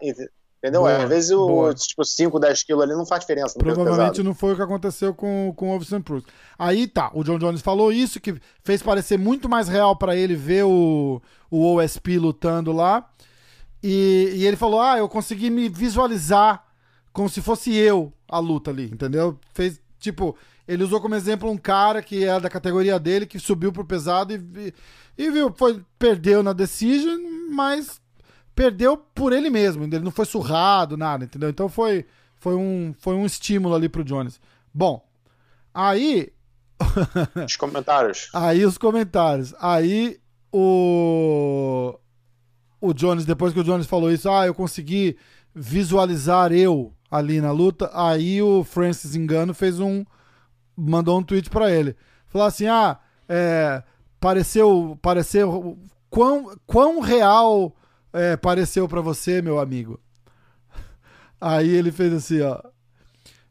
Entendeu? 0.61 0.81
Boa, 0.81 0.91
É, 0.91 1.03
às 1.03 1.09
vezes 1.09 1.29
boa. 1.31 1.69
o 1.69 1.73
tipo 1.73 2.03
5, 2.03 2.37
10 2.37 2.63
quilos 2.63 2.83
ali 2.83 2.91
não 2.93 3.05
faz 3.05 3.21
diferença 3.21 3.57
Provavelmente 3.57 4.21
não 4.21 4.33
foi 4.35 4.51
o 4.51 4.55
que 4.57 4.61
aconteceu 4.61 5.13
com, 5.13 5.53
com 5.55 5.69
o 5.69 5.75
Ovison 5.75 6.01
Cruz. 6.01 6.23
Aí 6.57 6.85
tá, 6.85 7.09
o 7.13 7.23
John 7.23 7.39
Jones 7.39 7.61
falou 7.61 7.93
isso, 7.93 8.19
que 8.19 8.35
fez 8.61 8.83
parecer 8.83 9.17
muito 9.17 9.47
mais 9.47 9.69
real 9.69 9.95
pra 9.95 10.17
ele 10.17 10.35
ver 10.35 10.65
o, 10.65 11.21
o 11.49 11.75
OSP 11.75 12.17
lutando 12.19 12.73
lá. 12.73 13.07
E, 13.81 14.33
e 14.35 14.45
ele 14.45 14.57
falou: 14.57 14.81
Ah, 14.81 14.97
eu 14.97 15.07
consegui 15.07 15.49
me 15.49 15.69
visualizar 15.69 16.61
como 17.13 17.29
se 17.29 17.41
fosse 17.41 17.73
eu 17.75 18.11
a 18.27 18.39
luta 18.39 18.69
ali, 18.71 18.85
entendeu? 18.91 19.39
Fez, 19.53 19.79
tipo, 19.97 20.35
ele 20.71 20.83
usou 20.83 21.01
como 21.01 21.15
exemplo 21.15 21.49
um 21.49 21.57
cara 21.57 22.01
que 22.01 22.23
é 22.23 22.39
da 22.39 22.49
categoria 22.49 22.99
dele, 22.99 23.25
que 23.25 23.39
subiu 23.39 23.71
pro 23.71 23.83
pesado 23.83 24.33
e, 24.33 24.73
e 25.17 25.31
viu, 25.31 25.51
foi, 25.51 25.83
perdeu 25.97 26.43
na 26.43 26.53
decision, 26.53 27.19
mas 27.51 27.99
perdeu 28.53 28.95
por 28.95 29.33
ele 29.33 29.49
mesmo, 29.49 29.83
ele 29.83 29.99
não 29.99 30.11
foi 30.11 30.25
surrado, 30.25 30.95
nada, 30.95 31.25
entendeu? 31.25 31.49
Então 31.49 31.67
foi, 31.67 32.05
foi, 32.37 32.55
um, 32.55 32.93
foi 32.99 33.15
um 33.15 33.25
estímulo 33.25 33.73
ali 33.73 33.89
pro 33.89 34.03
Jones. 34.03 34.39
Bom, 34.73 35.03
aí 35.73 36.31
Os 37.45 37.55
comentários. 37.55 38.29
Aí 38.33 38.65
os 38.65 38.77
comentários. 38.77 39.53
Aí 39.59 40.19
o. 40.51 41.97
O 42.81 42.93
Jones, 42.93 43.25
depois 43.25 43.53
que 43.53 43.59
o 43.59 43.63
Jones 43.63 43.87
falou 43.87 44.09
isso, 44.09 44.29
ah, 44.29 44.45
eu 44.45 44.53
consegui 44.53 45.17
visualizar 45.53 46.53
eu 46.53 46.93
ali 47.11 47.41
na 47.41 47.51
luta. 47.51 47.89
Aí 47.93 48.41
o 48.41 48.63
Francis 48.63 49.15
Engano 49.15 49.53
fez 49.53 49.79
um. 49.79 50.05
Mandou 50.79 51.19
um 51.19 51.23
tweet 51.23 51.49
pra 51.49 51.71
ele. 51.71 51.95
Falou 52.27 52.47
assim: 52.47 52.67
ah, 52.67 52.97
é, 53.27 53.83
pareceu. 54.19 54.97
pareceu 55.01 55.77
quão, 56.09 56.55
quão 56.65 56.99
real 56.99 57.75
é, 58.13 58.37
pareceu 58.37 58.87
pra 58.87 59.01
você, 59.01 59.41
meu 59.41 59.59
amigo? 59.59 59.99
Aí 61.39 61.69
ele 61.69 61.91
fez 61.91 62.13
assim, 62.13 62.41
ó. 62.41 62.61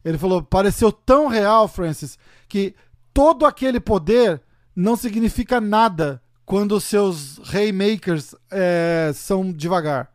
Ele 0.03 0.17
falou: 0.17 0.41
pareceu 0.41 0.91
tão 0.91 1.27
real, 1.27 1.67
Francis, 1.67 2.17
que 2.47 2.73
todo 3.13 3.45
aquele 3.45 3.79
poder 3.79 4.41
não 4.75 4.95
significa 4.95 5.59
nada 5.59 6.21
quando 6.45 6.79
seus 6.79 7.37
Raymakers 7.43 8.33
é, 8.49 9.11
são 9.13 9.51
devagar. 9.51 10.11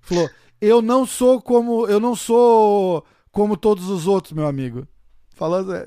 Falou: 0.00 0.30
eu 0.60 0.80
não 0.80 1.04
sou 1.04 1.42
como 1.42 1.86
eu 1.88 1.98
não 1.98 2.14
sou 2.14 3.04
como 3.32 3.56
todos 3.56 3.88
os 3.88 4.06
outros, 4.06 4.32
meu 4.32 4.46
amigo. 4.46 4.86
Falando, 5.42 5.74
é, 5.74 5.84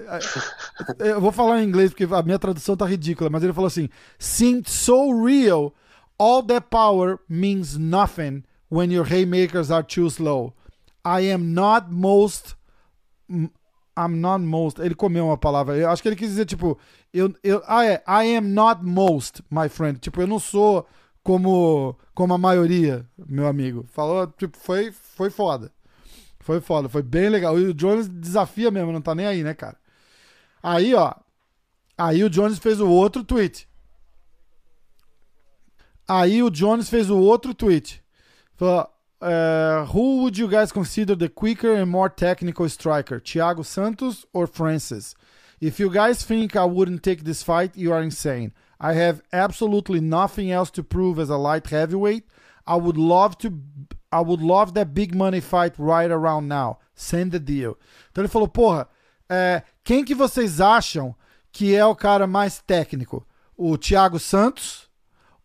é, 0.99 1.11
eu 1.13 1.21
vou 1.21 1.31
falar 1.31 1.63
em 1.63 1.65
inglês 1.65 1.91
porque 1.91 2.03
a 2.13 2.21
minha 2.21 2.37
tradução 2.37 2.75
tá 2.75 2.85
ridícula, 2.85 3.29
mas 3.29 3.41
ele 3.41 3.53
falou 3.53 3.67
assim: 3.67 3.87
"Seemed 4.19 4.69
so 4.69 5.23
real, 5.23 5.73
all 6.19 6.43
that 6.43 6.67
power 6.69 7.19
means 7.29 7.77
nothing 7.77 8.43
when 8.69 8.91
your 8.91 9.05
haymakers 9.09 9.71
are 9.71 9.81
too 9.81 10.07
slow. 10.07 10.53
I 11.05 11.31
am 11.31 11.53
not 11.53 11.89
most 11.89 12.57
I'm 13.29 14.19
not 14.19 14.43
most. 14.43 14.81
Ele 14.81 14.93
comeu 14.93 15.27
uma 15.27 15.37
palavra. 15.37 15.77
Eu 15.77 15.89
acho 15.89 16.01
que 16.01 16.09
ele 16.09 16.17
quis 16.17 16.31
dizer 16.31 16.45
tipo, 16.45 16.77
eu, 17.13 17.33
eu 17.41 17.63
ah 17.65 17.85
é, 17.85 18.03
I 18.09 18.35
am 18.35 18.49
not 18.49 18.83
most, 18.83 19.41
my 19.49 19.69
friend. 19.69 19.99
Tipo, 19.99 20.19
eu 20.19 20.27
não 20.27 20.37
sou 20.37 20.85
como 21.23 21.97
como 22.13 22.33
a 22.33 22.37
maioria, 22.37 23.07
meu 23.25 23.47
amigo. 23.47 23.85
Falou, 23.87 24.27
tipo, 24.27 24.57
foi 24.57 24.91
foi 24.91 25.29
foda. 25.29 25.71
Foi 26.45 26.61
foda, 26.61 26.87
foi 26.87 27.01
bem 27.01 27.27
legal. 27.27 27.59
E 27.59 27.63
o 27.63 27.73
Jones 27.73 28.07
desafia 28.07 28.69
mesmo, 28.69 28.91
não 28.91 29.01
tá 29.01 29.15
nem 29.15 29.25
aí, 29.25 29.43
né, 29.43 29.55
cara? 29.55 29.75
Aí, 30.61 30.93
ó. 30.93 31.11
Aí 31.97 32.23
o 32.23 32.29
Jones 32.29 32.59
fez 32.59 32.79
o 32.79 32.87
outro 32.87 33.23
tweet. 33.23 33.67
Aí 36.07 36.43
o 36.43 36.51
Jones 36.51 36.87
fez 36.87 37.09
o 37.09 37.17
outro 37.17 37.55
tweet. 37.55 37.99
Falou, 38.55 38.87
uh, 39.21 39.85
who 39.91 40.21
would 40.21 40.39
you 40.39 40.47
guys 40.47 40.71
consider 40.71 41.15
the 41.15 41.27
quicker 41.27 41.73
and 41.73 41.87
more 41.87 42.11
technical 42.11 42.69
striker? 42.69 43.19
Thiago 43.19 43.63
Santos 43.63 44.23
or 44.31 44.45
Francis? 44.45 45.15
If 45.59 45.79
you 45.79 45.89
guys 45.89 46.23
think 46.23 46.55
I 46.55 46.65
wouldn't 46.65 47.01
take 47.01 47.23
this 47.23 47.41
fight, 47.41 47.75
you 47.75 47.91
are 47.91 48.03
insane. 48.03 48.53
I 48.79 48.93
have 48.93 49.23
absolutely 49.33 49.99
nothing 49.99 50.51
else 50.51 50.69
to 50.73 50.83
prove 50.83 51.17
as 51.17 51.31
a 51.31 51.37
light 51.37 51.65
heavyweight. 51.65 52.25
I 52.67 52.75
would 52.75 52.97
love 52.97 53.35
to 53.39 53.51
I 54.15 54.21
would 54.21 54.41
love 54.41 54.73
that 54.75 54.93
big 54.93 55.13
money 55.13 55.41
fight 55.41 55.73
right 55.77 56.09
around 56.09 56.47
now. 56.47 56.79
Send 56.95 57.31
the 57.31 57.39
deal. 57.39 57.77
Então 58.09 58.23
ele 58.23 58.29
falou, 58.29 58.47
porra, 58.47 58.87
é, 59.29 59.61
quem 59.83 60.05
que 60.05 60.15
vocês 60.15 60.61
acham 60.61 61.13
que 61.51 61.75
é 61.75 61.85
o 61.85 61.95
cara 61.95 62.25
mais 62.25 62.61
técnico? 62.61 63.27
O 63.57 63.77
Thiago 63.77 64.17
Santos 64.17 64.89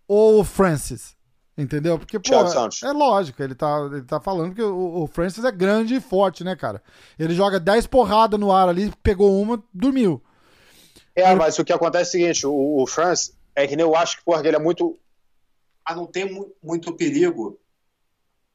ou 0.06 0.40
o 0.40 0.44
Francis? 0.44 1.16
Entendeu? 1.58 1.98
Porque, 1.98 2.18
pô, 2.18 2.32
é 2.32 2.92
lógico, 2.92 3.42
ele 3.42 3.54
tá, 3.54 3.88
ele 3.92 4.02
tá 4.02 4.20
falando 4.20 4.54
que 4.54 4.62
o, 4.62 5.02
o, 5.02 5.06
Francis 5.06 5.44
é 5.44 5.52
grande 5.52 5.96
e 5.96 6.00
forte, 6.00 6.42
né, 6.42 6.56
cara? 6.56 6.82
Ele 7.18 7.34
joga 7.34 7.60
10 7.60 7.86
porradas 7.86 8.40
no 8.40 8.50
ar 8.50 8.68
ali, 8.68 8.90
pegou 9.02 9.38
uma, 9.38 9.62
dormiu. 9.74 10.22
É, 11.14 11.28
ele... 11.28 11.34
mas 11.34 11.58
o 11.58 11.64
que 11.64 11.72
acontece 11.72 12.16
é 12.16 12.20
o 12.20 12.22
seguinte, 12.22 12.46
o, 12.46 12.82
o 12.82 12.86
Francis 12.86 13.36
é 13.54 13.66
que 13.66 13.76
nem 13.76 13.84
eu 13.84 13.94
acho 13.94 14.18
que, 14.18 14.24
porra, 14.24 14.46
ele 14.46 14.56
é 14.56 14.60
muito... 14.60 14.96
Ah, 15.84 15.94
não 15.94 16.06
tem 16.06 16.32
mu 16.32 16.50
muito 16.62 16.94
perigo 16.94 17.59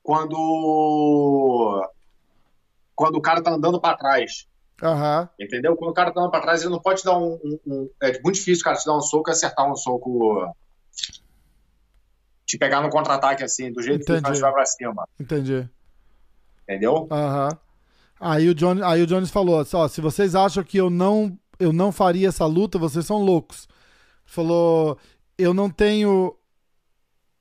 quando 0.06 1.92
quando 2.96 3.16
o 3.16 3.22
cara 3.22 3.42
tá 3.42 3.52
andando 3.52 3.82
para 3.82 3.98
trás. 3.98 4.48
Uhum. 4.82 5.28
Entendeu? 5.40 5.76
Quando 5.76 5.92
o 5.92 5.94
cara 5.94 6.12
tá 6.12 6.20
andando 6.20 6.32
para 6.32 6.42
trás, 6.42 6.62
ele 6.62 6.72
não 6.72 6.80
pode 6.80 7.04
dar 7.04 7.18
um, 7.18 7.40
um, 7.44 7.60
um, 7.66 7.90
É 8.02 8.22
muito 8.22 8.36
difícil 8.36 8.62
o 8.62 8.66
cara 8.66 8.78
te 8.78 8.86
dar 8.86 8.96
um 8.96 9.02
soco 9.02 9.30
e 9.30 9.32
acertar 9.32 9.70
um 9.70 9.76
soco 9.76 10.54
te 12.46 12.58
pegar 12.60 12.82
no 12.82 12.92
contra-ataque, 12.92 13.44
assim, 13.44 13.72
do 13.72 13.82
jeito 13.82 14.04
Entendi. 14.04 14.32
que 14.32 14.38
o 14.38 14.42
vai 14.42 14.54
pra 14.54 14.66
cima. 14.66 15.10
Entendi. 15.20 15.68
Entendeu? 16.64 17.08
Aham. 17.12 17.50
Uhum. 17.50 17.58
Aí 18.18 18.48
o, 18.48 18.56
John, 18.56 18.84
aí 18.84 19.02
o 19.02 19.08
Jones 19.08 19.32
falou: 19.32 19.66
ó, 19.74 19.88
se 19.88 20.00
vocês 20.02 20.36
acham 20.36 20.64
que 20.64 20.78
eu 20.78 20.90
não, 20.90 21.38
eu 21.60 21.74
não 21.74 21.92
faria 21.92 22.28
essa 22.28 22.46
luta, 22.46 22.78
vocês 22.78 23.06
são 23.06 23.18
loucos. 23.18 23.68
Falou: 24.24 25.00
eu 25.38 25.54
não 25.54 25.70
tenho. 25.70 26.38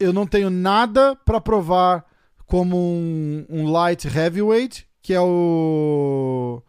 Eu 0.00 0.12
não 0.12 0.26
tenho 0.26 0.48
nada 0.48 1.14
para 1.14 1.40
provar 1.40 2.04
como 2.46 2.76
um, 2.76 3.46
um 3.48 3.70
light 3.70 4.06
heavyweight, 4.06 4.86
que 5.02 5.12
é 5.12 5.20
o. 5.20 6.62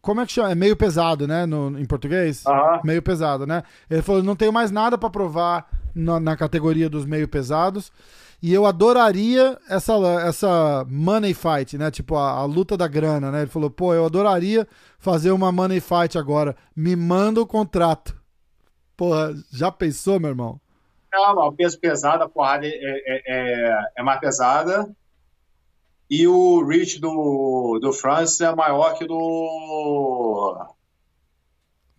Como 0.00 0.20
é 0.20 0.26
que 0.26 0.32
chama? 0.32 0.50
É 0.50 0.54
meio 0.54 0.76
pesado, 0.76 1.26
né? 1.26 1.44
No, 1.44 1.78
em 1.78 1.84
português? 1.84 2.44
Uhum. 2.46 2.80
Meio 2.84 3.02
pesado, 3.02 3.46
né? 3.46 3.62
Ele 3.90 4.02
falou: 4.02 4.22
não 4.22 4.36
tenho 4.36 4.52
mais 4.52 4.70
nada 4.70 4.96
para 4.96 5.10
provar 5.10 5.68
na, 5.94 6.18
na, 6.20 6.36
categoria 6.36 6.88
dos 6.88 7.04
meio 7.04 7.28
pesados. 7.28 7.92
E 8.40 8.54
eu 8.54 8.64
adoraria 8.64 9.58
essa, 9.68 9.94
essa 10.24 10.86
money 10.88 11.34
fight, 11.34 11.76
né? 11.76 11.90
Tipo, 11.90 12.16
a, 12.16 12.30
a, 12.30 12.44
luta 12.44 12.76
da 12.76 12.86
grana, 12.86 13.32
né? 13.32 13.40
Ele 13.40 13.50
falou, 13.50 13.68
pô, 13.68 13.92
eu 13.92 14.06
adoraria 14.06 14.66
fazer 14.98 15.32
uma 15.32 15.50
money 15.50 15.80
fight 15.80 16.16
agora. 16.16 16.54
Me 16.74 16.94
manda 16.94 17.40
o 17.40 17.46
contrato. 17.46 18.16
Porra, 18.96 19.34
já 19.52 19.72
pensou, 19.72 20.20
meu 20.20 20.30
irmão? 20.30 20.60
Não, 21.12 21.48
o 21.48 21.52
peso 21.52 21.78
pesado, 21.78 22.22
a 22.22 22.28
porrada 22.28 22.66
é, 22.66 22.70
é, 22.72 23.22
é, 23.26 23.84
é 23.96 24.02
mais 24.02 24.20
pesada. 24.20 24.88
E 26.10 26.26
o 26.26 26.64
reach 26.66 27.00
do, 27.00 27.78
do 27.80 27.92
Francis 27.92 28.40
é 28.40 28.54
maior 28.54 28.94
que 28.96 29.06
do. 29.06 30.66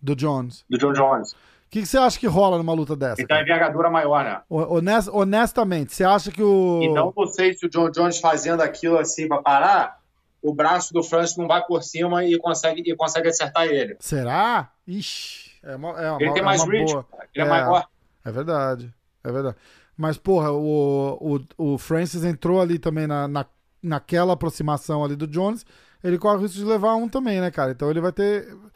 Do 0.02 0.16
Jones. 0.16 0.64
Do 0.68 0.78
John 0.78 0.92
Jones. 0.92 1.32
O 1.32 1.36
que, 1.70 1.82
que, 1.82 1.86
você 1.86 1.98
acha 1.98 2.18
que 2.18 2.26
rola 2.26 2.58
numa 2.58 2.72
luta 2.72 2.96
dessa? 2.96 3.22
Então 3.22 3.36
a 3.36 3.42
envergadura 3.42 3.88
maior, 3.88 4.24
né? 4.24 4.40
Honest, 4.50 5.08
honestamente, 5.12 5.94
você 5.94 6.02
acha 6.02 6.32
que 6.32 6.42
o. 6.42 6.80
Então 6.82 7.12
não 7.16 7.26
sei 7.28 7.54
se 7.54 7.64
o 7.66 7.70
John 7.70 7.90
Jones 7.90 8.18
fazendo 8.18 8.60
aquilo 8.60 8.98
assim 8.98 9.28
pra 9.28 9.40
parar, 9.40 10.00
o 10.42 10.52
braço 10.52 10.92
do 10.92 11.04
Francis 11.04 11.36
não 11.36 11.46
vai 11.46 11.64
por 11.64 11.80
cima 11.84 12.24
e 12.24 12.36
consegue, 12.38 12.82
e 12.84 12.96
consegue 12.96 13.28
acertar 13.28 13.66
ele. 13.66 13.96
Será? 14.00 14.72
Ixi, 14.84 15.52
é 15.62 15.76
uma, 15.76 15.90
é 16.02 16.10
uma, 16.10 16.22
ele 16.22 16.32
tem 16.32 16.42
mais 16.42 16.62
é 16.62 16.66
reach, 16.66 16.92
boa. 16.92 17.06
ele 17.32 17.44
é, 17.44 17.46
é 17.46 17.48
maior. 17.48 17.86
É 18.24 18.32
verdade, 18.32 18.92
é 19.24 19.32
verdade. 19.32 19.56
Mas, 19.96 20.16
porra, 20.16 20.50
o, 20.50 21.40
o, 21.58 21.72
o 21.74 21.78
Francis 21.78 22.24
entrou 22.24 22.60
ali 22.60 22.78
também 22.78 23.06
na, 23.06 23.28
na, 23.28 23.46
naquela 23.82 24.32
aproximação 24.32 25.04
ali 25.04 25.14
do 25.14 25.26
Jones. 25.26 25.64
Ele 26.02 26.18
corre 26.18 26.38
o 26.38 26.40
risco 26.40 26.56
de 26.56 26.64
levar 26.64 26.94
um 26.94 27.08
também, 27.08 27.40
né, 27.40 27.50
cara? 27.50 27.72
Então 27.72 27.90
ele 27.90 28.00
vai 28.00 28.12
ter. 28.12 28.52
O 28.54 28.70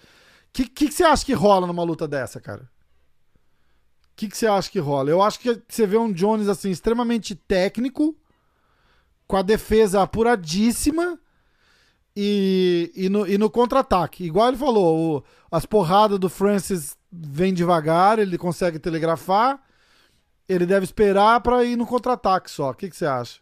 que, 0.52 0.66
que, 0.66 0.88
que 0.88 0.94
você 0.94 1.04
acha 1.04 1.24
que 1.24 1.32
rola 1.32 1.66
numa 1.66 1.82
luta 1.82 2.06
dessa, 2.06 2.40
cara? 2.40 2.62
O 2.62 4.16
que, 4.16 4.28
que 4.28 4.36
você 4.36 4.46
acha 4.46 4.70
que 4.70 4.78
rola? 4.78 5.10
Eu 5.10 5.22
acho 5.22 5.40
que 5.40 5.62
você 5.68 5.86
vê 5.86 5.96
um 5.96 6.12
Jones 6.12 6.46
assim 6.46 6.70
extremamente 6.70 7.34
técnico, 7.34 8.16
com 9.26 9.36
a 9.36 9.42
defesa 9.42 10.02
apuradíssima 10.02 11.18
e, 12.14 12.92
e 12.94 13.08
no, 13.08 13.26
e 13.26 13.36
no 13.38 13.50
contra-ataque. 13.50 14.24
Igual 14.24 14.48
ele 14.48 14.56
falou, 14.56 15.16
o, 15.16 15.24
as 15.50 15.66
porradas 15.66 16.18
do 16.18 16.28
Francis 16.28 16.96
vem 17.10 17.52
devagar, 17.52 18.18
ele 18.18 18.38
consegue 18.38 18.78
telegrafar. 18.78 19.60
Ele 20.48 20.66
deve 20.66 20.84
esperar 20.84 21.40
para 21.40 21.64
ir 21.64 21.76
no 21.76 21.86
contra-ataque 21.86 22.50
só. 22.50 22.70
O 22.70 22.74
que, 22.74 22.90
que 22.90 22.96
você 22.96 23.06
acha? 23.06 23.40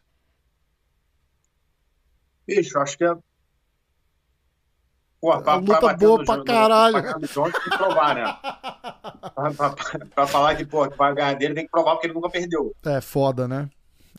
Bicho, 2.47 2.79
acho 2.79 2.99
que 2.99 3.05
é 3.05 3.17
Pô, 5.23 5.41
pra, 5.41 5.55
luta 5.55 5.79
pra 5.79 5.95
boa 5.95 6.25
pra 6.25 6.43
caralho. 6.43 7.01
Pra, 7.01 7.15
tem 7.15 7.53
que 7.53 7.79
provar, 7.79 8.15
né? 8.17 8.37
pra, 9.33 9.53
pra, 9.53 9.75
pra, 10.13 10.27
falar 10.27 10.57
que, 10.57 10.65
pô, 10.65 10.89
que 10.91 10.99
vai 10.99 11.15
ganhar 11.15 11.35
dele, 11.35 11.55
tem 11.55 11.65
que 11.65 11.71
provar 11.71 11.93
porque 11.93 12.09
ele 12.09 12.15
nunca 12.15 12.29
perdeu. 12.29 12.75
É 12.85 13.01
foda, 13.01 13.47
né? 13.47 13.71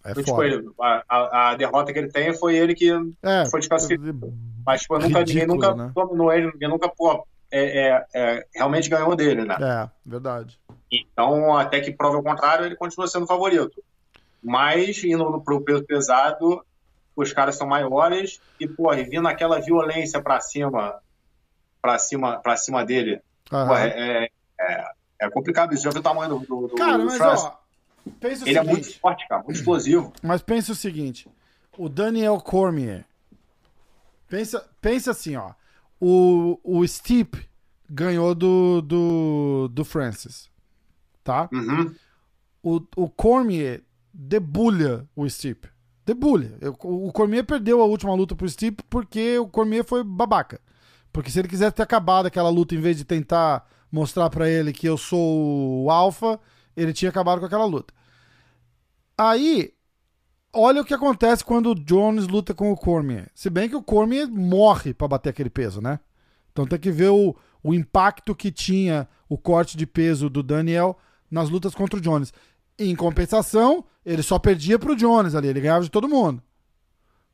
É 0.06 0.12
então, 0.12 0.24
tipo, 0.24 0.42
ele, 0.44 0.66
a, 0.80 1.50
a, 1.50 1.56
derrota 1.56 1.92
que 1.92 2.00
ele 2.00 2.10
tem 2.10 2.34
foi 2.34 2.56
ele 2.56 2.74
que 2.74 2.90
é, 3.22 3.46
foi 3.50 3.60
desclassificado. 3.60 4.34
Mas, 4.66 4.82
tipo, 4.82 4.98
nunca, 4.98 5.20
ridículo, 5.20 5.26
ninguém 5.26 5.48
nunca 5.48 5.76
né? 5.76 5.92
dominou 5.94 6.32
ele, 6.32 6.52
ninguém 6.54 6.70
nunca, 6.70 6.88
pô, 6.88 7.28
é, 7.54 7.88
é, 7.88 8.06
é, 8.16 8.48
realmente 8.56 8.90
ganhou 8.90 9.16
dele, 9.16 9.46
né? 9.46 9.56
É, 9.62 9.90
verdade. 10.04 10.60
Então, 10.92 11.56
até 11.56 11.80
que 11.80 11.92
prova 11.92 12.18
o 12.18 12.24
contrário, 12.24 12.66
ele 12.66 12.76
continua 12.76 13.08
sendo 13.08 13.28
favorito. 13.28 13.84
Mas, 14.42 15.04
indo 15.04 15.40
pro 15.42 15.62
peso 15.62 15.84
pesado, 15.84 16.66
os 17.16 17.32
caras 17.32 17.56
são 17.56 17.68
maiores 17.68 18.42
e, 18.60 18.68
pô, 18.68 18.92
e 18.92 19.04
vindo 19.04 19.28
aquela 19.28 19.60
violência 19.62 20.20
pra 20.20 20.40
cima, 20.40 21.00
pra 21.80 22.00
cima, 22.00 22.40
pra 22.40 22.58
cima 22.58 22.84
dele. 22.84 23.22
Uhum. 23.52 23.68
Pô, 23.68 23.76
é, 23.76 24.30
é, 24.60 24.92
é, 25.22 25.30
complicado 25.30 25.76
isso. 25.76 25.84
Já 25.84 25.92
viu 25.92 26.00
o 26.00 26.04
tamanho 26.04 26.30
do, 26.30 26.40
do, 26.40 26.68
do 26.70 26.76
Cara, 26.76 26.98
mas 26.98 27.22
ó, 27.22 27.60
pensa 28.20 28.44
o 28.44 28.48
Ele 28.48 28.56
seguinte, 28.56 28.58
é 28.58 28.64
muito 28.64 29.00
forte, 29.00 29.28
cara, 29.28 29.44
muito 29.44 29.58
explosivo. 29.58 30.12
Mas 30.24 30.42
pensa 30.42 30.72
o 30.72 30.76
seguinte, 30.76 31.30
o 31.78 31.88
Daniel 31.88 32.38
Cormier, 32.40 33.06
pensa, 34.28 34.68
pensa 34.82 35.12
assim, 35.12 35.36
ó, 35.36 35.52
o, 36.06 36.60
o 36.64 36.88
Steep 36.88 37.36
ganhou 37.90 38.34
do, 38.36 38.82
do, 38.82 39.68
do 39.72 39.86
Francis, 39.86 40.50
tá? 41.24 41.48
Uhum. 41.54 41.94
o, 42.62 42.82
o 42.96 43.10
Cormier 43.10 43.84
debulha 44.14 45.08
o 45.16 45.28
Stipe. 45.30 45.70
Debulha. 46.06 46.58
Eu- 46.60 46.76
O 46.82 47.12
Cormier 47.14 47.46
perdeu 47.46 47.82
a 47.82 47.86
última 47.86 48.14
luta 48.14 48.36
pro 48.36 48.50
Stipe 48.50 48.84
porque 48.90 49.38
o 49.40 49.48
Cormier 49.48 49.86
foi 49.86 50.04
babaca. 50.04 50.60
Porque 51.12 51.30
se 51.32 51.40
ele 51.40 51.48
quisesse 51.48 51.76
ter 51.76 51.84
acabado 51.84 52.26
aquela 52.26 52.50
luta 52.50 52.76
em 52.76 52.80
vez 52.82 52.98
de 52.98 53.06
tentar 53.06 53.66
mostrar 53.92 54.30
pra 54.30 54.50
ele 54.50 54.74
que 54.74 54.88
eu 54.88 54.98
sou 54.98 55.84
o 55.86 55.90
alfa, 55.92 56.40
ele 56.76 56.92
tinha 56.92 57.10
acabado 57.10 57.40
com 57.40 57.46
aquela 57.46 57.66
luta. 57.66 57.94
Aí, 59.18 59.72
olha 60.54 60.82
o 60.82 60.86
que 60.86 60.94
acontece 60.94 61.44
quando 61.44 61.72
o 61.72 61.76
Jones 61.76 62.28
luta 62.28 62.54
com 62.54 62.72
o 62.72 62.78
Cormier. 62.78 63.30
Se 63.34 63.50
bem 63.50 63.68
que 63.68 63.76
o 63.76 63.82
Cormier 63.84 64.28
morre 64.28 64.94
pra 64.94 65.08
bater 65.08 65.30
aquele 65.30 65.50
peso, 65.50 65.82
né? 65.82 66.00
Então 66.52 66.66
tem 66.68 66.80
que 66.80 66.92
ver 66.92 67.10
o, 67.10 67.36
o 67.64 67.74
impacto 67.74 68.36
que 68.36 68.52
tinha 68.52 69.08
o 69.28 69.38
corte 69.38 69.76
de 69.76 69.86
peso 69.88 70.30
do 70.30 70.44
Daniel 70.44 70.98
nas 71.30 71.50
lutas 71.50 71.74
contra 71.74 71.98
o 71.98 72.02
Jones. 72.02 72.32
Em 72.78 72.96
compensação, 72.96 73.84
ele 74.06 74.22
só 74.24 74.38
perdia 74.40 74.78
pro 74.78 74.96
Jones 74.96 75.36
ali, 75.36 75.48
ele 75.48 75.62
ganhava 75.62 75.84
de 75.84 75.90
todo 75.92 76.08
mundo. 76.08 76.42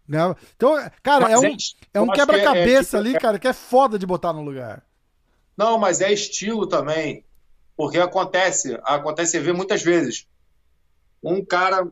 Ganhava- 0.07 0.37
Então, 0.55 0.73
cara, 1.03 1.25
Mas 1.25 1.33
é 1.33 1.37
um, 1.39 1.45
est- 1.55 1.77
é 1.93 2.01
um 2.01 2.05
eu 2.05 2.11
acho 2.11 2.21
que 2.21 2.25
quebra-cabeça 2.27 2.97
é- 2.97 2.99
ali, 2.99 3.13
cara, 3.19 3.37
que 3.39 3.47
é 3.47 3.53
foda 3.53 3.99
de 3.99 4.05
botar 4.05 4.33
no 4.33 4.41
lugar. 4.41 4.83
Não, 5.57 5.77
mas 5.77 6.01
é 6.01 6.11
estilo 6.11 6.65
também. 6.67 7.23
Porque 7.75 7.97
acontece, 7.99 8.77
acontece, 8.83 9.31
você 9.33 9.39
vê 9.39 9.53
muitas 9.53 9.81
vezes. 9.83 10.25
Um 11.23 11.43
cara 11.43 11.87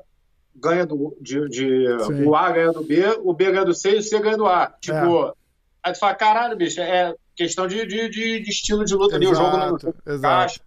ganha 0.57 0.85
do, 0.85 1.15
de, 1.21 1.47
de- 1.49 1.87
o 2.25 2.35
A 2.35 2.51
ganha 2.51 2.71
do 2.71 2.83
B, 2.83 2.95
o 3.23 3.33
B 3.33 3.51
ganha 3.51 3.65
do 3.65 3.73
C 3.73 3.91
e 3.91 3.97
o 3.99 4.03
C 4.03 4.19
ganha 4.19 4.37
do 4.37 4.47
A. 4.47 4.73
Tipo, 4.81 5.35
aí 5.83 5.93
tu 5.93 5.99
fala, 5.99 6.15
caralho, 6.15 6.57
bicho, 6.57 6.81
é 6.81 7.13
questão 7.35 7.67
de, 7.67 7.85
de, 7.85 8.09
de, 8.09 8.49
estilo 8.49 8.83
de 8.83 8.95
luta 8.95 9.15
ali, 9.15 9.27
o 9.27 9.35
jogo 9.35 9.57
não 9.57 9.77
Exato, 9.77 9.95
exato. 10.05 10.17
encaixa. 10.17 10.61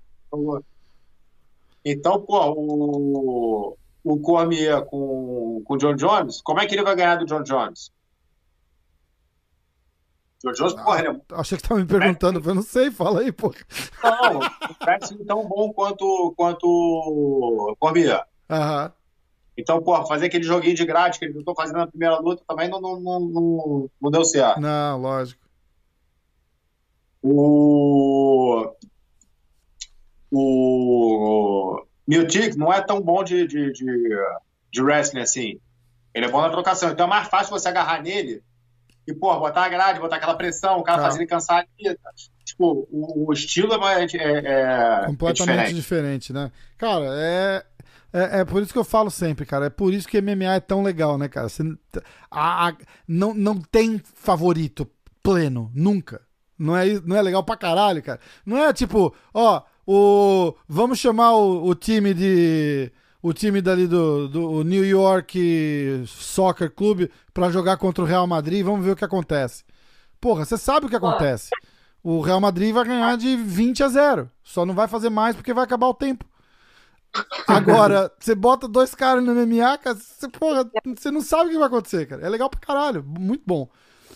Então, 1.84 2.20
pô, 2.20 2.55
o, 2.57 3.76
o 4.05 4.20
Cormier 4.20 4.84
com, 4.84 5.62
com 5.64 5.74
o 5.74 5.78
John 5.78 5.95
Jones, 5.95 6.41
como 6.43 6.61
é 6.61 6.66
que 6.66 6.74
ele 6.74 6.84
vai 6.84 6.95
ganhar 6.95 7.16
do 7.16 7.24
John 7.24 7.43
Jones? 7.43 7.91
John 10.45 10.53
Jones, 10.53 10.74
porra, 10.74 11.01
ele 11.01 11.09
é 11.09 11.20
Achei 11.32 11.59
que 11.59 11.68
tava 11.68 11.80
me 11.80 11.86
perguntando, 11.86 12.41
eu 12.49 12.55
não 12.55 12.62
sei, 12.62 12.91
fala 12.91 13.20
aí, 13.20 13.32
pô. 13.32 13.53
Não, 14.03 14.41
wrestling 14.86 15.24
tão 15.24 15.47
bom 15.47 15.72
quanto, 15.72 16.32
quanto 16.36 16.66
o 16.66 17.76
Cormier. 17.78 18.24
Aham. 18.49 18.93
Então, 19.61 19.82
pô, 19.82 20.04
fazer 20.06 20.26
aquele 20.26 20.44
joguinho 20.44 20.74
de 20.74 20.84
grátis 20.84 21.18
que 21.18 21.24
ele 21.24 21.34
tentou 21.34 21.54
fazer 21.54 21.72
na 21.72 21.86
primeira 21.86 22.18
luta 22.18 22.42
também 22.46 22.68
não, 22.68 22.80
não, 22.80 22.98
não, 23.00 23.20
não, 23.20 23.90
não 24.00 24.11
deu 24.11 24.24
certo. 24.24 24.61
Não, 24.61 25.00
lógico. 25.00 25.40
O. 27.22 28.72
O. 30.32 31.84
Miltic 32.06 32.56
não 32.56 32.72
é 32.72 32.80
tão 32.80 33.00
bom 33.00 33.22
de, 33.22 33.46
de, 33.46 33.72
de, 33.72 34.16
de 34.72 34.82
wrestling 34.82 35.20
assim. 35.20 35.61
Ele 36.14 36.26
é 36.26 36.30
bom 36.30 36.40
na 36.40 36.50
trocação. 36.50 36.90
Então 36.90 37.06
é 37.06 37.08
mais 37.08 37.28
fácil 37.28 37.50
você 37.50 37.68
agarrar 37.68 38.02
nele 38.02 38.42
e, 39.06 39.14
pô, 39.14 39.38
botar 39.38 39.64
a 39.64 39.68
grade, 39.68 40.00
botar 40.00 40.16
aquela 40.16 40.34
pressão, 40.34 40.78
o 40.78 40.82
cara 40.82 40.98
Tá. 40.98 41.04
fazer 41.04 41.18
ele 41.20 41.26
cansar 41.26 41.58
ali. 41.78 41.96
Tipo, 42.44 42.88
o, 42.90 43.28
o 43.28 43.32
estilo 43.32 43.72
é, 43.86 44.04
é, 44.04 44.06
é, 44.16 45.02
é 45.02 45.06
Completamente 45.06 45.74
diferente. 45.74 45.74
diferente. 45.74 46.32
né? 46.32 46.50
Cara, 46.76 47.06
é, 47.12 47.64
é. 48.12 48.40
É 48.40 48.44
por 48.44 48.62
isso 48.62 48.72
que 48.72 48.78
eu 48.78 48.84
falo 48.84 49.11
sempre, 49.11 49.44
cara. 49.46 49.66
É 49.66 49.70
por 49.70 49.92
isso 49.94 50.08
que 50.08 50.20
MMA 50.20 50.54
é 50.54 50.61
tão 50.61 50.82
legal, 50.82 51.16
né, 51.18 51.28
cara? 51.28 51.48
Você, 51.48 51.62
a- 52.30 52.68
a- 52.68 52.76
não, 53.06 53.34
não 53.34 53.61
tem 53.61 54.00
favorito 54.14 54.88
pleno, 55.22 55.70
nunca. 55.74 56.22
Não 56.58 56.76
é, 56.76 57.00
não 57.04 57.16
é 57.16 57.22
legal 57.22 57.42
pra 57.42 57.56
caralho, 57.56 58.02
cara. 58.02 58.20
Não 58.44 58.58
é 58.58 58.72
tipo, 58.72 59.14
ó, 59.32 59.62
o. 59.86 60.54
Vamos 60.68 60.98
chamar 60.98 61.32
o, 61.34 61.66
o 61.66 61.74
time 61.74 62.12
de. 62.14 62.92
O 63.22 63.32
time 63.34 63.61
dali 63.61 63.86
do, 63.86 64.28
do 64.28 64.64
New 64.64 64.84
York 64.84 66.04
Soccer 66.06 66.70
Club 66.70 67.08
pra 67.34 67.50
jogar 67.50 67.76
contra 67.76 68.02
o 68.02 68.06
Real 68.06 68.26
Madrid. 68.26 68.64
Vamos 68.64 68.84
ver 68.84 68.92
o 68.92 68.96
que 68.96 69.04
acontece. 69.04 69.62
Porra, 70.20 70.44
você 70.44 70.56
sabe 70.56 70.86
o 70.86 70.88
que 70.88 70.96
acontece. 70.96 71.50
O 72.02 72.20
Real 72.22 72.40
Madrid 72.40 72.72
vai 72.72 72.84
ganhar 72.86 73.16
de 73.18 73.36
20 73.36 73.82
a 73.82 73.88
0. 73.88 74.30
Só 74.42 74.64
não 74.64 74.74
vai 74.74 74.88
fazer 74.88 75.11
mais 75.11 75.36
porque 75.36 75.52
vai 75.52 75.64
acabar 75.64 75.86
o 75.88 75.94
tempo. 75.94 76.24
Agora, 77.46 78.11
você 78.18 78.34
bota 78.34 78.68
dois 78.68 78.94
caras 78.94 79.24
no 79.24 79.34
MMA, 79.34 79.78
cara, 79.78 79.96
você, 79.96 80.28
porra, 80.28 80.70
você 80.96 81.11
não 81.11 81.20
sabe 81.20 81.48
o 81.48 81.52
que 81.52 81.58
vai 81.58 81.66
acontecer, 81.66 82.06
cara. 82.06 82.24
É 82.24 82.28
legal 82.28 82.48
pra 82.48 82.61
caralho. 82.61 83.04
Muito 83.04 83.42
bom. 83.46 83.68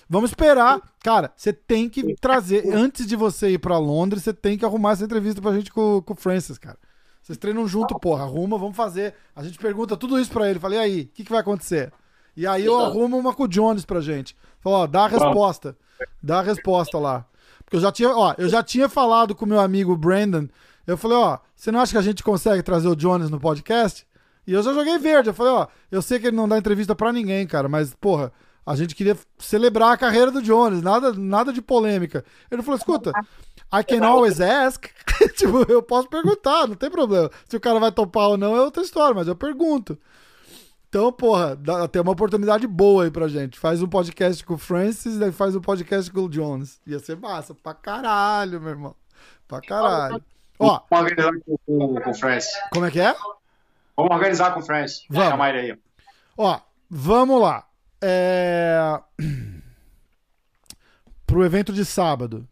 Vamos 0.09 0.31
esperar. 0.31 0.81
Cara, 1.03 1.33
você 1.35 1.53
tem 1.53 1.89
que 1.89 2.15
trazer. 2.17 2.73
Antes 2.73 3.07
de 3.07 3.17
você 3.17 3.51
ir 3.51 3.59
pra 3.59 3.79
Londres, 3.79 4.23
você 4.23 4.33
tem 4.33 4.57
que 4.57 4.65
arrumar 4.65 4.93
essa 4.93 5.05
entrevista 5.05 5.41
pra 5.41 5.53
gente 5.53 5.73
com, 5.73 6.03
com 6.03 6.13
o 6.13 6.17
Francis, 6.17 6.59
cara. 6.59 6.79
Vocês 7.23 7.39
treinam 7.39 7.67
junto, 7.67 7.99
porra. 7.99 8.25
Arruma, 8.25 8.59
vamos 8.59 8.77
fazer. 8.77 9.15
A 9.35 9.43
gente 9.43 9.59
pergunta 9.59 9.97
tudo 9.97 10.21
isso 10.21 10.31
pra 10.31 10.49
ele. 10.49 10.59
Falei, 10.59 10.79
e 10.79 10.83
aí, 10.83 11.01
o 11.03 11.09
que, 11.09 11.25
que 11.25 11.31
vai 11.31 11.41
acontecer? 11.41 11.93
E 12.37 12.47
aí 12.47 12.65
eu 12.65 12.79
arrumo 12.79 13.17
uma 13.17 13.33
com 13.33 13.45
o 13.45 13.49
Jones 13.49 13.85
pra 13.85 14.01
gente. 14.01 14.37
Fala, 14.61 14.79
ó, 14.79 14.87
dá 14.87 15.05
a 15.05 15.09
resposta. 15.09 15.77
Dá 16.23 16.41
a 16.41 16.43
resposta 16.43 16.99
lá. 16.99 17.27
Porque 17.65 17.77
eu 17.77 17.81
já 17.81 17.91
tinha, 17.91 18.11
ó, 18.11 18.35
eu 18.37 18.49
já 18.49 18.63
tinha 18.63 18.89
falado 18.89 19.35
com 19.35 19.45
o 19.45 19.49
meu 19.49 19.61
amigo 19.61 19.97
Brandon. 19.97 20.49
Eu 20.87 20.97
falei, 20.97 21.17
ó, 21.17 21.39
você 21.55 21.73
não 21.73 21.81
acha 21.81 21.93
que 21.93 21.99
a 21.99 22.03
gente 22.03 22.23
consegue 22.23 22.63
trazer 22.63 22.89
o 22.89 22.97
Jones 22.97 23.31
no 23.31 23.41
podcast? 23.41 24.07
E 24.47 24.53
eu 24.53 24.63
já 24.63 24.73
joguei 24.73 24.99
verde. 24.99 25.31
Eu 25.31 25.35
falei, 25.35 25.53
ó, 25.53 25.67
eu 25.91 26.03
sei 26.03 26.19
que 26.19 26.27
ele 26.27 26.37
não 26.37 26.49
dá 26.49 26.59
entrevista 26.59 26.95
pra 26.95 27.13
ninguém, 27.13 27.47
cara, 27.47 27.69
mas, 27.69 27.95
porra, 27.95 28.33
a 28.67 28.75
gente 28.77 28.95
queria 28.95 29.17
celebrar 29.39 29.93
a 29.93 29.97
carreira 29.97 30.31
do 30.31 30.43
Jones, 30.43 30.83
nada, 30.83 31.13
nada 31.13 31.53
de 31.53 31.61
polêmica. 31.61 32.25
Ele 32.51 32.63
falou, 32.63 32.79
escuta, 32.79 33.13
I 33.73 33.85
can 33.85 34.07
always 34.07 34.41
ask. 34.41 34.87
tipo, 35.37 35.71
eu 35.71 35.83
posso 35.83 36.09
perguntar, 36.09 36.67
não 36.67 36.75
tem 36.75 36.91
problema. 36.91 37.31
Se 37.49 37.57
o 37.57 37.61
cara 37.61 37.79
vai 37.79 37.93
topar 37.93 38.29
ou 38.29 38.37
não 38.37 38.57
é 38.57 38.61
outra 38.61 38.83
história, 38.83 39.15
mas 39.15 39.29
eu 39.29 39.37
pergunto. 39.37 39.99
Então, 40.89 41.13
porra, 41.13 41.57
dá, 41.57 41.89
tem 41.89 42.01
uma 42.01 42.13
oportunidade 42.13 42.67
boa 42.67 43.05
aí 43.05 43.11
pra 43.11 43.27
gente. 43.27 43.59
Faz 43.59 43.83
um 43.83 43.89
podcast 43.89 44.45
com 44.45 44.55
o 44.55 44.59
Francis, 44.59 45.19
daí 45.19 45.33
faz 45.33 45.57
um 45.57 45.61
podcast 45.61 46.11
com 46.11 46.21
o 46.21 46.29
Jones. 46.29 46.81
Ia 46.87 47.01
ser 47.01 47.17
massa, 47.17 47.53
pra 47.53 47.75
caralho, 47.75 48.61
meu 48.61 48.71
irmão. 48.71 48.95
Pra 49.49 49.61
caralho. 49.61 50.23
Ó, 50.59 50.81
Vamos 50.91 51.11
organizar 51.11 51.33
com, 51.45 51.59
com, 52.01 52.11
o 52.11 52.15
Francis. 52.15 52.53
como 52.71 52.87
é 52.87 52.91
que 52.91 53.01
é? 53.01 53.15
Vamos 53.97 54.11
organizar 54.13 54.55
com 54.55 54.61
o 54.61 54.63
Francis. 54.63 55.05
Vamos. 55.09 55.29
Chamar 55.31 55.55
ele 55.55 55.73
aí. 55.73 55.79
Ó, 56.37 56.61
vamos 56.89 57.41
lá. 57.41 57.67
É... 58.01 59.01
Pro 61.27 61.45
evento 61.45 61.73
de 61.73 61.85
sábado. 61.85 62.47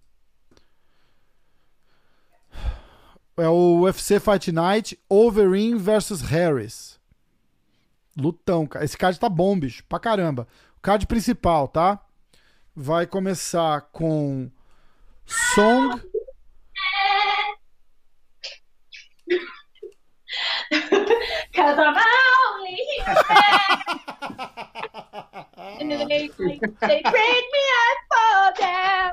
É 3.37 3.49
o 3.49 3.81
UFC 3.83 4.21
Fight 4.21 4.53
Night 4.53 4.99
Overeem 5.09 5.77
versus 5.77 6.21
Harris. 6.21 7.01
Lutão, 8.17 8.67
cara. 8.67 8.85
Esse 8.85 8.97
card 8.97 9.19
tá 9.19 9.29
bom, 9.29 9.59
bicho. 9.59 9.85
Pra 9.89 9.99
caramba. 9.99 10.47
O 10.77 10.81
card 10.81 11.07
principal, 11.07 11.67
tá? 11.67 11.99
Vai 12.75 13.07
começar 13.07 13.83
com 13.93 14.51
Song. 15.55 16.01
Cause 21.55 21.79
I'm 21.79 21.95
only 21.97 22.77
human. 22.97 23.17
and 25.81 25.91
they, 25.91 26.07
they, 26.07 26.59
they 26.81 27.03
break 27.03 27.45
me 27.53 27.65
and 27.83 27.99
fall 28.11 28.53
down. 28.59 29.13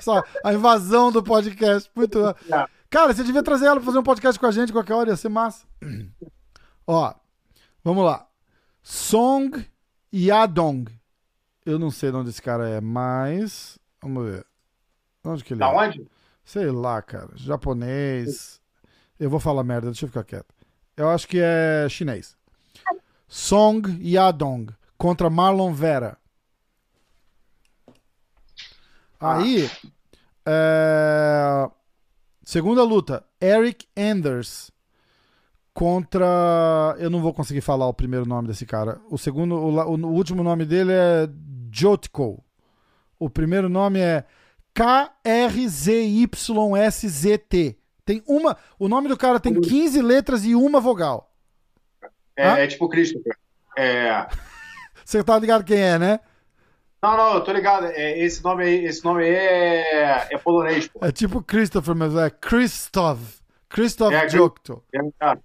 Só, 0.00 0.22
a 0.44 0.52
invasão 0.54 1.10
do 1.10 1.22
podcast. 1.22 1.90
Muito. 1.94 2.18
Não. 2.48 2.68
Cara, 2.88 3.12
você 3.12 3.24
devia 3.24 3.42
trazer 3.42 3.66
ela 3.66 3.76
pra 3.76 3.84
fazer 3.84 3.98
um 3.98 4.02
podcast 4.02 4.38
com 4.38 4.46
a 4.46 4.50
gente 4.52 4.72
qualquer 4.72 4.94
hora, 4.94 5.10
ia 5.10 5.16
ser 5.16 5.28
massa. 5.28 5.66
Ó, 6.86 7.12
vamos 7.82 8.04
lá. 8.04 8.26
Song 8.82 9.66
Yadong. 10.14 10.86
Eu 11.64 11.78
não 11.80 11.90
sei 11.90 12.12
de 12.12 12.16
onde 12.16 12.30
esse 12.30 12.40
cara 12.40 12.68
é, 12.68 12.80
mas. 12.80 13.76
Vamos 14.00 14.24
ver. 14.24 14.46
Onde 15.24 15.42
que 15.42 15.52
ele 15.54 15.58
Da 15.60 15.66
é? 15.66 15.70
onde? 15.74 16.06
Sei 16.46 16.70
lá, 16.70 17.02
cara. 17.02 17.30
Japonês. 17.34 18.60
Eu 19.18 19.28
vou 19.28 19.40
falar 19.40 19.64
merda, 19.64 19.88
deixa 19.88 20.04
eu 20.04 20.08
ficar 20.08 20.22
quieto. 20.22 20.54
Eu 20.96 21.10
acho 21.10 21.26
que 21.26 21.40
é 21.40 21.88
chinês. 21.90 22.36
Song 23.26 23.98
Yadong 24.00 24.72
contra 24.96 25.28
Marlon 25.28 25.74
Vera. 25.74 26.16
Aí, 29.18 29.68
é, 30.46 31.68
segunda 32.44 32.84
luta, 32.84 33.24
Eric 33.40 33.88
Anders 33.96 34.70
contra. 35.74 36.94
Eu 36.98 37.10
não 37.10 37.20
vou 37.20 37.34
conseguir 37.34 37.62
falar 37.62 37.88
o 37.88 37.94
primeiro 37.94 38.24
nome 38.24 38.46
desse 38.46 38.64
cara. 38.64 39.00
O 39.10 39.18
segundo, 39.18 39.56
o, 39.56 39.70
o 39.70 40.12
último 40.12 40.44
nome 40.44 40.64
dele 40.64 40.92
é 40.92 41.28
Jotko. 41.72 42.44
O 43.18 43.28
primeiro 43.28 43.68
nome 43.68 43.98
é 43.98 44.24
K-R-Z-Y-S-Z-T. 44.76 46.26
Tem 48.04 48.22
uma. 48.26 48.58
O 48.78 48.88
nome 48.88 49.08
do 49.08 49.16
cara 49.16 49.40
tem 49.40 49.58
15 49.58 50.02
letras 50.02 50.44
e 50.44 50.54
uma 50.54 50.78
vogal. 50.78 51.32
É, 52.36 52.64
é 52.64 52.66
tipo 52.66 52.86
Christopher. 52.86 53.34
É. 53.76 54.26
Você 55.02 55.24
tá 55.24 55.38
ligado 55.38 55.64
quem 55.64 55.80
é, 55.80 55.98
né? 55.98 56.20
Não, 57.02 57.16
não, 57.16 57.34
eu 57.34 57.40
tô 57.42 57.52
ligado. 57.52 57.86
É, 57.86 58.18
esse, 58.18 58.44
nome 58.44 58.64
aí, 58.64 58.84
esse 58.84 59.02
nome 59.02 59.24
aí 59.24 59.34
é, 59.34 60.28
é 60.30 60.38
polonês, 60.38 60.88
pô. 60.88 60.98
É 61.02 61.10
tipo 61.10 61.42
Christopher, 61.42 61.94
mas 61.94 62.14
é 62.14 62.28
Krzysztof. 62.28 63.40
Krzysztof 63.70 64.14
É, 64.14 64.28
Jokto. 64.28 64.84
É, 64.92 64.98
é. 64.98 65.38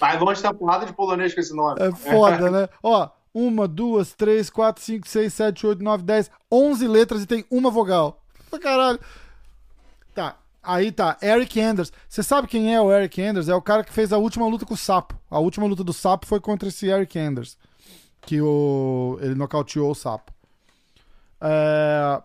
Vai 0.00 0.18
longe 0.18 0.42
da 0.42 0.52
porrada 0.52 0.84
de 0.84 0.92
polonês 0.92 1.32
com 1.32 1.40
esse 1.40 1.54
nome. 1.54 1.80
É 1.80 1.92
foda, 1.92 2.50
né? 2.50 2.68
Ó, 2.82 3.08
uma, 3.34 3.66
duas, 3.66 4.14
três, 4.14 4.48
quatro, 4.48 4.82
cinco, 4.82 5.08
seis, 5.08 5.34
sete, 5.34 5.66
oito, 5.66 5.82
nove, 5.82 6.04
dez, 6.04 6.30
onze 6.50 6.86
letras 6.86 7.22
e 7.22 7.26
tem 7.26 7.44
uma 7.50 7.70
vogal. 7.70 8.22
Caralho. 8.62 9.00
Tá, 10.14 10.36
aí 10.62 10.92
tá, 10.92 11.18
Eric 11.20 11.60
Anders. 11.60 11.92
Você 12.08 12.22
sabe 12.22 12.46
quem 12.46 12.72
é 12.72 12.80
o 12.80 12.92
Eric 12.92 13.20
Anders? 13.20 13.48
É 13.48 13.54
o 13.54 13.60
cara 13.60 13.82
que 13.82 13.92
fez 13.92 14.12
a 14.12 14.18
última 14.18 14.46
luta 14.46 14.64
com 14.64 14.74
o 14.74 14.76
Sapo. 14.76 15.18
A 15.28 15.40
última 15.40 15.66
luta 15.66 15.82
do 15.82 15.92
Sapo 15.92 16.26
foi 16.26 16.38
contra 16.38 16.68
esse 16.68 16.86
Eric 16.86 17.18
Anders. 17.18 17.58
Que 18.20 18.40
o... 18.40 19.18
ele 19.20 19.34
nocauteou 19.34 19.90
o 19.90 19.94
Sapo. 19.94 20.32
É, 21.40 22.22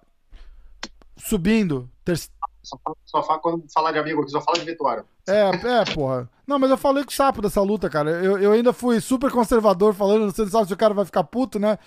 Subindo, 1.18 1.90
ter... 2.06 2.18
Só, 2.18 2.78
fala- 2.84 2.98
só 3.06 3.24
fala, 3.24 3.40
quando 3.40 3.64
falar 3.74 3.92
de 3.92 4.00
amigo 4.00 4.22
aqui, 4.22 4.32
só 4.32 4.42
fala 4.42 4.60
de 4.60 4.66
vitória. 4.66 5.04
É, 5.28 5.50
é, 5.50 5.86
porra. 5.94 6.30
Não, 6.50 6.58
mas 6.58 6.72
eu 6.72 6.78
falei 6.78 7.04
com 7.04 7.12
o 7.12 7.14
sapo 7.14 7.44
dessa 7.44 7.62
luta, 7.62 7.88
cara. 7.90 8.10
Eu, 8.10 8.40
eu 8.40 8.52
ainda 8.52 8.74
fui 8.74 9.00
super 9.00 9.32
conservador 9.32 9.94
falando, 9.94 10.32
você 10.32 10.42
não 10.42 10.50
sabe 10.50 10.68
se 10.68 10.74
o 10.74 10.78
cara 10.78 10.96
vai 10.96 11.06
ficar 11.06 11.24
puto, 11.24 11.60
né? 11.60 11.78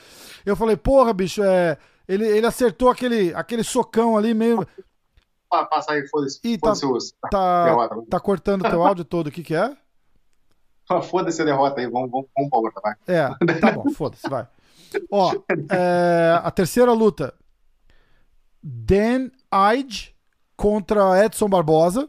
Eu 0.47 0.55
falei, 0.55 0.77
porra, 0.77 1.13
bicho, 1.13 1.43
é. 1.43 1.77
Ele, 2.07 2.25
ele 2.27 2.47
acertou 2.47 2.89
aquele, 2.89 3.35
aquele 3.35 3.65
socão 3.65 4.17
ali 4.17 4.33
meio. 4.35 4.65
Pa- 5.51 5.65
Passa 5.67 5.93
aí, 5.93 6.07
foda-se. 6.09 6.39
Ih, 6.45 6.59
tá- 6.59 6.71
os- 6.73 7.13
Tá, 7.31 7.65
derrota. 7.67 7.97
tá 8.09 8.21
cortando 8.21 8.63
teu 8.71 8.83
áudio 8.85 9.05
todo. 9.05 9.27
O 9.27 9.31
que 9.33 9.43
que 9.43 9.55
é? 9.55 9.77
Foda-se 11.11 11.43
a 11.43 11.45
derrota 11.45 11.81
aí, 11.81 11.89
vamos, 11.89 12.11
vamos, 12.11 12.29
vamos 12.37 12.51
pra 12.51 12.59
outra, 12.61 12.81
vai. 12.83 12.95
É, 13.07 13.29
tá 13.61 13.73
bom, 13.73 13.91
foda-se, 13.95 14.29
vai. 14.29 14.47
Ó, 15.11 15.33
é, 15.71 16.41
a 16.43 16.51
terceira 16.53 16.93
luta. 16.93 17.35
Dan 18.63 19.31
Ige 19.77 20.15
contra 20.57 21.25
Edson 21.25 21.49
Barbosa. 21.49 22.09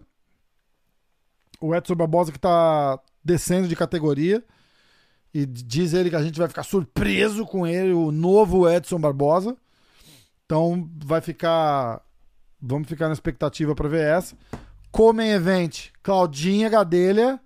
O 1.66 1.74
Edson 1.74 1.96
Barbosa 1.96 2.32
que 2.32 2.40
tá 2.40 3.00
descendo 3.24 3.68
de 3.68 3.76
categoria. 3.76 4.44
E 5.34 5.46
diz 5.46 5.94
ele 5.94 6.10
que 6.10 6.16
a 6.16 6.22
gente 6.22 6.38
vai 6.38 6.48
ficar 6.48 6.64
surpreso 6.64 7.46
com 7.46 7.66
ele, 7.66 7.94
o 7.94 8.12
novo 8.12 8.70
Edson 8.70 9.00
Barbosa. 9.00 9.56
Então 10.46 10.90
vai 11.04 11.22
ficar. 11.22 12.02
Vamos 12.62 12.88
ficar 12.88 13.08
na 13.08 13.14
expectativa 13.14 13.74
pra 13.74 13.88
ver 13.90 14.06
essa. 14.06 14.36
Comem 14.92 15.32
Event, 15.32 15.90
Claudinha 16.04 16.70
Gadelha 16.70 17.40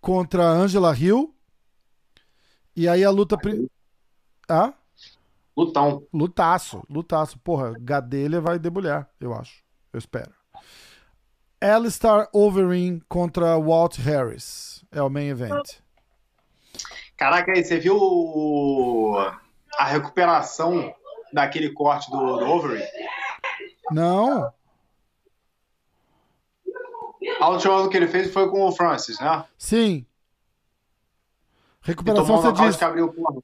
contra 0.00 0.44
Angela 0.46 0.94
Hill. 0.96 1.34
E 2.76 2.88
aí 2.88 3.02
a 3.04 3.10
luta. 3.10 3.38
pri- 3.38 3.70
Ah? 4.48 4.74
Lutão. 5.56 6.06
Lutaço, 6.12 6.82
lutaço. 6.88 7.38
Porra, 7.38 7.74
Gadelha 7.80 8.40
vai 8.40 8.58
debulhar, 8.58 9.08
eu 9.20 9.32
acho. 9.34 9.62
Eu 9.92 9.98
espero. 9.98 10.32
Alistair 11.60 12.28
Overeem 12.32 13.02
contra 13.08 13.58
Walt 13.58 13.98
Harris. 13.98 14.84
É 14.90 15.02
o 15.02 15.10
main 15.10 15.28
event. 15.28 15.78
Caraca, 17.16 17.52
aí, 17.52 17.62
você 17.62 17.78
viu 17.78 17.96
o- 17.96 19.16
a 19.76 19.84
recuperação 19.84 20.92
daquele 21.32 21.70
corte 21.72 22.10
do, 22.10 22.18
do 22.38 22.44
Overy? 22.46 22.82
Não? 23.90 24.52
A 27.38 27.48
última 27.50 27.88
que 27.90 27.96
ele 27.96 28.08
fez 28.08 28.32
foi 28.32 28.50
com 28.50 28.62
o 28.62 28.72
Francis, 28.72 29.20
né? 29.20 29.44
Sim. 29.58 30.06
Recuperação, 31.82 32.40
você 32.40 32.52
diz. 32.52 32.78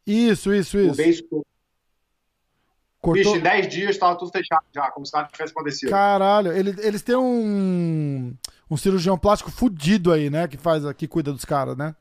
Isso, 0.07 0.55
isso, 0.55 0.77
o 0.79 0.81
isso. 0.81 0.97
beijo. 0.97 1.25
Cortou. 3.07 3.37
em 3.37 3.41
10 3.41 3.69
dias 3.69 3.97
tava 3.99 4.17
tudo 4.19 4.31
fechado 4.33 4.65
já, 4.75 4.91
como 4.91 5.07
se 5.07 5.13
nada 5.15 5.29
tivesse 5.33 5.53
acontecido. 5.53 5.91
Caralho, 5.91 6.53
ele- 6.53 6.75
eles 6.79 7.03
têm 7.03 7.17
um. 7.17 8.35
Um 8.69 8.77
cirurgião 8.77 9.17
plástico 9.17 9.51
fudido 9.51 10.13
aí, 10.13 10.29
né? 10.29 10.49
Que 10.49 10.57
faz, 10.57 10.83
que 10.95 11.07
cuida 11.07 11.33
dos 11.33 11.45
caras, 11.45 11.77
né? 11.77 11.95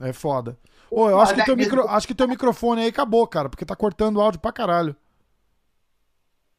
É 0.00 0.12
foda. 0.12 0.56
Ô, 0.90 1.10
eu 1.10 1.18
acho 1.20 1.32
que, 1.32 1.38
Mas 1.38 1.46
teu 1.46 1.54
é- 1.54 1.56
micro, 1.56 1.88
acho 1.88 2.06
que 2.06 2.14
teu 2.14 2.28
microfone 2.28 2.82
aí 2.82 2.88
acabou, 2.88 3.26
cara, 3.26 3.48
porque 3.48 3.64
tá 3.64 3.74
cortando 3.74 4.16
o 4.18 4.20
áudio 4.20 4.38
pra 4.40 4.52
caralho. 4.52 4.94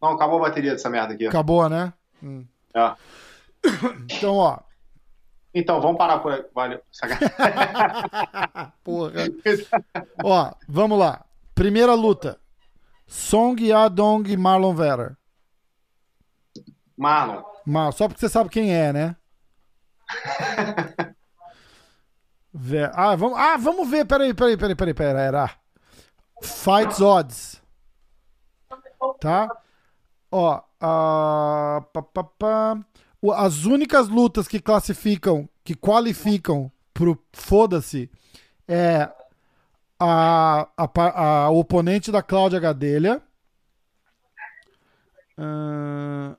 Não, 0.02 0.10
acabou 0.12 0.40
a 0.40 0.50
bateria 0.50 0.72
dessa 0.74 0.90
merda 0.90 1.14
aqui. 1.14 1.26
Acabou, 1.26 1.70
né? 1.70 1.94
É. 2.74 2.96
Então, 4.12 4.36
ó. 4.36 4.60
Então, 5.54 5.80
vamos 5.80 5.98
parar 5.98 6.20
por 6.20 6.34
aí. 6.34 6.44
Valeu. 6.54 6.82
Porra. 8.84 9.14
Ó, 10.24 10.52
vamos 10.68 11.00
lá. 11.00 11.25
Primeira 11.56 11.94
luta. 11.96 12.40
Song 13.08 13.56
Yadong 13.64 14.28
e 14.28 14.36
Marlon 14.38 14.76
Vera. 14.76 15.18
Marlon. 16.98 17.44
Mar- 17.66 17.94
Só 17.94 18.08
porque 18.08 18.20
você 18.20 18.30
sabe 18.30 18.50
quem 18.50 18.74
é, 18.74 18.92
né? 18.94 19.16
Ver- 22.54 22.92
Ah, 22.94 23.16
vamos, 23.16 23.38
ah, 23.38 23.58
vamos 23.58 23.90
ver. 23.90 24.06
Peraí, 24.06 24.34
peraí, 24.34 24.56
peraí, 24.58 24.76
peraí, 24.76 24.94
peraí. 24.94 25.24
Era. 25.28 25.50
Fights 26.42 27.02
Odds. 27.02 27.62
Tá? 29.20 29.50
Ó, 30.32 30.62
ah, 30.82 31.86
pá, 31.94 32.02
pá, 32.02 32.24
pá. 32.24 32.80
O- 33.22 33.32
as 33.34 33.66
únicas 33.66 34.08
lutas 34.10 34.48
que 34.48 34.60
classificam, 34.60 35.50
que 35.64 35.76
qualificam 35.76 36.72
pro 36.94 37.22
foda-se, 37.34 38.10
é 38.68 39.10
a, 40.00 40.68
a, 40.78 40.88
pa- 40.88 41.12
a 41.46 41.50
oponente 41.50 42.12
da 42.12 42.22
Cláudia 42.22 42.60
Gadelha. 42.60 43.22
Ahn, 45.38 46.36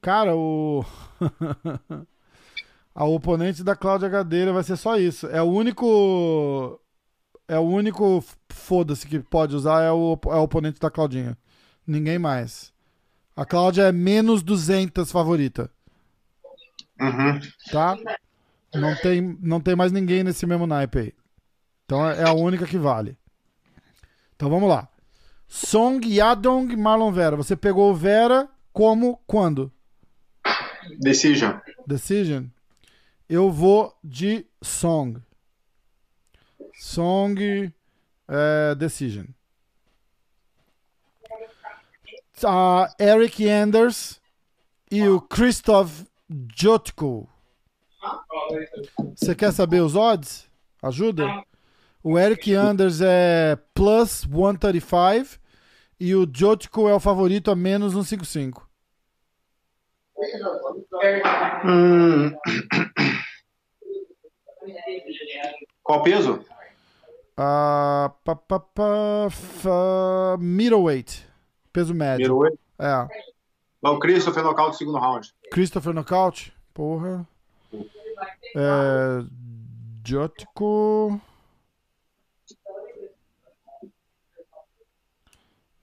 Cara, 0.00 0.34
o. 0.36 0.84
a 2.94 3.04
oponente 3.04 3.62
da 3.64 3.76
Cláudia 3.76 4.08
Gadelha 4.08 4.52
vai 4.52 4.62
ser 4.62 4.76
só 4.76 4.96
isso. 4.96 5.26
É 5.28 5.42
o 5.42 5.46
único. 5.46 6.80
É 7.48 7.58
o 7.58 7.62
único 7.62 8.24
foda-se 8.50 9.06
que 9.06 9.20
pode 9.20 9.56
usar 9.56 9.82
é 9.82 9.90
o, 9.92 10.18
é 10.26 10.36
o 10.36 10.42
oponente 10.42 10.80
da 10.80 10.90
Claudinha. 10.90 11.36
Ninguém 11.86 12.18
mais. 12.18 12.72
A 13.36 13.46
Cláudia 13.46 13.84
é 13.84 13.92
menos 13.92 14.42
200 14.42 15.12
favorita, 15.12 15.70
Uhum. 17.00 17.40
tá? 17.70 17.96
Não 18.74 18.94
tem, 18.96 19.38
não 19.40 19.60
tem 19.60 19.74
mais 19.74 19.92
ninguém 19.92 20.22
nesse 20.22 20.46
mesmo 20.46 20.66
naipe 20.66 20.98
aí. 20.98 21.14
Então 21.84 22.06
é 22.06 22.28
a 22.28 22.32
única 22.32 22.66
que 22.66 22.76
vale. 22.76 23.16
Então 24.36 24.50
vamos 24.50 24.68
lá. 24.68 24.88
Song 25.46 26.06
Yadong 26.06 26.76
Marlon 26.76 27.10
Vera. 27.10 27.36
Você 27.36 27.56
pegou 27.56 27.90
o 27.90 27.94
Vera 27.94 28.48
como 28.72 29.20
quando? 29.26 29.72
Decision. 31.00 31.58
Decision. 31.86 32.44
Eu 33.28 33.50
vou 33.50 33.96
de 34.04 34.46
Song. 34.62 35.20
Song 36.74 37.72
é, 38.28 38.74
Decision. 38.74 39.26
A 42.44 42.94
Eric 43.00 43.48
Anders 43.48 44.20
e 44.90 45.08
o 45.08 45.20
Christoph 45.20 46.04
Jotko. 46.54 47.28
Você 49.16 49.34
quer 49.34 49.52
saber 49.52 49.80
os 49.80 49.94
odds? 49.96 50.48
Ajuda? 50.82 51.24
O 52.02 52.18
Eric 52.18 52.54
Anders 52.54 53.00
é 53.02 53.56
plus 53.74 54.20
135 54.20 55.38
e 55.98 56.14
o 56.14 56.26
Jotko 56.32 56.88
é 56.88 56.94
o 56.94 57.00
favorito 57.00 57.50
a 57.50 57.56
menos 57.56 57.92
155. 57.92 58.68
Hum. 61.64 62.32
Qual 65.82 66.02
peso? 66.02 66.44
Ah, 67.36 68.12
pá, 68.24 68.34
pá, 68.34 68.58
pá, 68.60 69.28
fa- 69.30 70.36
middleweight. 70.40 71.26
Peso 71.72 71.94
médio. 71.94 72.22
Middleweight. 72.26 72.58
É. 72.78 73.06
O 73.82 73.98
Christopher 73.98 74.42
nocaute 74.42 74.72
no 74.72 74.78
segundo 74.78 74.98
round. 74.98 75.32
Christopher 75.52 75.92
Knockout. 75.94 76.52
Porra. 76.74 77.26
É. 78.56 79.24
Jotko. 80.04 81.20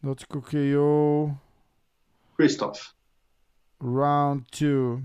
Jotko 0.04 0.42
KO. 0.42 1.38
Christoph. 2.36 2.94
Round 3.82 4.46
2. 4.52 5.04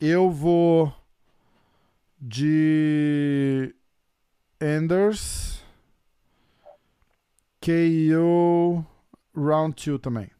Eu 0.00 0.30
vou 0.30 0.92
de 2.20 3.74
Anders. 4.60 5.62
KO. 7.60 8.84
Round 9.34 9.74
2 9.90 10.00
também. 10.00 10.30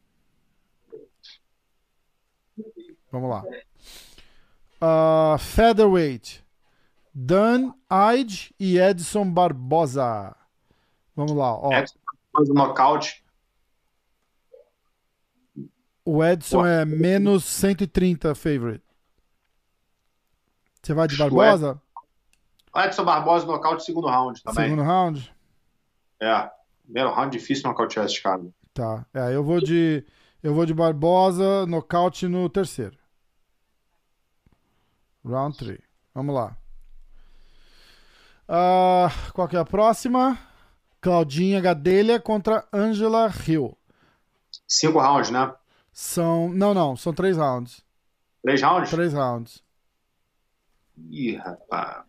Vamos 3.11 3.31
lá. 3.31 3.45
Ah, 4.87 5.39
featherweight. 5.39 6.45
Dan 7.15 7.73
Ide 7.91 8.55
e 8.61 8.79
Edson 8.79 9.31
Barbosa. 9.31 10.37
Vamos 11.17 11.33
lá, 11.33 11.57
ó. 11.57 11.73
Edson 11.73 11.99
um 12.39 12.53
nocaute. 12.53 13.25
O 16.05 16.23
Edson 16.23 16.67
é 16.67 16.85
menos 16.85 17.45
130 17.45 18.35
favorite. 18.35 18.85
Você 20.83 20.93
vai 20.93 21.09
de 21.09 21.17
Barbosa? 21.17 21.81
Edson 22.77 23.05
Barbosa 23.05 23.47
nocaute 23.47 23.85
segundo 23.85 24.07
round 24.07 24.43
também. 24.43 24.65
Segundo 24.65 24.83
round? 24.83 25.35
É. 26.21 26.51
Primeiro 26.83 27.11
round 27.11 27.39
difícil 27.39 27.71
nocautear 27.71 28.05
esse 28.05 28.23
cara. 28.23 28.43
Tá. 28.75 29.07
É, 29.15 29.35
eu 29.35 29.43
vou 29.43 29.63
de. 29.63 30.05
Eu 30.43 30.53
vou 30.53 30.67
de 30.67 30.75
Barbosa, 30.75 31.65
nocaute 31.65 32.29
no 32.29 32.51
terceiro. 32.51 32.99
Round 35.25 35.57
3. 35.57 35.81
Vamos 36.15 36.35
lá. 36.35 36.57
Ah, 38.49 39.09
qual 39.33 39.49
que 39.49 39.57
é 39.57 39.59
a 39.59 39.65
próxima? 39.65 40.39
Claudinha 41.01 41.61
Gadelha 41.61 42.21
contra 42.21 42.67
Angela 42.73 43.33
Hill. 43.47 43.77
Cinco 44.67 44.99
rounds, 45.01 45.31
né? 45.31 45.53
São. 45.93 46.49
Não, 46.49 46.75
não, 46.75 46.97
são 46.97 47.13
três 47.13 47.37
rounds. 47.37 47.85
Três 48.43 48.63
rounds? 48.63 48.91
Três 48.91 49.13
rounds. 49.13 49.65
Ih, 51.11 51.37
rapaz. 51.37 52.05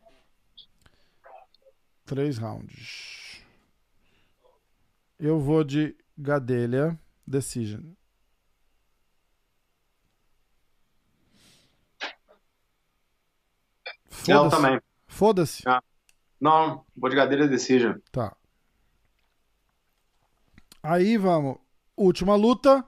Três 2.05 2.37
rounds. 2.37 3.41
Eu 5.19 5.39
vou 5.39 5.63
de 5.63 5.95
Gadelha 6.17 6.99
Decision. 7.25 7.81
Eu 14.27 14.43
Foda-se. 14.43 14.55
também. 14.55 14.81
Foda-se. 15.07 15.63
Ah. 15.67 15.81
Não, 16.39 16.83
vou 16.95 17.09
de 17.09 17.15
Gadelha 17.15 17.47
Decision. 17.47 17.97
Tá. 18.11 18.35
Aí 20.83 21.17
vamos. 21.17 21.57
Última 21.97 22.35
luta. 22.35 22.85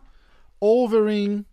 Overeem 0.59 1.45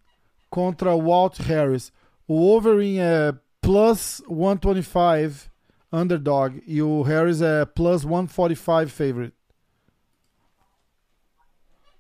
contra 0.51 0.97
Walt 0.97 1.39
Harris. 1.41 1.93
O 2.26 2.41
Overeem 2.55 3.01
é 3.01 3.35
plus 3.61 4.22
125 4.28 5.51
underdog 5.93 6.62
e 6.66 6.82
o 6.82 7.03
Harris 7.03 7.41
é 7.41 7.64
plus 7.64 8.03
145 8.03 8.89
favorite. 8.89 9.35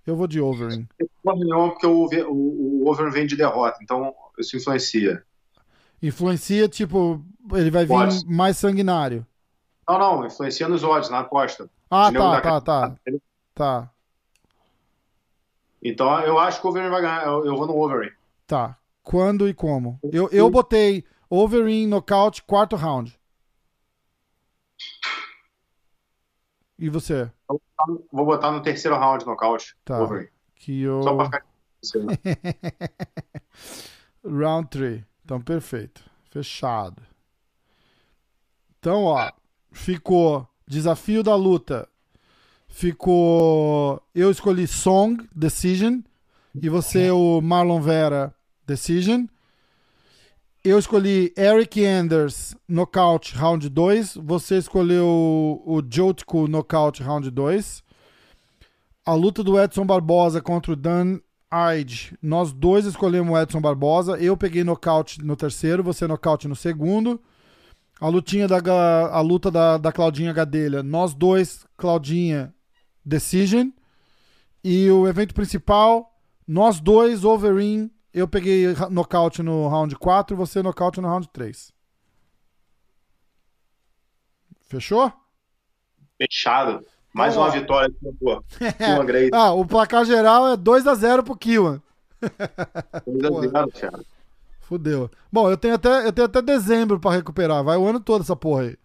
Eu 0.06 0.16
vou 0.16 0.26
de 0.26 0.40
Overeem. 0.40 0.86
Não, 1.24 1.70
porque 1.70 1.86
o, 1.86 2.06
o, 2.28 2.82
o 2.82 2.90
Over 2.90 3.10
vem 3.10 3.26
de 3.26 3.36
derrota, 3.36 3.78
então 3.82 4.14
isso 4.38 4.56
influencia. 4.56 5.24
Influencia, 6.06 6.68
tipo, 6.68 7.24
ele 7.54 7.70
vai 7.70 7.86
vir 7.86 8.26
mais 8.26 8.58
sanguinário. 8.58 9.26
Não, 9.88 9.98
não, 9.98 10.26
influencia 10.26 10.68
nos 10.68 10.84
odds, 10.84 11.08
na 11.08 11.20
aposta. 11.20 11.70
Ah, 11.90 12.12
tá, 12.12 12.40
tá, 12.42 12.60
tá, 12.60 12.96
tá, 13.54 13.90
Então 15.82 16.20
eu 16.20 16.38
acho 16.38 16.60
que 16.60 16.66
o 16.66 16.70
Over 16.70 16.90
vai 16.90 17.00
ganhar. 17.00 17.26
Eu, 17.26 17.46
eu 17.46 17.56
vou 17.56 17.66
no 17.66 17.78
Over. 17.78 18.14
tá. 18.46 18.76
Quando 19.02 19.48
e 19.48 19.54
como? 19.54 19.98
Eu, 20.02 20.28
eu 20.30 20.50
botei 20.50 21.04
Overeem 21.30 21.86
nocaute 21.86 22.42
quarto 22.42 22.76
round. 22.76 23.18
E 26.78 26.90
você? 26.90 27.30
Vou 28.12 28.26
botar 28.26 28.50
no 28.50 28.62
terceiro 28.62 28.96
round 28.98 29.24
nocaute. 29.24 29.74
Tá. 29.86 30.02
Over. 30.02 30.30
Que 30.56 30.82
eu... 30.82 31.02
Só 31.02 31.16
pra 31.16 31.24
ficar. 31.24 31.44
Round 34.24 34.68
3. 34.68 35.13
Então, 35.24 35.40
perfeito. 35.40 36.02
Fechado. 36.30 37.02
Então, 38.78 39.04
ó. 39.04 39.32
Ficou 39.72 40.48
desafio 40.66 41.22
da 41.22 41.34
luta. 41.34 41.88
Ficou. 42.68 44.02
Eu 44.14 44.30
escolhi 44.30 44.66
Song, 44.66 45.28
Decision. 45.34 46.00
E 46.60 46.68
você, 46.68 47.10
o 47.10 47.40
Marlon 47.40 47.80
Vera, 47.80 48.34
Decision. 48.66 49.26
Eu 50.62 50.78
escolhi 50.78 51.32
Eric 51.36 51.84
Anders, 51.84 52.56
Knockout, 52.68 53.34
Round 53.34 53.68
2. 53.68 54.16
Você 54.22 54.58
escolheu 54.58 55.06
o 55.66 55.82
Jotko, 55.90 56.46
Knockout, 56.46 57.02
Round 57.02 57.30
2. 57.30 57.82
A 59.04 59.14
luta 59.14 59.42
do 59.42 59.60
Edson 59.60 59.84
Barbosa 59.84 60.40
contra 60.40 60.72
o 60.72 60.76
Dan 60.76 61.18
Nós 62.20 62.52
dois 62.52 62.84
escolhemos 62.84 63.32
o 63.32 63.38
Edson 63.40 63.60
Barbosa. 63.60 64.18
Eu 64.18 64.36
peguei 64.36 64.64
nocaute 64.64 65.22
no 65.22 65.36
terceiro, 65.36 65.84
você 65.84 66.06
nocaute 66.06 66.48
no 66.48 66.56
segundo. 66.56 67.22
A 68.00 68.08
lutinha 68.08 68.48
da 68.48 68.58
a 69.10 69.20
luta 69.20 69.50
da, 69.50 69.78
da 69.78 69.92
Claudinha 69.92 70.32
Gadelha. 70.32 70.82
Nós 70.82 71.14
dois, 71.14 71.64
Claudinha, 71.76 72.52
Decision. 73.04 73.68
E 74.64 74.90
o 74.90 75.06
evento 75.06 75.32
principal, 75.32 76.18
nós 76.46 76.80
dois, 76.80 77.24
Overeem. 77.24 77.90
Eu 78.12 78.26
peguei 78.26 78.66
nocaute 78.90 79.42
no 79.42 79.68
round 79.68 79.94
4, 79.96 80.36
você 80.36 80.62
nocaute 80.62 81.00
no 81.00 81.08
round 81.08 81.28
3. 81.32 81.72
Fechou? 84.62 85.12
Fechado. 86.16 86.84
Mais 87.14 87.36
uma 87.36 87.50
vitória 87.50 87.94
pô. 88.20 88.42
Uma 88.94 89.04
Grace. 89.04 89.30
Ah, 89.32 89.52
o 89.52 89.64
placar 89.64 90.04
geral 90.04 90.48
é 90.48 90.56
2 90.56 90.84
a 90.86 90.94
0 90.94 91.22
pro 91.22 91.36
Kiwan. 91.36 91.80
Dois 93.06 93.24
a 93.24 93.30
pô. 93.30 93.40
zero, 93.70 93.70
cara. 93.70 94.04
Fudeu. 94.62 95.08
Bom, 95.30 95.48
eu 95.50 95.56
tenho 95.56 95.74
até, 95.74 96.06
eu 96.06 96.12
tenho 96.12 96.26
até 96.26 96.42
dezembro 96.42 96.98
pra 96.98 97.12
recuperar. 97.12 97.62
Vai 97.62 97.76
o 97.76 97.86
ano 97.86 98.00
todo 98.00 98.22
essa 98.22 98.34
porra 98.34 98.62
aí. 98.62 98.76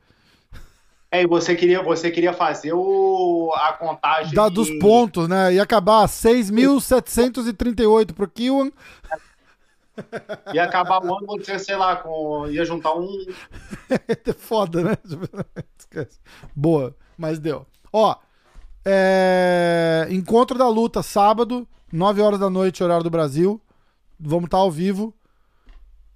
É, 1.12 1.24
e 1.24 1.28
você 1.28 1.56
queria, 1.56 1.82
você 1.82 2.12
queria 2.12 2.34
fazer 2.34 2.72
o, 2.74 3.52
a 3.56 3.74
contagem 3.74 4.32
Da, 4.36 4.48
em- 4.48 4.54
dos 4.54 4.70
pontos, 4.78 5.28
né? 5.28 5.54
Ia 5.56 5.64
acabar 5.64 6.08
6.738 6.08 8.14
pro 8.14 8.30
Kiwan. 8.30 8.70
Ia 10.54 10.64
acabar 10.66 11.04
o 11.04 11.18
ano, 11.18 11.26
você, 11.28 11.58
sei 11.60 11.76
lá, 11.76 11.98
com, 11.98 12.48
ia 12.48 12.64
juntar 12.64 12.94
um. 12.96 13.06
Foda, 14.38 14.82
né? 14.82 14.96
Boa, 16.56 16.96
mas 17.18 17.38
deu. 17.38 17.66
Ó, 17.92 18.16
é... 18.86 20.08
encontro 20.10 20.58
da 20.58 20.68
luta 20.68 21.02
sábado, 21.04 21.68
9 21.92 22.22
horas 22.22 22.40
da 22.40 22.50
noite, 22.50 22.84
horário 22.84 23.04
do 23.04 23.10
Brasil. 23.10 23.62
Vamos 24.20 24.46
estar 24.46 24.58
ao 24.58 24.72
vivo. 24.72 25.14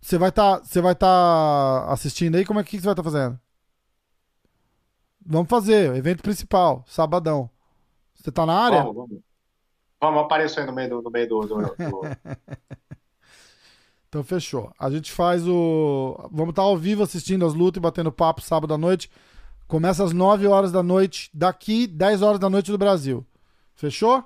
Você 0.02 0.18
vai 0.18 0.30
estar, 0.30 0.60
você 0.60 0.82
vai 0.82 0.92
estar 0.94 1.86
assistindo 1.90 2.36
aí? 2.36 2.46
Como 2.46 2.60
é 2.60 2.64
que 2.64 2.78
você 2.78 2.84
vai 2.86 2.94
estar 2.94 3.04
fazendo? 3.04 3.40
Vamos 5.26 5.48
fazer, 5.50 5.96
evento 5.96 6.22
principal, 6.22 6.84
sabadão. 6.86 7.50
Você 8.14 8.30
tá 8.32 8.46
na 8.46 8.54
área? 8.54 8.80
Vamos, 8.84 8.96
vamos. 8.96 9.22
Vamos, 10.02 10.22
apareço 10.24 10.60
aí 10.60 10.66
no 10.66 10.74
meio 10.74 10.90
do. 10.90 11.02
No 11.02 11.10
meio 11.10 11.28
do, 11.30 11.40
do- 11.42 11.56
do- 11.56 11.76
Então 14.10 14.24
fechou. 14.24 14.72
A 14.78 14.92
gente 14.92 15.12
faz 15.12 15.48
o. 15.48 16.30
Vamos 16.32 16.50
estar 16.52 16.62
ao 16.62 16.78
vivo 16.78 17.02
assistindo 17.02 17.46
as 17.46 17.54
lutas 17.54 17.80
e 17.80 17.82
batendo 17.82 18.12
papo 18.12 18.42
sábado 18.42 18.74
à 18.74 18.78
noite. 18.78 19.10
Começa 19.68 20.04
às 20.04 20.14
9 20.14 20.48
horas 20.48 20.72
da 20.72 20.84
noite, 20.84 21.30
daqui 21.34 21.88
10 21.88 22.22
horas 22.22 22.40
da 22.40 22.50
noite 22.50 22.72
do 22.72 22.78
Brasil. 22.78 23.26
Fechou? 23.76 24.24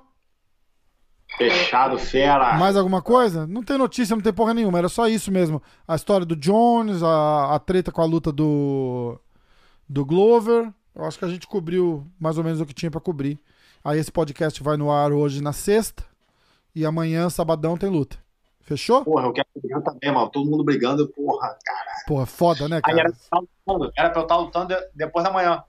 Fechado, 1.36 1.98
fera. 1.98 2.54
Mais 2.56 2.76
alguma 2.76 3.02
coisa? 3.02 3.46
Não 3.46 3.62
tem 3.62 3.76
notícia, 3.76 4.16
não 4.16 4.22
tem 4.22 4.32
porra 4.32 4.54
nenhuma. 4.54 4.78
Era 4.78 4.88
só 4.88 5.06
isso 5.06 5.30
mesmo. 5.30 5.62
A 5.86 5.94
história 5.94 6.24
do 6.24 6.34
Jones, 6.34 7.02
a, 7.02 7.54
a 7.54 7.58
treta 7.58 7.92
com 7.92 8.00
a 8.00 8.04
luta 8.06 8.32
do, 8.32 9.18
do 9.88 10.04
Glover. 10.04 10.72
Eu 10.94 11.04
acho 11.04 11.18
que 11.18 11.24
a 11.24 11.28
gente 11.28 11.46
cobriu 11.46 12.06
mais 12.18 12.38
ou 12.38 12.44
menos 12.44 12.60
o 12.60 12.66
que 12.66 12.74
tinha 12.74 12.90
pra 12.90 13.00
cobrir. 13.00 13.38
Aí 13.84 13.98
esse 13.98 14.10
podcast 14.10 14.62
vai 14.62 14.76
no 14.76 14.90
ar 14.90 15.12
hoje 15.12 15.42
na 15.42 15.52
sexta. 15.52 16.02
E 16.74 16.84
amanhã, 16.84 17.28
sabadão, 17.30 17.76
tem 17.76 17.88
luta. 17.88 18.18
Fechou? 18.68 19.02
Porra, 19.02 19.24
eu 19.24 19.32
quero 19.32 19.48
brigar 19.56 19.80
também, 19.82 20.12
mano. 20.12 20.28
Todo 20.28 20.50
mundo 20.50 20.62
brigando, 20.62 21.08
porra, 21.08 21.56
cara. 21.64 21.90
Porra, 22.06 22.26
foda, 22.26 22.68
né, 22.68 22.76
Aí 22.76 22.82
cara? 22.82 23.00
era 23.00 23.08
pra 23.10 23.16
eu 23.16 23.22
estar 23.22 23.38
lutando, 23.40 23.92
era 23.96 24.10
pra 24.10 24.20
eu 24.20 24.22
estar 24.24 24.36
lutando 24.36 24.66
de- 24.74 24.88
depois 24.94 25.24
da 25.24 25.32
manhã. 25.32 25.64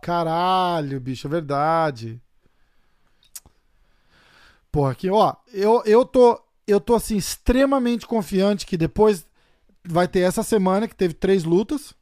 Caralho, 0.00 1.00
bicho, 1.00 1.26
é 1.26 1.30
verdade. 1.30 2.20
Porra, 4.70 4.92
aqui, 4.92 5.10
ó, 5.10 5.34
eu, 5.52 5.82
eu 5.84 6.04
tô, 6.04 6.40
eu 6.64 6.80
tô 6.80 6.94
assim, 6.94 7.16
extremamente 7.16 8.06
confiante 8.06 8.66
que 8.66 8.76
depois 8.76 9.26
vai 9.84 10.06
ter 10.06 10.20
essa 10.20 10.44
semana, 10.44 10.86
que 10.86 10.94
teve 10.94 11.12
três 11.14 11.42
lutas, 11.42 11.92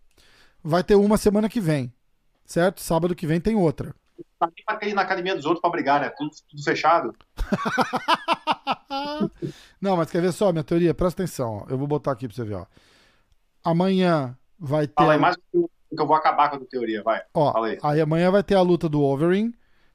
vai 0.62 0.84
ter 0.84 0.96
uma 0.96 1.16
semana 1.16 1.48
que 1.48 1.61
vem, 1.62 1.90
certo? 2.44 2.82
Sábado 2.82 3.14
que 3.14 3.26
vem 3.26 3.40
tem 3.40 3.55
outra. 3.57 3.94
Tá 4.39 4.47
nem 4.55 4.64
pra 4.79 4.89
ir 4.89 4.95
na 4.95 5.03
academia 5.03 5.35
dos 5.37 5.45
outros 5.45 5.61
pra 5.61 5.70
brigar, 5.70 6.01
né? 6.01 6.11
Tudo, 6.11 6.31
tudo 6.49 6.62
fechado. 6.62 7.14
Não, 9.81 9.97
mas 9.97 10.11
quer 10.11 10.20
ver 10.23 10.33
só 10.33 10.53
minha 10.53 10.64
teoria? 10.64 10.95
Presta 10.95 11.23
atenção, 11.23 11.64
ó. 11.64 11.70
Eu 11.70 11.79
vou 11.79 11.87
botar 11.87 12.12
aqui 12.12 12.27
pra 12.29 12.35
você 12.35 12.45
ver, 12.45 12.55
ó. 12.55 12.66
Amanhã 13.64 14.37
vai 14.59 14.87
ter. 14.87 14.95
Fala 14.95 15.12
aí 15.14 15.18
mais 15.18 15.37
que 15.37 15.43
eu, 15.53 16.07
vou 16.07 16.16
acabar 16.16 16.51
com 16.51 16.57
a 16.57 16.61
teoria, 16.61 17.03
vai. 17.03 17.23
Ó, 17.35 17.53
Fala 17.53 17.68
aí. 17.68 17.79
aí 17.83 18.01
amanhã 18.01 18.31
vai 18.31 18.43
ter 18.43 18.55
a 18.55 18.62
luta 18.62 18.89
do 18.89 19.03
Overeem. 19.03 19.53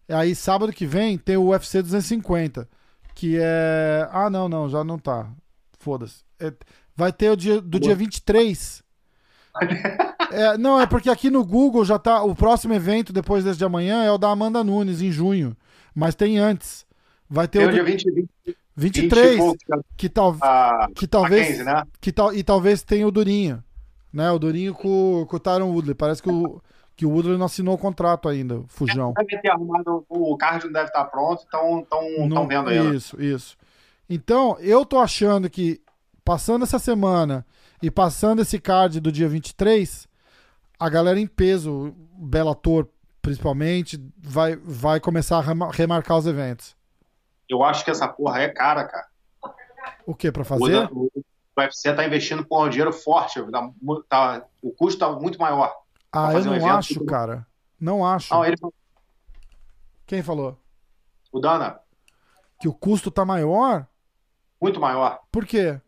E 0.07 0.13
aí 0.13 0.35
sábado 0.35 0.71
que 0.71 0.85
vem 0.85 1.17
tem 1.17 1.35
o 1.35 1.49
UFC 1.49 1.81
250, 1.81 2.67
que 3.13 3.37
é... 3.39 4.07
Ah, 4.11 4.29
não, 4.29 4.47
não, 4.47 4.69
já 4.69 4.83
não 4.83 4.97
tá. 4.97 5.29
Foda-se. 5.79 6.23
É- 6.39 6.53
Vai 6.95 7.11
ter 7.13 7.29
o 7.29 7.35
dia 7.35 7.61
do 7.61 7.79
dia 7.79 7.93
23. 7.93 8.83
É, 10.31 10.57
não, 10.57 10.79
é 10.79 10.85
porque 10.85 11.09
aqui 11.09 11.29
no 11.29 11.45
Google 11.45 11.85
já 11.85 11.97
tá. 11.97 12.21
O 12.21 12.35
próximo 12.35 12.73
evento 12.73 13.13
depois 13.13 13.43
desse 13.43 13.57
de 13.57 13.65
amanhã 13.65 14.03
é 14.03 14.11
o 14.11 14.17
da 14.17 14.29
Amanda 14.29 14.63
Nunes, 14.63 15.01
em 15.01 15.11
junho. 15.11 15.55
Mas 15.95 16.15
tem 16.15 16.37
antes. 16.37 16.85
Vai 17.29 17.47
ter 17.47 17.59
Tem 17.59 17.67
o 17.67 17.71
dia 17.71 17.83
do 17.83 17.85
20, 17.85 18.11
20, 18.11 18.29
23, 18.75 19.33
e 19.33 19.37
pouco, 19.37 19.57
que, 19.97 20.09
tal, 20.09 20.37
a, 20.41 20.87
que 20.95 21.07
talvez. 21.07 21.41
Mackenzie, 21.41 21.63
né? 21.63 21.83
Que 21.99 22.11
tal, 22.11 22.33
e 22.33 22.43
talvez 22.43 22.83
tenha 22.83 23.07
o 23.07 23.11
Durinho. 23.11 23.63
Né? 24.13 24.29
O 24.31 24.39
Durinho 24.39 24.73
com, 24.73 25.25
com 25.27 25.35
o 25.35 25.39
Tyron 25.39 25.71
Woodley. 25.71 25.95
Parece 25.95 26.21
que 26.21 26.29
o, 26.29 26.61
que 26.95 27.05
o 27.05 27.09
Woodley 27.09 27.37
não 27.37 27.45
assinou 27.45 27.75
o 27.75 27.77
contrato 27.77 28.29
ainda, 28.29 28.59
o 28.59 28.65
Fujão. 28.67 29.13
Deve 29.13 29.41
ter 29.41 29.49
arrumado, 29.49 30.05
o 30.09 30.37
card 30.37 30.65
não 30.65 30.73
deve 30.73 30.87
estar 30.87 31.05
pronto, 31.05 31.43
então 31.47 31.79
estão 31.79 32.47
vendo 32.47 32.69
ainda. 32.69 32.95
Isso, 32.95 33.21
isso. 33.21 33.57
Então, 34.09 34.57
eu 34.59 34.85
tô 34.85 34.99
achando 34.99 35.49
que, 35.49 35.81
passando 36.23 36.63
essa 36.63 36.79
semana 36.79 37.45
e 37.81 37.89
passando 37.91 38.41
esse 38.41 38.59
card 38.59 38.99
do 38.99 39.11
dia 39.11 39.27
23, 39.29 40.07
a 40.79 40.89
galera 40.89 41.19
em 41.19 41.27
peso, 41.27 41.93
Bellator 42.17 42.87
principalmente, 43.21 44.01
vai, 44.17 44.55
vai 44.55 44.99
começar 45.01 45.37
a 45.37 45.41
rema- 45.41 45.69
remarcar 45.71 46.17
os 46.17 46.25
eventos. 46.25 46.75
Eu 47.49 47.61
acho 47.63 47.83
que 47.83 47.91
essa 47.91 48.07
porra 48.07 48.41
é 48.41 48.47
cara, 48.49 48.85
cara. 48.85 49.07
O 50.05 50.15
que 50.15 50.31
pra 50.31 50.43
O, 50.43 50.45
fazer? 50.45 50.87
o, 50.91 51.11
o 51.13 51.23
UFC 51.57 51.93
tá 51.93 52.05
investindo 52.05 52.45
porra, 52.45 52.67
um 52.67 52.69
dinheiro 52.69 52.93
forte. 52.93 53.39
tá 53.51 53.69
tá- 54.09 54.45
o 54.61 54.71
custo 54.71 54.99
tá 54.99 55.11
muito 55.11 55.37
maior. 55.39 55.73
Ah, 56.11 56.31
eu 56.33 56.39
um 56.39 56.45
não 56.45 56.55
evento, 56.55 56.71
acho, 56.71 56.93
tudo- 56.93 57.05
cara. 57.05 57.45
Não 57.79 58.05
acho. 58.05 58.33
Não, 58.33 58.45
ele, 58.45 58.55
Quem 60.05 60.23
falou? 60.23 60.57
o 61.31 61.39
Dana, 61.39 61.79
Que 62.61 62.67
o 62.67 62.73
custo 62.73 63.11
tá 63.11 63.25
maior? 63.25 63.85
muito 64.61 64.79
maior. 64.79 65.19
Por 65.31 65.45
quê? 65.45 65.79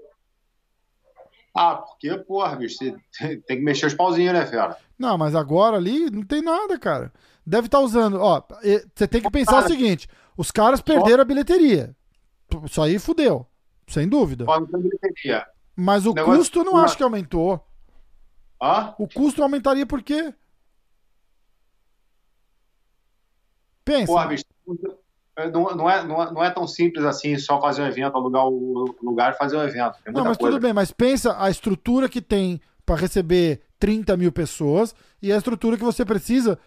Ah, 1.61 1.75
porque, 1.75 2.17
porra, 2.19 2.55
bicho, 2.55 2.77
você 2.77 2.95
tem 3.17 3.41
tem 3.43 3.57
que 3.57 3.63
mexer 3.63 3.87
os 3.87 3.93
pauzinhos, 3.93 4.31
né, 4.33 4.45
fera? 4.45 4.77
Não, 4.97 5.17
mas 5.17 5.35
agora 5.35 5.75
ali 5.75 6.09
não 6.09 6.23
tem 6.23 6.41
nada, 6.41 6.79
cara. 6.79 7.11
Deve 7.45 7.67
estar 7.67 7.79
usando. 7.81 8.17
Ó, 8.21 8.41
você 8.95 9.07
tem 9.07 9.21
que 9.21 9.29
pensar 9.29 9.65
o 9.65 9.67
seguinte: 9.67 10.07
os 10.37 10.51
caras 10.51 10.79
perderam 10.79 11.21
a 11.21 11.25
bilheteria. 11.25 11.93
Isso 12.63 12.81
aí 12.81 12.97
fudeu. 12.97 13.45
Sem 13.87 14.07
dúvida. 14.07 14.45
Mas 15.75 16.05
o 16.05 16.13
Negócio- 16.13 16.37
custo 16.39 16.59
eu 16.59 16.63
não 16.63 16.77
acho 16.77 16.95
que 16.95 17.03
aumentou. 17.03 17.65
Hã? 18.61 18.93
O 18.97 19.07
custo 19.07 19.43
aumentaria 19.43 19.85
por 19.85 20.01
quê? 20.01 20.33
Pensa. 23.83 24.05
Porra, 24.05 24.27
bicho, 24.27 24.45
não, 25.51 25.75
não, 25.75 25.89
é, 25.89 26.03
não, 26.03 26.23
é, 26.23 26.31
não 26.31 26.43
é 26.43 26.49
tão 26.49 26.67
simples 26.67 27.05
assim 27.05 27.37
só 27.37 27.61
fazer 27.61 27.81
um 27.81 27.87
evento, 27.87 28.15
alugar 28.15 28.45
o 28.47 28.95
lugar 29.01 29.33
e 29.33 29.37
fazer 29.37 29.57
um 29.57 29.63
evento. 29.63 29.97
Não, 30.07 30.23
mas 30.23 30.37
coisa. 30.37 30.55
tudo 30.55 30.61
bem, 30.61 30.73
mas 30.73 30.91
pensa 30.91 31.35
a 31.41 31.49
estrutura 31.49 32.09
que 32.09 32.21
tem 32.21 32.59
para 32.85 32.95
receber 32.95 33.61
30 33.79 34.17
mil 34.17 34.31
pessoas 34.31 34.95
e 35.21 35.31
a 35.31 35.37
estrutura 35.37 35.77
que 35.77 35.83
você 35.83 36.03
precisa 36.03 36.57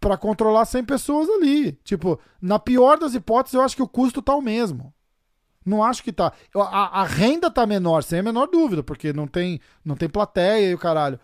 para 0.00 0.16
controlar 0.16 0.64
100 0.64 0.84
pessoas 0.84 1.28
ali. 1.28 1.72
Tipo, 1.84 2.18
na 2.40 2.58
pior 2.58 2.98
das 2.98 3.14
hipóteses, 3.14 3.54
eu 3.54 3.62
acho 3.62 3.76
que 3.76 3.82
o 3.82 3.88
custo 3.88 4.22
tá 4.22 4.34
o 4.34 4.42
mesmo. 4.42 4.92
Não 5.64 5.82
acho 5.82 6.02
que 6.02 6.12
tá. 6.12 6.32
A, 6.56 7.02
a 7.02 7.04
renda 7.04 7.50
tá 7.50 7.64
menor, 7.66 8.02
sem 8.02 8.18
a 8.18 8.22
menor 8.22 8.46
dúvida, 8.46 8.82
porque 8.82 9.12
não 9.12 9.26
tem, 9.26 9.60
não 9.84 9.94
tem 9.94 10.08
plateia 10.08 10.70
e 10.70 10.74
o 10.74 10.78
caralho. 10.78 11.20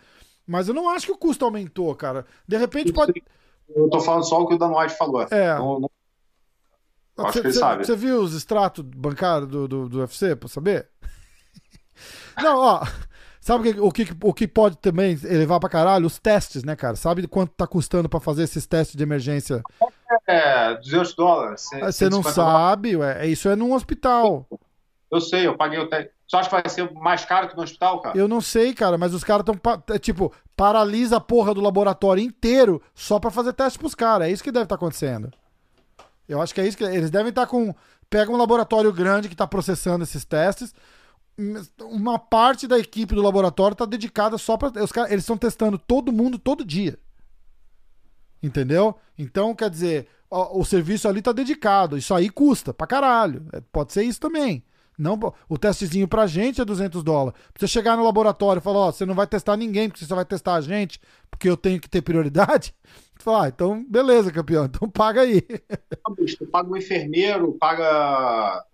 Mas 0.46 0.68
eu 0.68 0.74
não 0.74 0.88
acho 0.88 1.06
que 1.06 1.12
o 1.12 1.18
custo 1.18 1.44
aumentou, 1.44 1.94
cara. 1.94 2.24
De 2.46 2.56
repente 2.56 2.92
pode. 2.92 3.22
Eu 3.68 3.88
tô 3.90 4.00
falando 4.00 4.24
só 4.24 4.40
o 4.40 4.46
que 4.46 4.54
o 4.54 4.58
Dan 4.58 4.74
White 4.74 4.96
falou. 4.96 5.22
É. 5.30 5.54
Não- 5.58 5.80
não- 5.80 5.90
acho 7.18 7.32
Você 7.34 7.40
que 7.40 7.46
ele 7.48 7.54
sabe. 7.54 7.84
você 7.86 7.96
viu 7.96 8.20
os 8.20 8.34
extratos 8.34 8.84
bancários 8.84 9.48
do, 9.48 9.66
do, 9.68 9.88
do 9.88 9.98
UFC 10.00 10.34
pra 10.36 10.48
saber? 10.48 10.88
Não, 12.42 12.58
ó. 12.58 12.82
Sabe 13.40 13.70
o 13.70 13.72
que, 13.74 13.80
o, 13.80 13.90
que, 13.90 14.16
o 14.24 14.34
que 14.34 14.46
pode 14.48 14.76
também 14.78 15.18
elevar 15.24 15.58
pra 15.58 15.68
caralho? 15.70 16.06
Os 16.06 16.18
testes, 16.18 16.62
né, 16.64 16.76
cara? 16.76 16.96
Sabe 16.96 17.26
quanto 17.26 17.52
tá 17.54 17.66
custando 17.66 18.08
pra 18.08 18.20
fazer 18.20 18.42
esses 18.42 18.66
testes 18.66 18.94
de 18.96 19.02
emergência? 19.02 19.62
É, 20.26 20.74
200 20.74 21.14
dólares. 21.14 21.62
cem- 21.62 21.82
Ah, 21.82 21.90
Você 21.90 22.04
não 22.10 22.22
150 22.22 22.34
dólares. 22.34 22.68
sabe, 22.68 22.96
ué. 22.96 23.26
Isso 23.26 23.48
é 23.48 23.56
num 23.56 23.72
hospital. 23.72 24.46
Eu 25.10 25.20
sei, 25.20 25.46
eu 25.46 25.56
paguei 25.56 25.78
o 25.78 25.88
teste. 25.88 26.10
Você 26.28 26.36
acha 26.36 26.48
que 26.50 26.54
vai 26.56 26.68
ser 26.68 26.92
mais 26.92 27.24
caro 27.24 27.48
que 27.48 27.56
no 27.56 27.62
hospital, 27.62 28.02
cara? 28.02 28.18
Eu 28.18 28.28
não 28.28 28.42
sei, 28.42 28.74
cara, 28.74 28.98
mas 28.98 29.14
os 29.14 29.24
caras 29.24 29.46
estão. 29.48 29.98
tipo, 29.98 30.30
paralisa 30.54 31.16
a 31.16 31.20
porra 31.20 31.54
do 31.54 31.62
laboratório 31.62 32.22
inteiro 32.22 32.82
só 32.94 33.18
pra 33.18 33.30
fazer 33.30 33.54
teste 33.54 33.78
pros 33.78 33.94
caras. 33.94 34.28
É 34.28 34.30
isso 34.30 34.44
que 34.44 34.52
deve 34.52 34.64
estar 34.64 34.74
acontecendo. 34.74 35.30
Eu 36.28 36.42
acho 36.42 36.54
que 36.54 36.60
é 36.60 36.66
isso 36.66 36.76
que. 36.76 36.84
Eles 36.84 37.10
devem 37.10 37.30
estar 37.30 37.46
com. 37.46 37.74
Pega 38.10 38.30
um 38.30 38.36
laboratório 38.36 38.92
grande 38.92 39.28
que 39.28 39.36
tá 39.36 39.46
processando 39.46 40.04
esses 40.04 40.24
testes. 40.24 40.74
Uma 41.80 42.18
parte 42.18 42.66
da 42.66 42.78
equipe 42.78 43.14
do 43.14 43.22
laboratório 43.22 43.76
tá 43.76 43.84
dedicada 43.84 44.36
só 44.36 44.56
caras, 44.56 45.12
eles 45.12 45.22
estão 45.22 45.36
testando 45.36 45.78
todo 45.78 46.12
mundo 46.12 46.38
todo 46.38 46.64
dia. 46.64 46.98
Entendeu? 48.42 48.96
Então, 49.16 49.54
quer 49.54 49.70
dizer, 49.70 50.08
ó, 50.30 50.58
o 50.58 50.64
serviço 50.64 51.08
ali 51.08 51.22
tá 51.22 51.32
dedicado. 51.32 51.96
Isso 51.96 52.14
aí 52.14 52.28
custa 52.28 52.74
pra 52.74 52.86
caralho. 52.86 53.46
É, 53.52 53.60
Pode 53.60 53.92
ser 53.92 54.02
isso 54.02 54.20
também. 54.20 54.64
Não, 54.98 55.16
o 55.48 55.56
testezinho 55.56 56.08
pra 56.08 56.26
gente 56.26 56.60
é 56.60 56.64
200 56.64 57.04
dólares. 57.04 57.38
Pra 57.52 57.60
você 57.60 57.68
chegar 57.68 57.96
no 57.96 58.02
laboratório 58.02 58.58
e 58.58 58.62
falar, 58.62 58.80
ó, 58.80 58.92
você 58.92 59.06
não 59.06 59.14
vai 59.14 59.28
testar 59.28 59.56
ninguém, 59.56 59.88
porque 59.88 60.00
você 60.00 60.06
só 60.08 60.16
vai 60.16 60.24
testar 60.24 60.54
a 60.54 60.60
gente, 60.60 61.00
porque 61.30 61.48
eu 61.48 61.56
tenho 61.56 61.80
que 61.80 61.88
ter 61.88 62.02
prioridade. 62.02 62.74
Fala, 63.18 63.44
ah, 63.44 63.48
então 63.48 63.84
beleza, 63.88 64.30
campeão, 64.32 64.64
então 64.66 64.88
paga 64.88 65.22
aí. 65.22 65.42
Bicho, 66.16 66.38
Tu 66.38 66.46
paga 66.46 66.70
um 66.70 66.76
enfermeiro, 66.76 67.52
paga. 67.58 68.64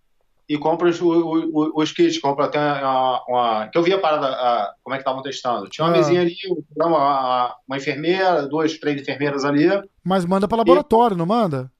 E 0.47 0.59
compra 0.59 0.89
os, 0.91 1.01
o- 1.01 1.09
o- 1.09 1.73
os 1.83 1.91
kits, 1.93 2.19
compra 2.21 2.45
até 2.45 2.59
uma, 2.59 3.25
uma- 3.27 3.69
Que 3.69 3.79
eu 3.79 3.83
vi 3.83 3.95
a 3.95 3.99
parada, 3.99 4.27
a- 4.27 4.75
como 4.83 4.95
é 4.95 4.99
que 4.99 5.03
estavam 5.03 5.23
testando. 5.23 5.69
Tinha 5.71 5.87
uma 5.87 5.95
Ah. 5.95 5.97
mesinha 5.97 6.21
ali, 6.21 6.37
uma, 6.77 7.57
uma 7.67 7.77
enfermeira, 7.79 8.47
duas, 8.47 8.77
três 8.79 9.01
enfermeiras 9.01 9.45
ali. 9.45 9.67
Mas 10.05 10.27
manda 10.27 10.47
pra 10.47 10.59
laboratório, 10.59 11.17
não 11.17 11.25
manda? 11.27 11.73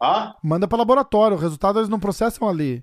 Ah, 0.00 0.34
Manda 0.42 0.66
pra 0.66 0.78
laboratório, 0.78 1.36
o 1.36 1.40
resultado 1.40 1.78
eles 1.78 1.88
não 1.90 2.00
processam 2.00 2.48
ali. 2.48 2.82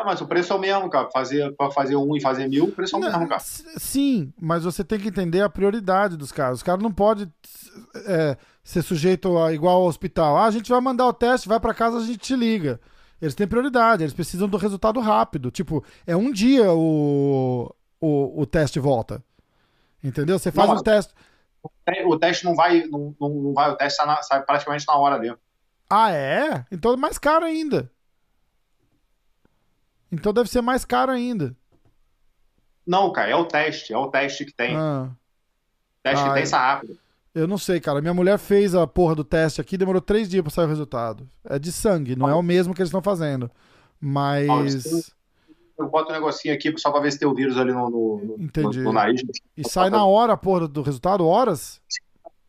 É, 0.00 0.04
mas 0.04 0.20
o 0.20 0.26
preço 0.26 0.52
é 0.52 0.56
o 0.56 0.58
mesmo, 0.58 0.88
cara. 0.90 1.08
Fazer, 1.10 1.54
pra 1.56 1.70
fazer 1.70 1.96
um 1.96 2.16
e 2.16 2.20
fazer 2.20 2.48
mil, 2.48 2.64
o 2.64 2.72
preço 2.72 2.96
é 2.96 2.98
o 2.98 3.02
mesmo, 3.02 3.28
cara. 3.28 3.40
Sim, 3.40 4.32
mas 4.40 4.64
você 4.64 4.82
tem 4.84 4.98
que 4.98 5.08
entender 5.08 5.42
a 5.42 5.48
prioridade 5.48 6.16
dos 6.16 6.32
caras. 6.32 6.58
Os 6.58 6.62
caras 6.62 6.82
não 6.82 6.92
podem 6.92 7.32
é, 8.06 8.36
ser 8.62 8.82
sujeito 8.82 9.38
a, 9.38 9.52
igual 9.52 9.76
ao 9.76 9.86
hospital. 9.86 10.36
Ah, 10.36 10.46
a 10.46 10.50
gente 10.50 10.70
vai 10.70 10.80
mandar 10.80 11.06
o 11.06 11.12
teste, 11.12 11.48
vai 11.48 11.60
pra 11.60 11.74
casa, 11.74 11.98
a 11.98 12.04
gente 12.04 12.18
te 12.18 12.36
liga. 12.36 12.80
Eles 13.20 13.34
têm 13.34 13.46
prioridade, 13.46 14.02
eles 14.02 14.14
precisam 14.14 14.48
do 14.48 14.56
resultado 14.56 14.98
rápido. 15.00 15.50
Tipo, 15.50 15.84
é 16.06 16.16
um 16.16 16.32
dia 16.32 16.72
o, 16.72 17.74
o, 18.00 18.40
o 18.42 18.46
teste 18.46 18.80
volta. 18.80 19.22
Entendeu? 20.02 20.38
Você 20.38 20.50
faz 20.50 20.68
Não, 20.70 20.76
um 20.76 20.82
teste. 20.82 21.12
O 22.06 22.18
teste 22.18 22.44
não 22.44 22.54
vai, 22.54 22.84
não, 22.86 23.14
não 23.20 23.52
vai, 23.52 23.70
o 23.70 23.76
teste 23.76 23.98
sai, 23.98 24.06
na- 24.06 24.22
sai 24.22 24.42
praticamente 24.42 24.86
na 24.86 24.96
hora 24.96 25.16
ali. 25.16 25.34
Ah, 25.88 26.10
é? 26.10 26.64
Então 26.72 26.94
é 26.94 26.96
mais 26.96 27.18
caro 27.18 27.44
ainda. 27.44 27.90
Então 30.10 30.32
deve 30.32 30.48
ser 30.50 30.60
mais 30.60 30.84
caro 30.84 31.12
ainda. 31.12 31.54
Não, 32.86 33.12
cara, 33.12 33.30
é 33.30 33.36
o 33.36 33.44
teste, 33.44 33.92
é 33.92 33.96
o 33.98 34.08
teste 34.08 34.44
que 34.44 34.52
tem. 34.52 34.74
Ah. 34.76 35.08
O 35.10 36.02
teste 36.02 36.24
Ah, 36.24 36.28
que 36.28 36.34
tem 36.34 36.42
é. 36.42 36.46
sai 36.46 36.60
rápido. 36.74 36.98
Eu 37.32 37.46
não 37.46 37.56
sei, 37.58 37.78
cara. 37.80 38.00
Minha 38.00 38.14
mulher 38.14 38.38
fez 38.38 38.74
a 38.74 38.86
porra 38.86 39.14
do 39.14 39.22
teste 39.22 39.60
aqui, 39.60 39.76
demorou 39.78 40.00
três 40.00 40.28
dias 40.28 40.42
pra 40.42 40.50
sair 40.50 40.64
o 40.64 40.68
resultado. 40.68 41.28
É 41.44 41.58
de 41.58 41.70
sangue, 41.70 42.16
não 42.16 42.28
é 42.28 42.34
o 42.34 42.42
mesmo 42.42 42.74
que 42.74 42.80
eles 42.82 42.88
estão 42.88 43.02
fazendo. 43.02 43.48
Mas. 44.00 45.12
Eu 45.78 45.88
boto 45.88 46.10
um 46.10 46.14
negocinho 46.14 46.52
aqui 46.52 46.76
só 46.76 46.90
pra 46.90 47.00
ver 47.00 47.10
se 47.12 47.18
tem 47.18 47.28
o 47.28 47.34
vírus 47.34 47.56
ali 47.56 47.72
no, 47.72 47.88
no, 47.88 48.18
no- 48.24 48.36
Entendi. 48.44 48.80
no 48.80 48.92
nariz. 48.92 49.22
E 49.56 49.66
sai 49.68 49.88
na 49.88 50.04
hora 50.04 50.32
a 50.32 50.36
porra 50.36 50.66
do 50.68 50.82
resultado? 50.82 51.26
Horas? 51.26 51.80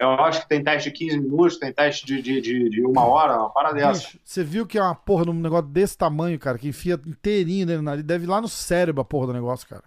Eu 0.01 0.09
acho 0.13 0.41
que 0.41 0.49
tem 0.49 0.63
teste 0.63 0.89
de 0.89 0.97
15 0.97 1.19
minutos, 1.19 1.57
tem 1.59 1.71
teste 1.71 2.07
de, 2.07 2.23
de, 2.23 2.41
de, 2.41 2.69
de 2.71 2.81
uma 2.83 3.05
hora, 3.05 3.37
uma 3.37 3.51
parada 3.51 3.75
dessa. 3.75 3.99
Bicho, 4.07 4.19
você 4.23 4.43
viu 4.43 4.65
que 4.65 4.79
é 4.79 4.81
uma 4.81 4.95
porra 4.95 5.25
num 5.25 5.33
negócio 5.33 5.67
desse 5.67 5.95
tamanho, 5.95 6.39
cara, 6.39 6.57
que 6.57 6.69
enfia 6.69 6.99
inteirinho 7.05 7.67
dentro 7.67 7.83
do 7.83 7.85
nariz. 7.85 8.03
Deve 8.03 8.23
ir 8.23 8.27
lá 8.27 8.41
no 8.41 8.47
cérebro 8.47 8.99
a 8.99 9.05
porra 9.05 9.27
do 9.27 9.33
negócio, 9.33 9.67
cara. 9.67 9.83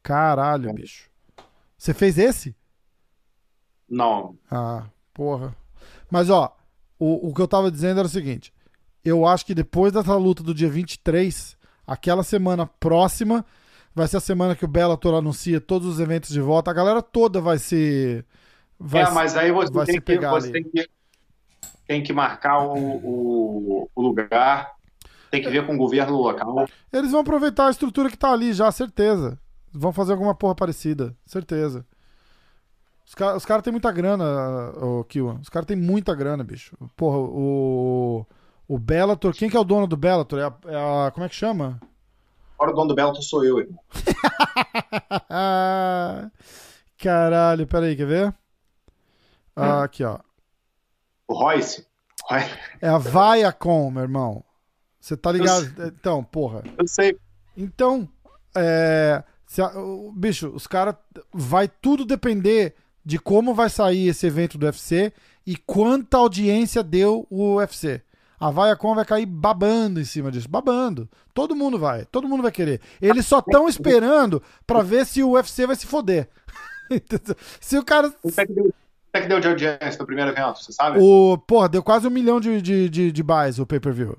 Caralho, 0.00 0.72
bicho. 0.72 1.10
Você 1.76 1.92
fez 1.92 2.18
esse? 2.18 2.54
Não, 3.90 4.36
Ah, 4.48 4.84
porra. 5.12 5.56
Mas, 6.08 6.30
ó, 6.30 6.56
o, 6.96 7.28
o 7.28 7.34
que 7.34 7.42
eu 7.42 7.48
tava 7.48 7.68
dizendo 7.68 7.98
era 7.98 8.06
o 8.06 8.10
seguinte. 8.10 8.52
Eu 9.04 9.26
acho 9.26 9.44
que 9.44 9.56
depois 9.56 9.92
dessa 9.92 10.14
luta 10.14 10.40
do 10.40 10.54
dia 10.54 10.68
23, 10.68 11.56
aquela 11.84 12.22
semana 12.22 12.64
próxima, 12.64 13.44
vai 13.92 14.06
ser 14.06 14.18
a 14.18 14.20
semana 14.20 14.54
que 14.54 14.64
o 14.64 14.68
Bellator 14.68 15.16
anuncia 15.16 15.60
todos 15.60 15.88
os 15.88 15.98
eventos 15.98 16.30
de 16.30 16.40
volta. 16.40 16.70
A 16.70 16.74
galera 16.74 17.02
toda 17.02 17.40
vai 17.40 17.58
se... 17.58 18.24
Vai 18.78 19.02
é, 19.02 19.10
mas 19.10 19.36
aí 19.36 19.50
você, 19.50 20.00
tem 20.00 20.00
que, 20.00 20.26
você 20.26 20.52
tem 20.52 20.64
que 20.64 20.88
tem 21.86 22.02
que 22.02 22.12
marcar 22.12 22.62
o, 22.64 22.76
o, 22.76 23.90
o 23.94 24.02
lugar, 24.02 24.72
tem 25.30 25.42
que 25.42 25.48
ver 25.48 25.66
com 25.66 25.74
o 25.74 25.78
governo 25.78 26.16
local. 26.16 26.68
Eles 26.92 27.10
vão 27.10 27.20
aproveitar 27.20 27.66
a 27.66 27.70
estrutura 27.70 28.10
que 28.10 28.16
tá 28.16 28.30
ali 28.30 28.52
já, 28.52 28.70
certeza. 28.70 29.38
Vão 29.72 29.92
fazer 29.92 30.12
alguma 30.12 30.34
porra 30.34 30.54
parecida, 30.54 31.14
certeza. 31.26 31.84
Os 33.06 33.14
caras 33.14 33.44
cara 33.46 33.62
têm 33.62 33.72
muita 33.72 33.90
grana, 33.90 34.24
o 34.76 35.02
Kiwan. 35.04 35.38
Os 35.40 35.48
caras 35.48 35.66
têm 35.66 35.76
muita 35.76 36.14
grana, 36.14 36.44
bicho. 36.44 36.76
Porra, 36.94 37.18
o. 37.18 38.26
O 38.68 38.78
Bellator. 38.78 39.32
Quem 39.32 39.48
que 39.48 39.56
é 39.56 39.60
o 39.60 39.64
dono 39.64 39.86
do 39.86 39.96
Bellator? 39.96 40.38
É 40.38 40.44
a, 40.44 40.52
é 40.66 41.06
a- 41.06 41.10
como 41.10 41.24
é 41.24 41.28
que 41.28 41.34
chama? 41.34 41.80
Agora 42.58 42.72
o 42.72 42.74
dono 42.74 42.88
do 42.88 42.94
Bellator 42.94 43.22
sou 43.22 43.42
eu, 43.42 43.60
irmão. 43.60 43.78
caralho. 46.98 47.66
Pera 47.66 47.86
aí, 47.86 47.96
quer 47.96 48.06
ver? 48.06 48.34
Ah, 49.62 49.84
aqui, 49.84 50.04
ó. 50.04 50.18
O 51.26 51.34
Royce. 51.34 51.86
Roy- 52.24 52.40
É 52.80 52.88
a 52.88 52.98
Viacom, 52.98 53.90
meu 53.90 54.02
irmão. 54.02 54.44
Você 55.00 55.16
tá 55.16 55.30
ligado? 55.32 55.66
Então, 55.86 56.22
porra. 56.24 56.62
Eu 56.78 56.86
sei. 56.86 57.16
Então, 57.56 58.08
é, 58.56 59.22
se 59.46 59.62
a- 59.62 59.78
o- 59.78 60.12
bicho, 60.12 60.48
os 60.48 60.66
caras. 60.66 60.94
Vai 61.32 61.68
tudo 61.68 62.04
depender 62.04 62.74
de 63.04 63.18
como 63.18 63.54
vai 63.54 63.70
sair 63.70 64.08
esse 64.08 64.26
evento 64.26 64.58
do 64.58 64.66
UFC 64.66 65.12
e 65.46 65.56
quanta 65.56 66.16
audiência 66.18 66.82
deu 66.82 67.26
o 67.30 67.54
UFC. 67.56 68.02
A 68.40 68.50
Viacom 68.50 68.94
vai 68.94 69.04
cair 69.04 69.26
babando 69.26 70.00
em 70.00 70.04
cima 70.04 70.30
disso. 70.30 70.48
Babando. 70.48 71.08
Todo 71.34 71.56
mundo 71.56 71.78
vai. 71.78 72.04
Todo 72.04 72.28
mundo 72.28 72.42
vai 72.42 72.52
querer. 72.52 72.80
Eles 73.00 73.26
só 73.26 73.38
estão 73.40 73.68
esperando 73.68 74.42
pra 74.66 74.82
ver 74.82 75.04
se 75.06 75.22
o 75.22 75.30
UFC 75.32 75.66
vai 75.66 75.74
se 75.76 75.86
foder. 75.86 76.28
Se 77.60 77.76
o 77.76 77.84
cara. 77.84 78.12
Quanto 79.10 79.14
é 79.14 79.20
que 79.22 79.28
deu, 79.28 79.40
de 79.40 79.48
audiência 79.48 79.98
no 79.98 80.06
primeiro 80.06 80.30
evento, 80.30 80.62
você 80.62 80.72
sabe? 80.72 80.98
O, 81.00 81.38
porra, 81.38 81.68
deu 81.68 81.82
quase 81.82 82.06
um 82.06 82.10
milhão 82.10 82.38
de, 82.40 82.60
de, 82.60 82.88
de, 82.90 83.12
de 83.12 83.22
buys 83.22 83.58
o 83.58 83.66
pay-per-view. 83.66 84.16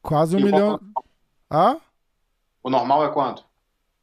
Quase 0.00 0.36
um 0.36 0.40
E 0.40 0.44
milhão. 0.44 0.78
Ah? 1.50 1.76
O 2.62 2.70
normal 2.70 3.04
é 3.04 3.08
quanto? 3.12 3.44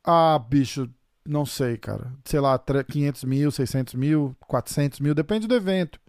Ah, 0.03 0.37
bicho, 0.39 0.89
não 1.25 1.45
sei, 1.45 1.77
cara. 1.77 2.11
Sei 2.25 2.39
lá, 2.39 2.57
tre- 2.57 2.83
500 2.83 3.23
mil, 3.23 3.51
600 3.51 3.93
mil, 3.93 4.35
400 4.47 4.99
mil, 4.99 5.13
depende 5.15 5.47
do 5.47 5.55
evento. 5.55 5.99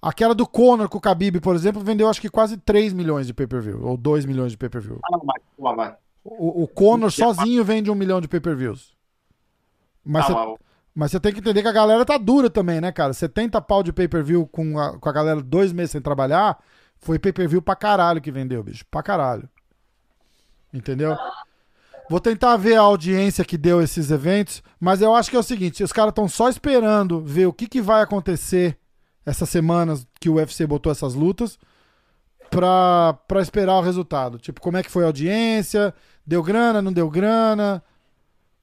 Aquela 0.00 0.34
do 0.34 0.46
Conor 0.46 0.88
com 0.88 0.98
o 0.98 1.00
Khabib, 1.00 1.40
por 1.40 1.54
exemplo, 1.54 1.80
vendeu 1.82 2.08
acho 2.08 2.20
que 2.20 2.28
quase 2.28 2.56
3 2.56 2.92
milhões 2.92 3.26
de 3.28 3.34
pay-per-view, 3.34 3.84
ou 3.86 3.96
2 3.96 4.24
milhões 4.24 4.50
de 4.50 4.58
pay-per-view. 4.58 4.98
Ah, 5.04 5.96
O, 6.24 6.64
o 6.64 6.68
Conor 6.68 7.12
sozinho 7.12 7.64
vende 7.64 7.88
um 7.90 7.94
milhão 7.94 8.20
de 8.20 8.26
pay-per-views. 8.26 8.96
Mas 10.04 10.26
você 10.26 10.56
mas- 10.94 11.10
você 11.10 11.20
tem 11.20 11.32
que 11.32 11.40
entender 11.40 11.62
que 11.62 11.68
a 11.68 11.72
galera 11.72 12.04
tá 12.04 12.18
dura 12.18 12.48
também, 12.50 12.80
né, 12.80 12.92
cara? 12.92 13.12
70 13.12 13.60
pau 13.60 13.82
de 13.82 13.92
pay-per-view 13.92 14.46
com 14.46 14.78
a, 14.78 14.98
com 14.98 15.08
a 15.08 15.12
galera 15.12 15.40
dois 15.42 15.72
meses 15.72 15.92
sem 15.92 16.00
trabalhar, 16.00 16.58
foi 16.98 17.18
pay-per-view 17.18 17.60
pra 17.62 17.74
caralho 17.76 18.20
que 18.20 18.30
vendeu, 18.30 18.62
bicho. 18.62 18.84
Pra 18.90 19.02
caralho. 19.02 19.48
Entendeu? 20.72 21.16
Vou 22.08 22.20
tentar 22.20 22.56
ver 22.56 22.76
a 22.76 22.80
audiência 22.80 23.44
que 23.44 23.56
deu 23.56 23.80
esses 23.80 24.10
eventos, 24.10 24.62
mas 24.78 25.00
eu 25.00 25.14
acho 25.14 25.30
que 25.30 25.36
é 25.36 25.38
o 25.38 25.42
seguinte, 25.42 25.82
os 25.82 25.92
caras 25.92 26.10
estão 26.10 26.28
só 26.28 26.48
esperando 26.48 27.20
ver 27.22 27.46
o 27.46 27.52
que, 27.52 27.66
que 27.66 27.80
vai 27.80 28.02
acontecer 28.02 28.76
essas 29.24 29.48
semanas 29.48 30.06
que 30.20 30.28
o 30.28 30.34
UFC 30.34 30.66
botou 30.66 30.90
essas 30.90 31.14
lutas 31.14 31.58
pra, 32.50 33.14
pra 33.26 33.40
esperar 33.40 33.74
o 33.78 33.82
resultado. 33.82 34.38
Tipo, 34.38 34.60
como 34.60 34.76
é 34.76 34.82
que 34.82 34.90
foi 34.90 35.04
a 35.04 35.06
audiência, 35.06 35.94
deu 36.26 36.42
grana, 36.42 36.82
não 36.82 36.92
deu 36.92 37.08
grana, 37.08 37.82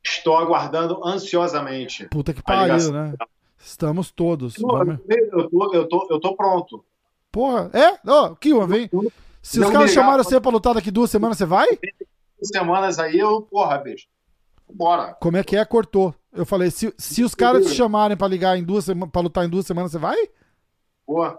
Estou 0.04 0.38
aguardando 0.38 1.06
ansiosamente. 1.06 2.08
Puta 2.08 2.34
que 2.34 2.41
pariu, 2.41 2.91
né? 2.91 3.14
Estamos 3.58 4.10
todos. 4.12 4.56
Vamos- 4.58 5.00
Eu 5.08 5.50
tô, 5.50 5.74
eu, 5.74 5.88
tô, 5.88 6.08
eu 6.10 6.20
tô 6.20 6.36
pronto. 6.36 6.84
Porra, 7.32 7.70
é? 7.74 8.00
Ó, 8.10 8.34
Kiwan, 8.36 8.66
vem. 8.68 8.89
Se 9.41 9.60
os 9.60 9.66
Não 9.66 9.72
caras 9.72 9.88
me 9.88 9.89
ligar, 9.91 10.02
chamaram 10.04 10.24
você 10.24 10.39
pra 10.39 10.52
lutar 10.52 10.74
daqui 10.74 10.89
duas 10.91 11.12
semanas, 11.12 11.38
você 11.38 11.45
vai? 11.45 11.68
Semanas 12.41 12.97
aí, 13.00 13.20
eu, 13.20 13.41
porra, 13.43 13.78
bicho. 13.78 14.08
Bora. 14.72 15.14
Como 15.16 15.38
é 15.38 15.43
que 15.43 15.56
é? 15.58 15.66
Cortou. 15.66 16.14
Eu 16.32 16.45
falei, 16.45 16.70
se, 16.72 16.93
se 16.97 17.24
os 17.24 17.34
caras 17.36 17.66
te 17.66 17.74
chamarem 17.76 18.16
pra 18.16 18.28
ligar 18.28 18.58
em 18.58 18.64
duas 18.64 18.86
semanas, 18.86 19.12
pra 19.12 19.22
lutar 19.22 19.45
em 19.45 19.50
duas 19.50 19.66
semanas, 19.66 19.91
você 19.91 19.97
vai? 19.97 20.18
Porra, 21.06 21.38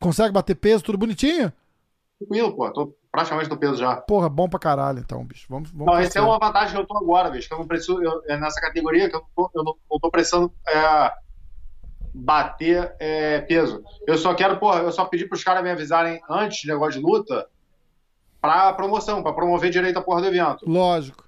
Consegue 0.00 0.32
bater 0.32 0.54
peso, 0.54 0.84
tudo 0.84 0.98
bonitinho? 0.98 1.52
tranquilo, 2.18 2.54
pô. 2.54 2.70
Tô 2.72 2.94
praticamente 3.18 3.50
no 3.50 3.56
peso 3.56 3.76
já. 3.76 3.96
Porra, 3.96 4.28
bom 4.28 4.48
pra 4.48 4.58
caralho, 4.58 4.98
então, 5.00 5.24
bicho. 5.24 5.46
Vamos, 5.48 5.70
vamos 5.70 5.86
Não, 5.86 5.98
essa 5.98 6.18
é 6.18 6.22
uma 6.22 6.38
vantagem 6.38 6.74
que 6.74 6.80
eu 6.80 6.86
tô 6.86 6.96
agora, 6.96 7.30
bicho. 7.30 7.48
Que 7.48 7.54
eu 7.54 7.58
não 7.58 7.66
preciso. 7.66 8.02
Eu, 8.02 8.22
é 8.26 8.36
nessa 8.36 8.60
categoria 8.60 9.08
que 9.10 9.16
eu, 9.16 9.20
não 9.20 9.28
tô- 9.34 9.50
eu 9.54 9.64
não, 9.64 9.74
não 9.90 9.98
tô 9.98 10.10
precisando 10.10 10.52
é, 10.66 11.12
bater 12.14 12.94
é, 12.98 13.40
peso. 13.40 13.82
Eu 14.06 14.16
só 14.18 14.34
quero, 14.34 14.58
porra, 14.58 14.80
eu 14.80 14.92
só 14.92 15.04
pedi 15.04 15.26
pros 15.26 15.42
caras 15.44 15.62
me 15.62 15.70
avisarem 15.70 16.20
antes 16.28 16.64
do 16.64 16.72
negócio 16.72 17.00
de 17.00 17.06
luta 17.06 17.46
pra 18.40 18.72
promoção, 18.72 19.22
pra 19.22 19.32
promover 19.32 19.70
direito 19.70 19.98
a 19.98 20.02
porra 20.02 20.20
do 20.20 20.26
evento. 20.28 20.64
Lógico. 20.68 21.24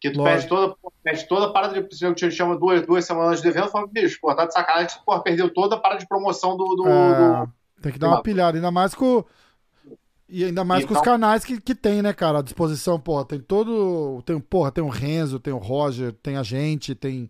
Que 0.00 0.10
tu 0.10 0.18
Lógico. 0.22 0.24
perde 0.24 0.48
toda, 0.48 0.76
perde 1.04 1.28
toda 1.28 1.46
a 1.46 1.52
parada 1.52 1.82
de. 1.82 2.04
Eu 2.04 2.14
te 2.14 2.30
chama 2.30 2.56
duas, 2.56 2.86
duas 2.86 3.04
semanas 3.04 3.42
de 3.42 3.48
evento, 3.48 3.66
eu 3.66 3.70
falo, 3.70 3.86
bicho, 3.86 4.18
pô, 4.20 4.34
tá 4.34 4.46
de 4.46 4.52
sacanagem 4.54 4.98
que 4.98 5.04
porra, 5.04 5.22
perdeu 5.22 5.52
toda 5.52 5.76
a 5.76 5.78
parada 5.78 6.00
de 6.00 6.08
promoção 6.08 6.56
do. 6.56 6.74
do, 6.74 6.88
É, 6.88 7.44
do- 7.44 7.52
tem 7.82 7.92
que 7.92 7.98
dar 7.98 8.08
uma 8.08 8.22
pilhada, 8.22 8.56
ainda 8.56 8.70
mais 8.70 8.94
com. 8.94 9.24
E 10.30 10.44
ainda 10.44 10.62
mais 10.64 10.84
com 10.84 10.92
os 10.94 11.00
Então- 11.00 11.12
canais 11.12 11.44
que, 11.44 11.60
que 11.60 11.74
tem, 11.74 12.00
né, 12.02 12.12
cara? 12.12 12.38
À 12.38 12.42
disposição, 12.42 12.98
porra, 13.00 13.24
tem 13.24 13.40
todo. 13.40 14.22
Tem, 14.24 14.38
porra, 14.38 14.70
tem 14.70 14.82
o 14.84 14.88
Renzo, 14.88 15.40
tem 15.40 15.52
o 15.52 15.58
Roger, 15.58 16.12
tem 16.12 16.36
a 16.36 16.42
gente, 16.42 16.94
tem. 16.94 17.28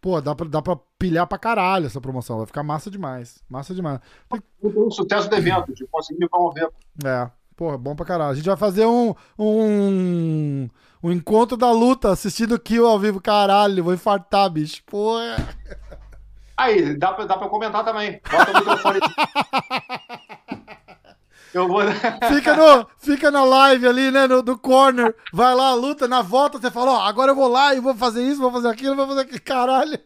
Pô, 0.00 0.20
dá 0.20 0.34
pra, 0.34 0.46
dá 0.46 0.60
pra 0.60 0.76
pilhar 0.98 1.26
pra 1.26 1.38
caralho 1.38 1.86
essa 1.86 2.00
promoção. 2.00 2.36
Vai 2.36 2.46
ficar 2.46 2.62
massa 2.62 2.90
demais. 2.90 3.42
Massa 3.48 3.74
demais. 3.74 3.98
Tem- 4.28 4.42
do 4.70 4.90
sucesso 4.90 5.28
do 5.30 5.36
evento, 5.36 5.74
de 5.74 5.86
conseguir 5.86 6.28
promover. 6.28 6.68
É, 7.02 7.30
porra, 7.56 7.78
bom 7.78 7.96
pra 7.96 8.04
caralho. 8.04 8.32
A 8.32 8.34
gente 8.34 8.44
vai 8.46 8.56
fazer 8.58 8.84
um. 8.86 9.14
Um, 9.38 10.68
um 11.02 11.10
encontro 11.10 11.56
da 11.56 11.70
luta 11.72 12.10
assistindo 12.10 12.58
Kill 12.58 12.86
ao 12.86 12.98
vivo. 12.98 13.20
Caralho, 13.20 13.82
vou 13.82 13.94
infartar, 13.94 14.50
bicho. 14.50 14.82
Porra. 14.84 15.36
Aí, 16.56 16.94
dá 16.96 17.12
pra, 17.12 17.24
dá 17.24 17.36
pra 17.38 17.48
comentar 17.48 17.84
também. 17.84 18.20
Bota 18.30 18.50
o 18.52 18.54
microfone. 18.56 19.00
Eu 21.54 21.68
vou. 21.68 21.82
Fica, 22.28 22.56
no, 22.56 22.86
fica 22.98 23.30
na 23.30 23.44
live 23.44 23.86
ali, 23.86 24.10
né? 24.10 24.26
No, 24.26 24.42
do 24.42 24.58
corner. 24.58 25.14
Vai 25.32 25.54
lá, 25.54 25.72
luta. 25.72 26.08
Na 26.08 26.20
volta 26.20 26.58
você 26.58 26.68
fala, 26.68 26.90
ó, 26.90 27.00
agora 27.02 27.30
eu 27.30 27.36
vou 27.36 27.46
lá 27.46 27.72
e 27.74 27.80
vou 27.80 27.94
fazer 27.94 28.24
isso, 28.24 28.40
vou 28.40 28.50
fazer 28.50 28.68
aquilo, 28.68 28.96
vou 28.96 29.06
fazer 29.06 29.20
aquilo. 29.20 29.40
Caralho. 29.40 29.98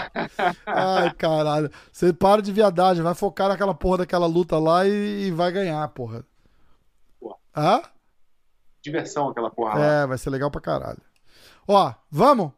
Ai, 0.64 1.12
caralho. 1.14 1.70
Você 1.92 2.10
para 2.12 2.40
de 2.40 2.50
viadagem, 2.50 3.02
vai 3.02 3.14
focar 3.14 3.48
naquela 3.50 3.74
porra 3.74 3.98
daquela 3.98 4.26
luta 4.26 4.58
lá 4.58 4.86
e, 4.86 5.26
e 5.26 5.30
vai 5.30 5.52
ganhar, 5.52 5.86
porra. 5.88 6.24
Porra. 7.20 7.36
Hã? 7.54 7.82
Diversão 8.80 9.28
aquela 9.28 9.50
porra 9.50 9.78
lá. 9.78 9.84
É, 9.84 10.06
vai 10.06 10.16
ser 10.16 10.30
legal 10.30 10.50
pra 10.50 10.60
caralho. 10.60 11.02
Ó, 11.68 11.92
vamos? 12.10 12.50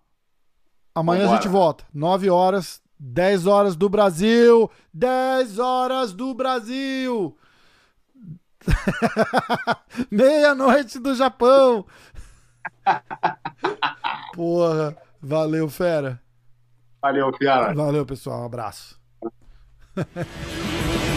Amanhã 0.94 1.22
a 1.22 1.24
Vambora. 1.24 1.42
gente 1.42 1.50
volta. 1.50 1.84
9 1.92 2.30
horas, 2.30 2.80
10 2.98 3.46
horas 3.48 3.74
do 3.74 3.88
Brasil. 3.88 4.70
10 4.92 5.58
horas 5.58 6.12
do 6.12 6.32
Brasil. 6.32 7.36
Meia-noite 10.10 10.98
do 10.98 11.14
Japão. 11.14 11.86
Porra, 14.34 14.96
valeu, 15.20 15.68
fera. 15.68 16.20
Valeu, 17.00 17.32
Fiara. 17.36 17.74
Valeu, 17.74 18.06
pessoal. 18.06 18.42
Um 18.42 18.46
abraço. 18.46 18.98